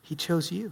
He 0.03 0.15
chose 0.15 0.51
you. 0.51 0.71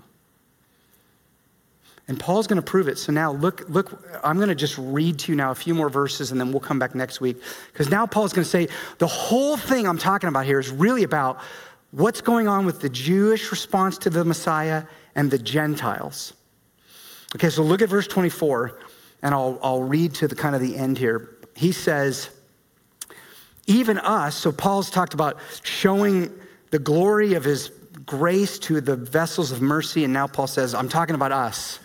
And 2.07 2.17
Paul's 2.19 2.47
going 2.47 2.57
to 2.57 2.61
prove 2.61 2.87
it. 2.87 2.97
So 2.97 3.11
now 3.11 3.33
look, 3.33 3.67
look, 3.67 4.07
I'm 4.23 4.37
going 4.37 4.49
to 4.49 4.55
just 4.55 4.77
read 4.77 5.19
to 5.19 5.31
you 5.31 5.35
now 5.35 5.51
a 5.51 5.55
few 5.55 5.73
more 5.73 5.89
verses 5.89 6.31
and 6.31 6.39
then 6.39 6.51
we'll 6.51 6.61
come 6.61 6.79
back 6.79 6.95
next 6.95 7.19
week. 7.19 7.41
Because 7.73 7.89
now 7.89 8.05
Paul's 8.05 8.31
going 8.31 8.45
to 8.45 8.49
say 8.49 8.69
the 8.97 9.07
whole 9.07 9.57
thing 9.57 9.87
I'm 9.87 9.97
talking 9.97 10.29
about 10.29 10.45
here 10.45 10.59
is 10.59 10.69
really 10.69 11.03
about 11.03 11.39
what's 11.91 12.21
going 12.21 12.47
on 12.47 12.65
with 12.65 12.81
the 12.81 12.89
Jewish 12.89 13.51
response 13.51 13.97
to 13.99 14.09
the 14.09 14.25
Messiah 14.25 14.83
and 15.15 15.31
the 15.31 15.37
Gentiles. 15.37 16.33
Okay, 17.35 17.49
so 17.49 17.63
look 17.63 17.81
at 17.81 17.89
verse 17.89 18.07
24, 18.07 18.79
and 19.23 19.33
I'll, 19.33 19.59
I'll 19.61 19.83
read 19.83 20.13
to 20.15 20.27
the 20.27 20.35
kind 20.35 20.55
of 20.55 20.61
the 20.61 20.77
end 20.77 20.97
here. 20.97 21.37
He 21.55 21.71
says, 21.71 22.29
even 23.65 23.97
us, 23.99 24.35
so 24.35 24.51
Paul's 24.51 24.89
talked 24.89 25.13
about 25.13 25.39
showing 25.63 26.31
the 26.71 26.79
glory 26.79 27.33
of 27.33 27.43
his 27.43 27.69
grace 28.05 28.57
to 28.59 28.79
the 28.79 28.95
vessels 28.95 29.51
of 29.51 29.61
mercy, 29.61 30.03
and 30.03 30.13
now 30.13 30.27
Paul 30.27 30.47
says, 30.47 30.73
I'm 30.73 30.87
talking 30.87 31.15
about 31.15 31.31
us, 31.31 31.79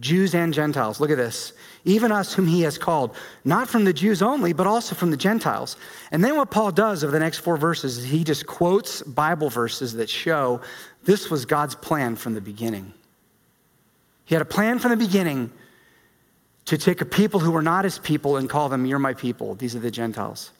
Jews 0.00 0.34
and 0.34 0.54
Gentiles. 0.54 1.00
Look 1.00 1.10
at 1.10 1.16
this. 1.16 1.52
Even 1.88 2.12
us 2.12 2.34
whom 2.34 2.46
he 2.46 2.60
has 2.60 2.76
called, 2.76 3.16
not 3.46 3.66
from 3.66 3.84
the 3.84 3.94
Jews 3.94 4.20
only, 4.20 4.52
but 4.52 4.66
also 4.66 4.94
from 4.94 5.10
the 5.10 5.16
Gentiles. 5.16 5.78
And 6.12 6.22
then 6.22 6.36
what 6.36 6.50
Paul 6.50 6.70
does 6.70 7.02
over 7.02 7.10
the 7.10 7.18
next 7.18 7.38
four 7.38 7.56
verses 7.56 7.96
is 7.96 8.04
he 8.04 8.24
just 8.24 8.46
quotes 8.46 9.00
Bible 9.00 9.48
verses 9.48 9.94
that 9.94 10.10
show 10.10 10.60
this 11.04 11.30
was 11.30 11.46
God's 11.46 11.74
plan 11.74 12.14
from 12.14 12.34
the 12.34 12.42
beginning. 12.42 12.92
He 14.26 14.34
had 14.34 14.42
a 14.42 14.44
plan 14.44 14.78
from 14.78 14.90
the 14.90 14.98
beginning 14.98 15.50
to 16.66 16.76
take 16.76 17.00
a 17.00 17.06
people 17.06 17.40
who 17.40 17.50
were 17.50 17.62
not 17.62 17.84
his 17.84 17.98
people 17.98 18.36
and 18.36 18.50
call 18.50 18.68
them, 18.68 18.84
You're 18.84 18.98
my 18.98 19.14
people. 19.14 19.54
These 19.54 19.74
are 19.74 19.78
the 19.78 19.90
Gentiles. 19.90 20.50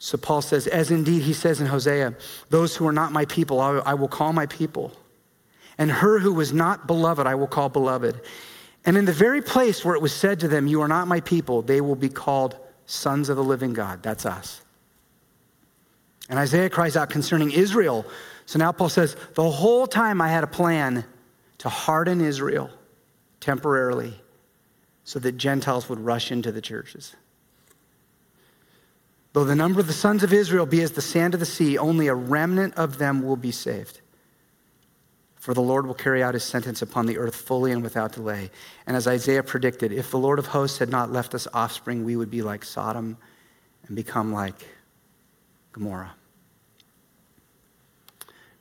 So 0.00 0.18
Paul 0.18 0.42
says, 0.42 0.66
As 0.66 0.90
indeed 0.90 1.22
he 1.22 1.34
says 1.34 1.60
in 1.60 1.68
Hosea, 1.68 2.14
those 2.50 2.74
who 2.74 2.84
are 2.88 2.92
not 2.92 3.12
my 3.12 3.26
people, 3.26 3.60
I 3.60 3.94
will 3.94 4.08
call 4.08 4.32
my 4.32 4.46
people. 4.46 4.90
And 5.78 5.92
her 5.92 6.18
who 6.18 6.34
was 6.34 6.52
not 6.52 6.88
beloved, 6.88 7.28
I 7.28 7.36
will 7.36 7.46
call 7.46 7.68
beloved. 7.68 8.20
And 8.86 8.96
in 8.96 9.04
the 9.04 9.12
very 9.12 9.40
place 9.40 9.84
where 9.84 9.94
it 9.94 10.02
was 10.02 10.12
said 10.12 10.40
to 10.40 10.48
them, 10.48 10.66
You 10.66 10.82
are 10.82 10.88
not 10.88 11.08
my 11.08 11.20
people, 11.20 11.62
they 11.62 11.80
will 11.80 11.96
be 11.96 12.08
called 12.08 12.56
sons 12.86 13.28
of 13.28 13.36
the 13.36 13.44
living 13.44 13.72
God. 13.72 14.02
That's 14.02 14.26
us. 14.26 14.60
And 16.28 16.38
Isaiah 16.38 16.70
cries 16.70 16.96
out 16.96 17.10
concerning 17.10 17.50
Israel. 17.50 18.04
So 18.46 18.58
now 18.58 18.72
Paul 18.72 18.88
says, 18.88 19.16
The 19.34 19.50
whole 19.50 19.86
time 19.86 20.20
I 20.20 20.28
had 20.28 20.44
a 20.44 20.48
plan 20.48 21.04
to 21.58 21.68
harden 21.68 22.20
Israel 22.20 22.70
temporarily 23.40 24.14
so 25.04 25.18
that 25.18 25.32
Gentiles 25.32 25.88
would 25.88 26.00
rush 26.00 26.32
into 26.32 26.50
the 26.50 26.60
churches. 26.60 27.14
Though 29.34 29.44
the 29.44 29.56
number 29.56 29.80
of 29.80 29.86
the 29.86 29.92
sons 29.92 30.22
of 30.22 30.32
Israel 30.32 30.64
be 30.64 30.80
as 30.82 30.92
the 30.92 31.02
sand 31.02 31.34
of 31.34 31.40
the 31.40 31.46
sea, 31.46 31.76
only 31.76 32.06
a 32.06 32.14
remnant 32.14 32.74
of 32.74 32.98
them 32.98 33.22
will 33.22 33.36
be 33.36 33.50
saved. 33.50 34.00
For 35.44 35.52
the 35.52 35.60
Lord 35.60 35.86
will 35.86 35.92
carry 35.92 36.22
out 36.22 36.32
his 36.32 36.42
sentence 36.42 36.80
upon 36.80 37.04
the 37.04 37.18
earth 37.18 37.36
fully 37.36 37.70
and 37.70 37.82
without 37.82 38.12
delay. 38.12 38.50
And 38.86 38.96
as 38.96 39.06
Isaiah 39.06 39.42
predicted, 39.42 39.92
if 39.92 40.10
the 40.10 40.16
Lord 40.16 40.38
of 40.38 40.46
hosts 40.46 40.78
had 40.78 40.88
not 40.88 41.12
left 41.12 41.34
us 41.34 41.46
offspring, 41.52 42.02
we 42.02 42.16
would 42.16 42.30
be 42.30 42.40
like 42.40 42.64
Sodom 42.64 43.18
and 43.86 43.94
become 43.94 44.32
like 44.32 44.66
Gomorrah. 45.72 46.14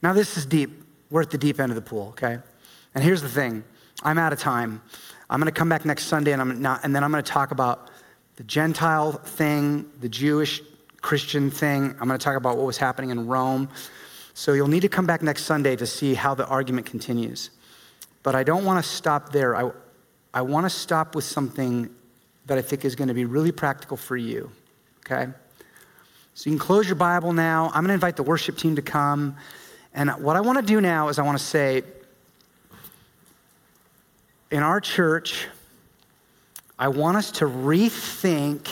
Now, 0.02 0.12
this 0.12 0.36
is 0.36 0.46
deep. 0.46 0.84
We're 1.10 1.22
at 1.22 1.30
the 1.30 1.38
deep 1.38 1.62
end 1.62 1.72
of 1.72 1.78
the 1.78 1.82
pool, 1.82 2.10
okay? 2.10 2.40
And 2.94 3.02
here's 3.02 3.22
the 3.22 3.30
thing 3.30 3.64
I'm 4.04 4.18
out 4.18 4.34
of 4.34 4.40
time. 4.40 4.82
I'm 5.30 5.40
going 5.40 5.46
to 5.46 5.58
come 5.58 5.70
back 5.70 5.86
next 5.86 6.08
Sunday 6.08 6.34
and, 6.34 6.60
not, 6.60 6.82
and 6.84 6.94
then 6.94 7.02
I'm 7.02 7.12
going 7.12 7.24
to 7.24 7.32
talk 7.32 7.52
about 7.52 7.92
the 8.36 8.44
Gentile 8.44 9.14
thing, 9.14 9.90
the 10.02 10.10
Jewish 10.10 10.62
Christian 11.00 11.50
thing. 11.50 11.96
I'm 12.02 12.10
going 12.10 12.20
to 12.20 12.24
talk 12.26 12.36
about 12.36 12.58
what 12.58 12.66
was 12.66 12.78
happening 12.78 13.10
in 13.10 13.26
Rome. 13.26 13.70
So 14.34 14.54
you'll 14.54 14.68
need 14.68 14.82
to 14.82 14.90
come 14.90 15.06
back 15.06 15.22
next 15.22 15.44
Sunday 15.44 15.76
to 15.76 15.86
see 15.86 16.14
how 16.14 16.34
the 16.34 16.48
argument 16.48 16.88
continues. 16.88 17.52
But 18.24 18.36
I 18.36 18.44
don't 18.44 18.66
want 18.66 18.84
to 18.84 18.90
stop 18.90 19.32
there. 19.32 19.56
I, 19.56 19.72
I 20.34 20.42
want 20.42 20.66
to 20.66 20.70
stop 20.70 21.16
with 21.16 21.24
something 21.24 21.90
that 22.46 22.58
I 22.58 22.62
think 22.62 22.84
is 22.84 22.96
going 22.96 23.10
to 23.10 23.14
be 23.14 23.26
really 23.26 23.52
practical 23.52 23.96
for 23.96 24.18
you, 24.18 24.52
okay? 25.06 25.32
So 26.34 26.50
you 26.50 26.56
can 26.56 26.66
close 26.66 26.88
your 26.88 26.96
Bible 26.96 27.32
now. 27.32 27.68
I'm 27.68 27.84
going 27.84 27.90
to 27.90 27.94
invite 27.94 28.16
the 28.16 28.24
worship 28.24 28.58
team 28.58 28.76
to 28.76 28.82
come. 28.82 29.38
And 29.94 30.10
what 30.24 30.36
I 30.36 30.42
want 30.42 30.58
to 30.60 30.66
do 30.66 30.82
now 30.82 31.10
is 31.10 31.20
I 31.20 31.24
want 31.24 31.38
to 31.38 31.44
say, 31.44 31.84
in 34.50 34.64
our 34.64 34.82
church, 34.82 35.48
I 36.80 36.88
want 36.88 37.18
us 37.18 37.32
to 37.34 37.46
rethink 37.46 38.68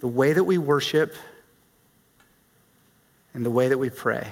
the 0.00 0.08
way 0.08 0.32
that 0.32 0.44
we 0.44 0.56
worship 0.58 1.14
and 3.34 3.44
the 3.44 3.50
way 3.50 3.68
that 3.68 3.78
we 3.78 3.90
pray. 3.90 4.26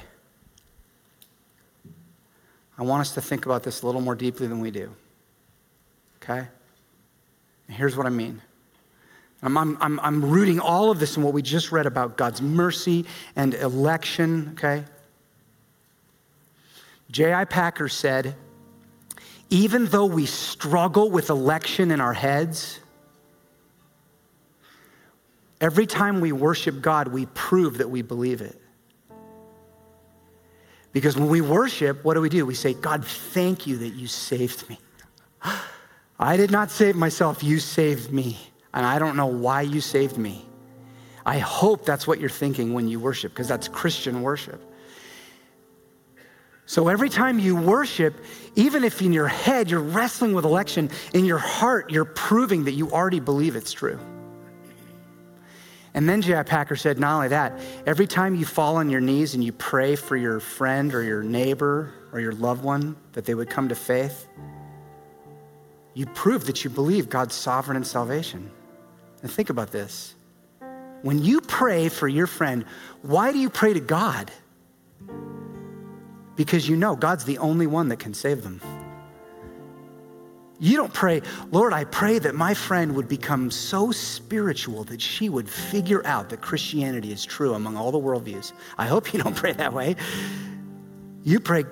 I 2.78 2.82
want 2.82 3.02
us 3.02 3.14
to 3.14 3.20
think 3.20 3.44
about 3.44 3.62
this 3.62 3.82
a 3.82 3.86
little 3.86 4.00
more 4.00 4.14
deeply 4.14 4.46
than 4.46 4.60
we 4.60 4.70
do. 4.70 4.90
Okay? 6.22 6.46
And 7.68 7.76
here's 7.76 7.96
what 7.96 8.06
I 8.06 8.10
mean. 8.10 8.40
I'm, 9.42 9.58
I'm, 9.58 9.98
I'm 10.00 10.24
rooting 10.24 10.60
all 10.60 10.90
of 10.90 11.00
this 11.00 11.16
in 11.16 11.22
what 11.24 11.34
we 11.34 11.42
just 11.42 11.72
read 11.72 11.86
about 11.86 12.16
God's 12.16 12.40
mercy 12.40 13.06
and 13.34 13.54
election, 13.54 14.50
okay? 14.52 14.84
J.I. 17.10 17.44
Packer 17.46 17.88
said, 17.88 18.36
even 19.50 19.86
though 19.86 20.06
we 20.06 20.26
struggle 20.26 21.10
with 21.10 21.28
election 21.28 21.90
in 21.90 22.00
our 22.00 22.12
heads, 22.12 22.78
every 25.60 25.86
time 25.86 26.20
we 26.20 26.30
worship 26.30 26.80
God, 26.80 27.08
we 27.08 27.26
prove 27.26 27.78
that 27.78 27.90
we 27.90 28.00
believe 28.00 28.40
it. 28.40 28.61
Because 30.92 31.16
when 31.16 31.28
we 31.28 31.40
worship, 31.40 32.04
what 32.04 32.14
do 32.14 32.20
we 32.20 32.28
do? 32.28 32.44
We 32.44 32.54
say, 32.54 32.74
God, 32.74 33.04
thank 33.04 33.66
you 33.66 33.78
that 33.78 33.94
you 33.94 34.06
saved 34.06 34.68
me. 34.68 34.78
I 36.18 36.36
did 36.36 36.50
not 36.50 36.70
save 36.70 36.94
myself, 36.96 37.42
you 37.42 37.58
saved 37.58 38.12
me. 38.12 38.38
And 38.74 38.86
I 38.86 38.98
don't 38.98 39.16
know 39.16 39.26
why 39.26 39.62
you 39.62 39.80
saved 39.80 40.18
me. 40.18 40.44
I 41.24 41.38
hope 41.38 41.84
that's 41.84 42.06
what 42.06 42.20
you're 42.20 42.30
thinking 42.30 42.74
when 42.74 42.88
you 42.88 43.00
worship, 43.00 43.32
because 43.32 43.48
that's 43.48 43.68
Christian 43.68 44.22
worship. 44.22 44.60
So 46.66 46.88
every 46.88 47.08
time 47.08 47.38
you 47.38 47.56
worship, 47.56 48.14
even 48.54 48.84
if 48.84 49.02
in 49.02 49.12
your 49.12 49.28
head 49.28 49.70
you're 49.70 49.80
wrestling 49.80 50.32
with 50.32 50.44
election, 50.44 50.90
in 51.12 51.24
your 51.24 51.38
heart 51.38 51.90
you're 51.90 52.04
proving 52.04 52.64
that 52.64 52.72
you 52.72 52.90
already 52.90 53.20
believe 53.20 53.56
it's 53.56 53.72
true. 53.72 53.98
And 55.94 56.08
then 56.08 56.22
J.I. 56.22 56.42
Packer 56.44 56.76
said, 56.76 56.98
not 56.98 57.16
only 57.16 57.28
that, 57.28 57.58
every 57.86 58.06
time 58.06 58.34
you 58.34 58.46
fall 58.46 58.76
on 58.76 58.88
your 58.88 59.00
knees 59.00 59.34
and 59.34 59.44
you 59.44 59.52
pray 59.52 59.94
for 59.94 60.16
your 60.16 60.40
friend 60.40 60.94
or 60.94 61.02
your 61.02 61.22
neighbor 61.22 61.92
or 62.12 62.20
your 62.20 62.32
loved 62.32 62.64
one 62.64 62.96
that 63.12 63.26
they 63.26 63.34
would 63.34 63.50
come 63.50 63.68
to 63.68 63.74
faith, 63.74 64.26
you 65.94 66.06
prove 66.06 66.46
that 66.46 66.64
you 66.64 66.70
believe 66.70 67.10
God's 67.10 67.34
sovereign 67.34 67.76
in 67.76 67.84
salvation. 67.84 68.50
And 69.20 69.30
think 69.30 69.50
about 69.50 69.70
this. 69.70 70.14
When 71.02 71.22
you 71.22 71.42
pray 71.42 71.90
for 71.90 72.08
your 72.08 72.26
friend, 72.26 72.64
why 73.02 73.32
do 73.32 73.38
you 73.38 73.50
pray 73.50 73.74
to 73.74 73.80
God? 73.80 74.30
Because 76.36 76.66
you 76.66 76.76
know 76.76 76.96
God's 76.96 77.24
the 77.24 77.36
only 77.38 77.66
one 77.66 77.88
that 77.88 77.98
can 77.98 78.14
save 78.14 78.42
them. 78.42 78.62
You 80.62 80.76
don't 80.76 80.94
pray, 80.94 81.22
Lord, 81.50 81.72
I 81.72 81.82
pray 81.82 82.20
that 82.20 82.36
my 82.36 82.54
friend 82.54 82.94
would 82.94 83.08
become 83.08 83.50
so 83.50 83.90
spiritual 83.90 84.84
that 84.84 85.02
she 85.02 85.28
would 85.28 85.48
figure 85.48 86.06
out 86.06 86.28
that 86.28 86.40
Christianity 86.40 87.10
is 87.10 87.24
true 87.24 87.54
among 87.54 87.76
all 87.76 87.90
the 87.90 87.98
worldviews. 87.98 88.52
I 88.78 88.86
hope 88.86 89.12
you 89.12 89.20
don't 89.20 89.34
pray 89.34 89.54
that 89.54 89.72
way. 89.72 89.96
You 91.24 91.40
pray, 91.40 91.64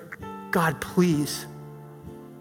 God, 0.51 0.81
please 0.81 1.45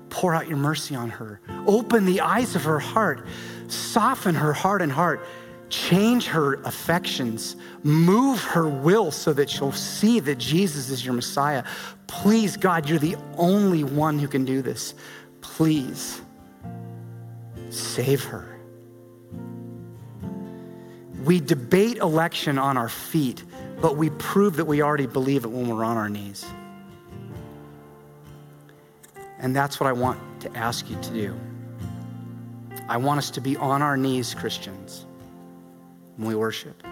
pour 0.09 0.35
out 0.35 0.49
your 0.49 0.57
mercy 0.57 0.97
on 0.97 1.09
her. 1.11 1.41
Open 1.69 2.05
the 2.05 2.21
eyes 2.21 2.57
of 2.57 2.65
her 2.65 2.81
heart, 2.81 3.29
soften 3.69 4.35
her 4.35 4.53
heart 4.53 4.83
and 4.83 4.91
heart, 4.91 5.25
change 5.69 6.27
her 6.27 6.55
affections, 6.65 7.55
move 7.85 8.43
her 8.43 8.69
will 8.69 9.13
so 9.13 9.33
that 9.35 9.49
she'll 9.49 9.71
see 9.71 10.19
that 10.19 10.39
Jesus 10.39 10.91
is 10.91 11.05
your 11.05 11.15
Messiah. 11.15 11.63
Please, 12.09 12.57
God, 12.57 12.89
you're 12.89 12.99
the 12.99 13.17
only 13.37 13.85
one 13.85 14.19
who 14.19 14.27
can 14.27 14.45
do 14.45 14.63
this. 14.63 14.97
Please. 15.43 16.21
Save 17.71 18.25
her. 18.25 18.61
We 21.25 21.41
debate 21.41 21.99
election 21.99 22.59
on 22.59 22.77
our 22.77 22.89
feet, 22.89 23.45
but 23.81 23.97
we 23.97 24.11
prove 24.11 24.57
that 24.57 24.65
we 24.65 24.83
already 24.83 25.07
believe 25.07 25.45
it 25.45 25.49
when 25.49 25.69
we're 25.69 25.85
on 25.85 25.97
our 25.97 26.09
knees. 26.09 26.45
And 29.39 29.55
that's 29.55 29.81
what 29.81 29.87
I 29.87 29.93
want 29.93 30.19
to 30.41 30.57
ask 30.57 30.91
you 30.91 31.01
to 31.01 31.11
do. 31.11 31.41
I 32.89 32.97
want 32.97 33.19
us 33.19 33.31
to 33.31 33.41
be 33.41 33.57
on 33.57 33.83
our 33.83 33.97
knees, 33.97 34.35
Christians, 34.35 35.07
when 36.17 36.29
we 36.29 36.35
worship. 36.35 36.83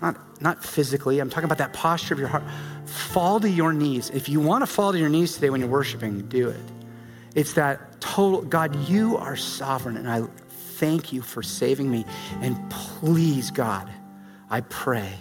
Not, 0.00 0.40
not 0.40 0.62
physically, 0.62 1.18
I'm 1.18 1.30
talking 1.30 1.44
about 1.44 1.58
that 1.58 1.72
posture 1.72 2.14
of 2.14 2.20
your 2.20 2.28
heart. 2.28 2.44
Fall 2.84 3.40
to 3.40 3.48
your 3.48 3.72
knees. 3.72 4.10
If 4.10 4.28
you 4.28 4.40
want 4.40 4.62
to 4.62 4.66
fall 4.66 4.92
to 4.92 4.98
your 4.98 5.08
knees 5.08 5.34
today 5.34 5.50
when 5.50 5.60
you're 5.60 5.68
worshiping, 5.68 6.20
do 6.28 6.48
it. 6.48 6.60
It's 7.34 7.52
that 7.54 8.00
total, 8.00 8.42
God, 8.42 8.76
you 8.88 9.16
are 9.16 9.36
sovereign, 9.36 9.96
and 9.96 10.08
I 10.08 10.22
thank 10.48 11.12
you 11.12 11.20
for 11.22 11.42
saving 11.42 11.90
me. 11.90 12.04
And 12.40 12.70
please, 12.70 13.50
God, 13.50 13.90
I 14.50 14.60
pray 14.62 15.12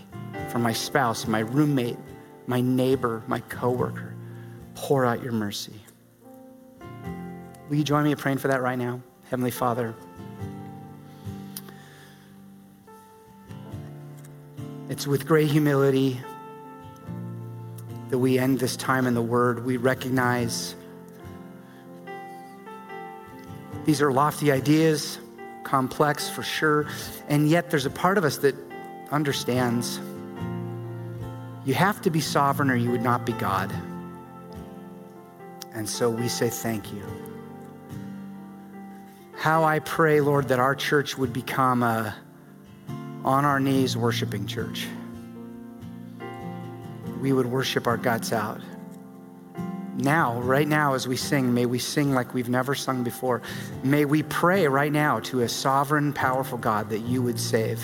for 0.49 0.59
my 0.59 0.73
spouse, 0.73 1.27
my 1.27 1.39
roommate, 1.39 1.97
my 2.45 2.61
neighbor, 2.61 3.23
my 3.27 3.39
coworker, 3.39 4.13
pour 4.75 5.05
out 5.05 5.23
your 5.23 5.31
mercy. 5.31 5.73
Will 7.69 7.77
you 7.77 7.83
join 7.83 8.03
me 8.03 8.11
in 8.11 8.17
praying 8.17 8.37
for 8.37 8.49
that 8.49 8.61
right 8.61 8.77
now? 8.77 9.01
Heavenly 9.29 9.51
Father, 9.51 9.95
it's 14.89 15.07
with 15.07 15.25
great 15.25 15.49
humility 15.49 16.19
that 18.09 18.19
we 18.19 18.37
end 18.37 18.59
this 18.59 18.75
time 18.75 19.07
in 19.07 19.15
the 19.15 19.21
Word. 19.21 19.65
We 19.65 19.77
recognize 19.77 20.75
these 23.85 24.01
are 24.01 24.11
lofty 24.11 24.51
ideas, 24.51 25.19
complex 25.63 26.29
for 26.29 26.43
sure, 26.43 26.87
and 27.27 27.49
yet 27.49 27.69
there's 27.69 27.85
a 27.85 27.89
part 27.89 28.17
of 28.17 28.23
us 28.23 28.37
that 28.37 28.55
understands 29.11 29.99
you 31.65 31.73
have 31.73 32.01
to 32.01 32.09
be 32.09 32.19
sovereign 32.19 32.69
or 32.69 32.75
you 32.75 32.91
would 32.91 33.03
not 33.03 33.25
be 33.25 33.33
God. 33.33 33.73
And 35.73 35.87
so 35.87 36.09
we 36.09 36.27
say 36.27 36.49
thank 36.49 36.91
you. 36.93 37.03
How 39.35 39.63
I 39.63 39.79
pray, 39.79 40.21
Lord, 40.21 40.49
that 40.49 40.59
our 40.59 40.75
church 40.75 41.17
would 41.17 41.33
become 41.33 41.83
a 41.83 42.15
on 43.23 43.45
our 43.45 43.59
knees 43.59 43.95
worshiping 43.95 44.45
church. 44.45 44.87
We 47.21 47.31
would 47.31 47.45
worship 47.45 47.87
our 47.87 47.97
guts 47.97 48.33
out. 48.33 48.59
Now, 49.95 50.39
right 50.41 50.67
now, 50.67 50.95
as 50.95 51.07
we 51.07 51.15
sing, 51.15 51.53
may 51.53 51.65
we 51.67 51.77
sing 51.77 52.13
like 52.13 52.33
we've 52.33 52.49
never 52.49 52.73
sung 52.73 53.03
before. 53.03 53.41
May 53.83 54.05
we 54.05 54.23
pray 54.23 54.67
right 54.67 54.91
now 54.91 55.19
to 55.21 55.41
a 55.41 55.49
sovereign, 55.49 56.13
powerful 56.13 56.57
God 56.57 56.89
that 56.89 57.01
you 57.01 57.21
would 57.21 57.39
save. 57.39 57.83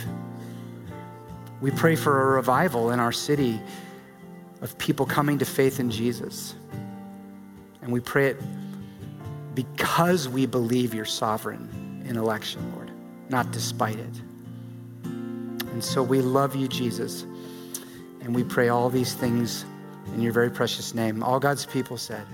We 1.62 1.72
pray 1.72 1.96
for 1.96 2.22
a 2.22 2.36
revival 2.36 2.92
in 2.92 3.00
our 3.00 3.12
city 3.12 3.60
of 4.62 4.78
people 4.78 5.06
coming 5.06 5.38
to 5.40 5.46
faith 5.46 5.80
in 5.80 5.92
Jesus. 5.92 6.56
And 7.82 7.92
we 7.92 8.00
pray 8.00 8.28
it 8.30 8.42
because 9.54 10.28
we 10.28 10.46
believe 10.46 10.94
you're 10.94 11.06
sovereign 11.06 12.04
in 12.08 12.18
election, 12.18 12.74
Lord, 12.76 12.92
not 13.30 13.52
despite 13.52 14.00
it. 14.00 14.22
And 15.04 15.84
so 15.84 16.02
we 16.02 16.22
love 16.22 16.56
you, 16.56 16.68
Jesus. 16.68 17.24
And 18.22 18.34
we 18.34 18.44
pray 18.44 18.70
all 18.70 18.90
these 18.90 19.14
things 19.14 19.66
in 20.20 20.24
your 20.24 20.34
very 20.34 20.50
precious 20.50 20.94
name. 20.94 21.24
All 21.24 21.40
God's 21.40 21.66
people 21.66 21.96
said, 21.96 22.26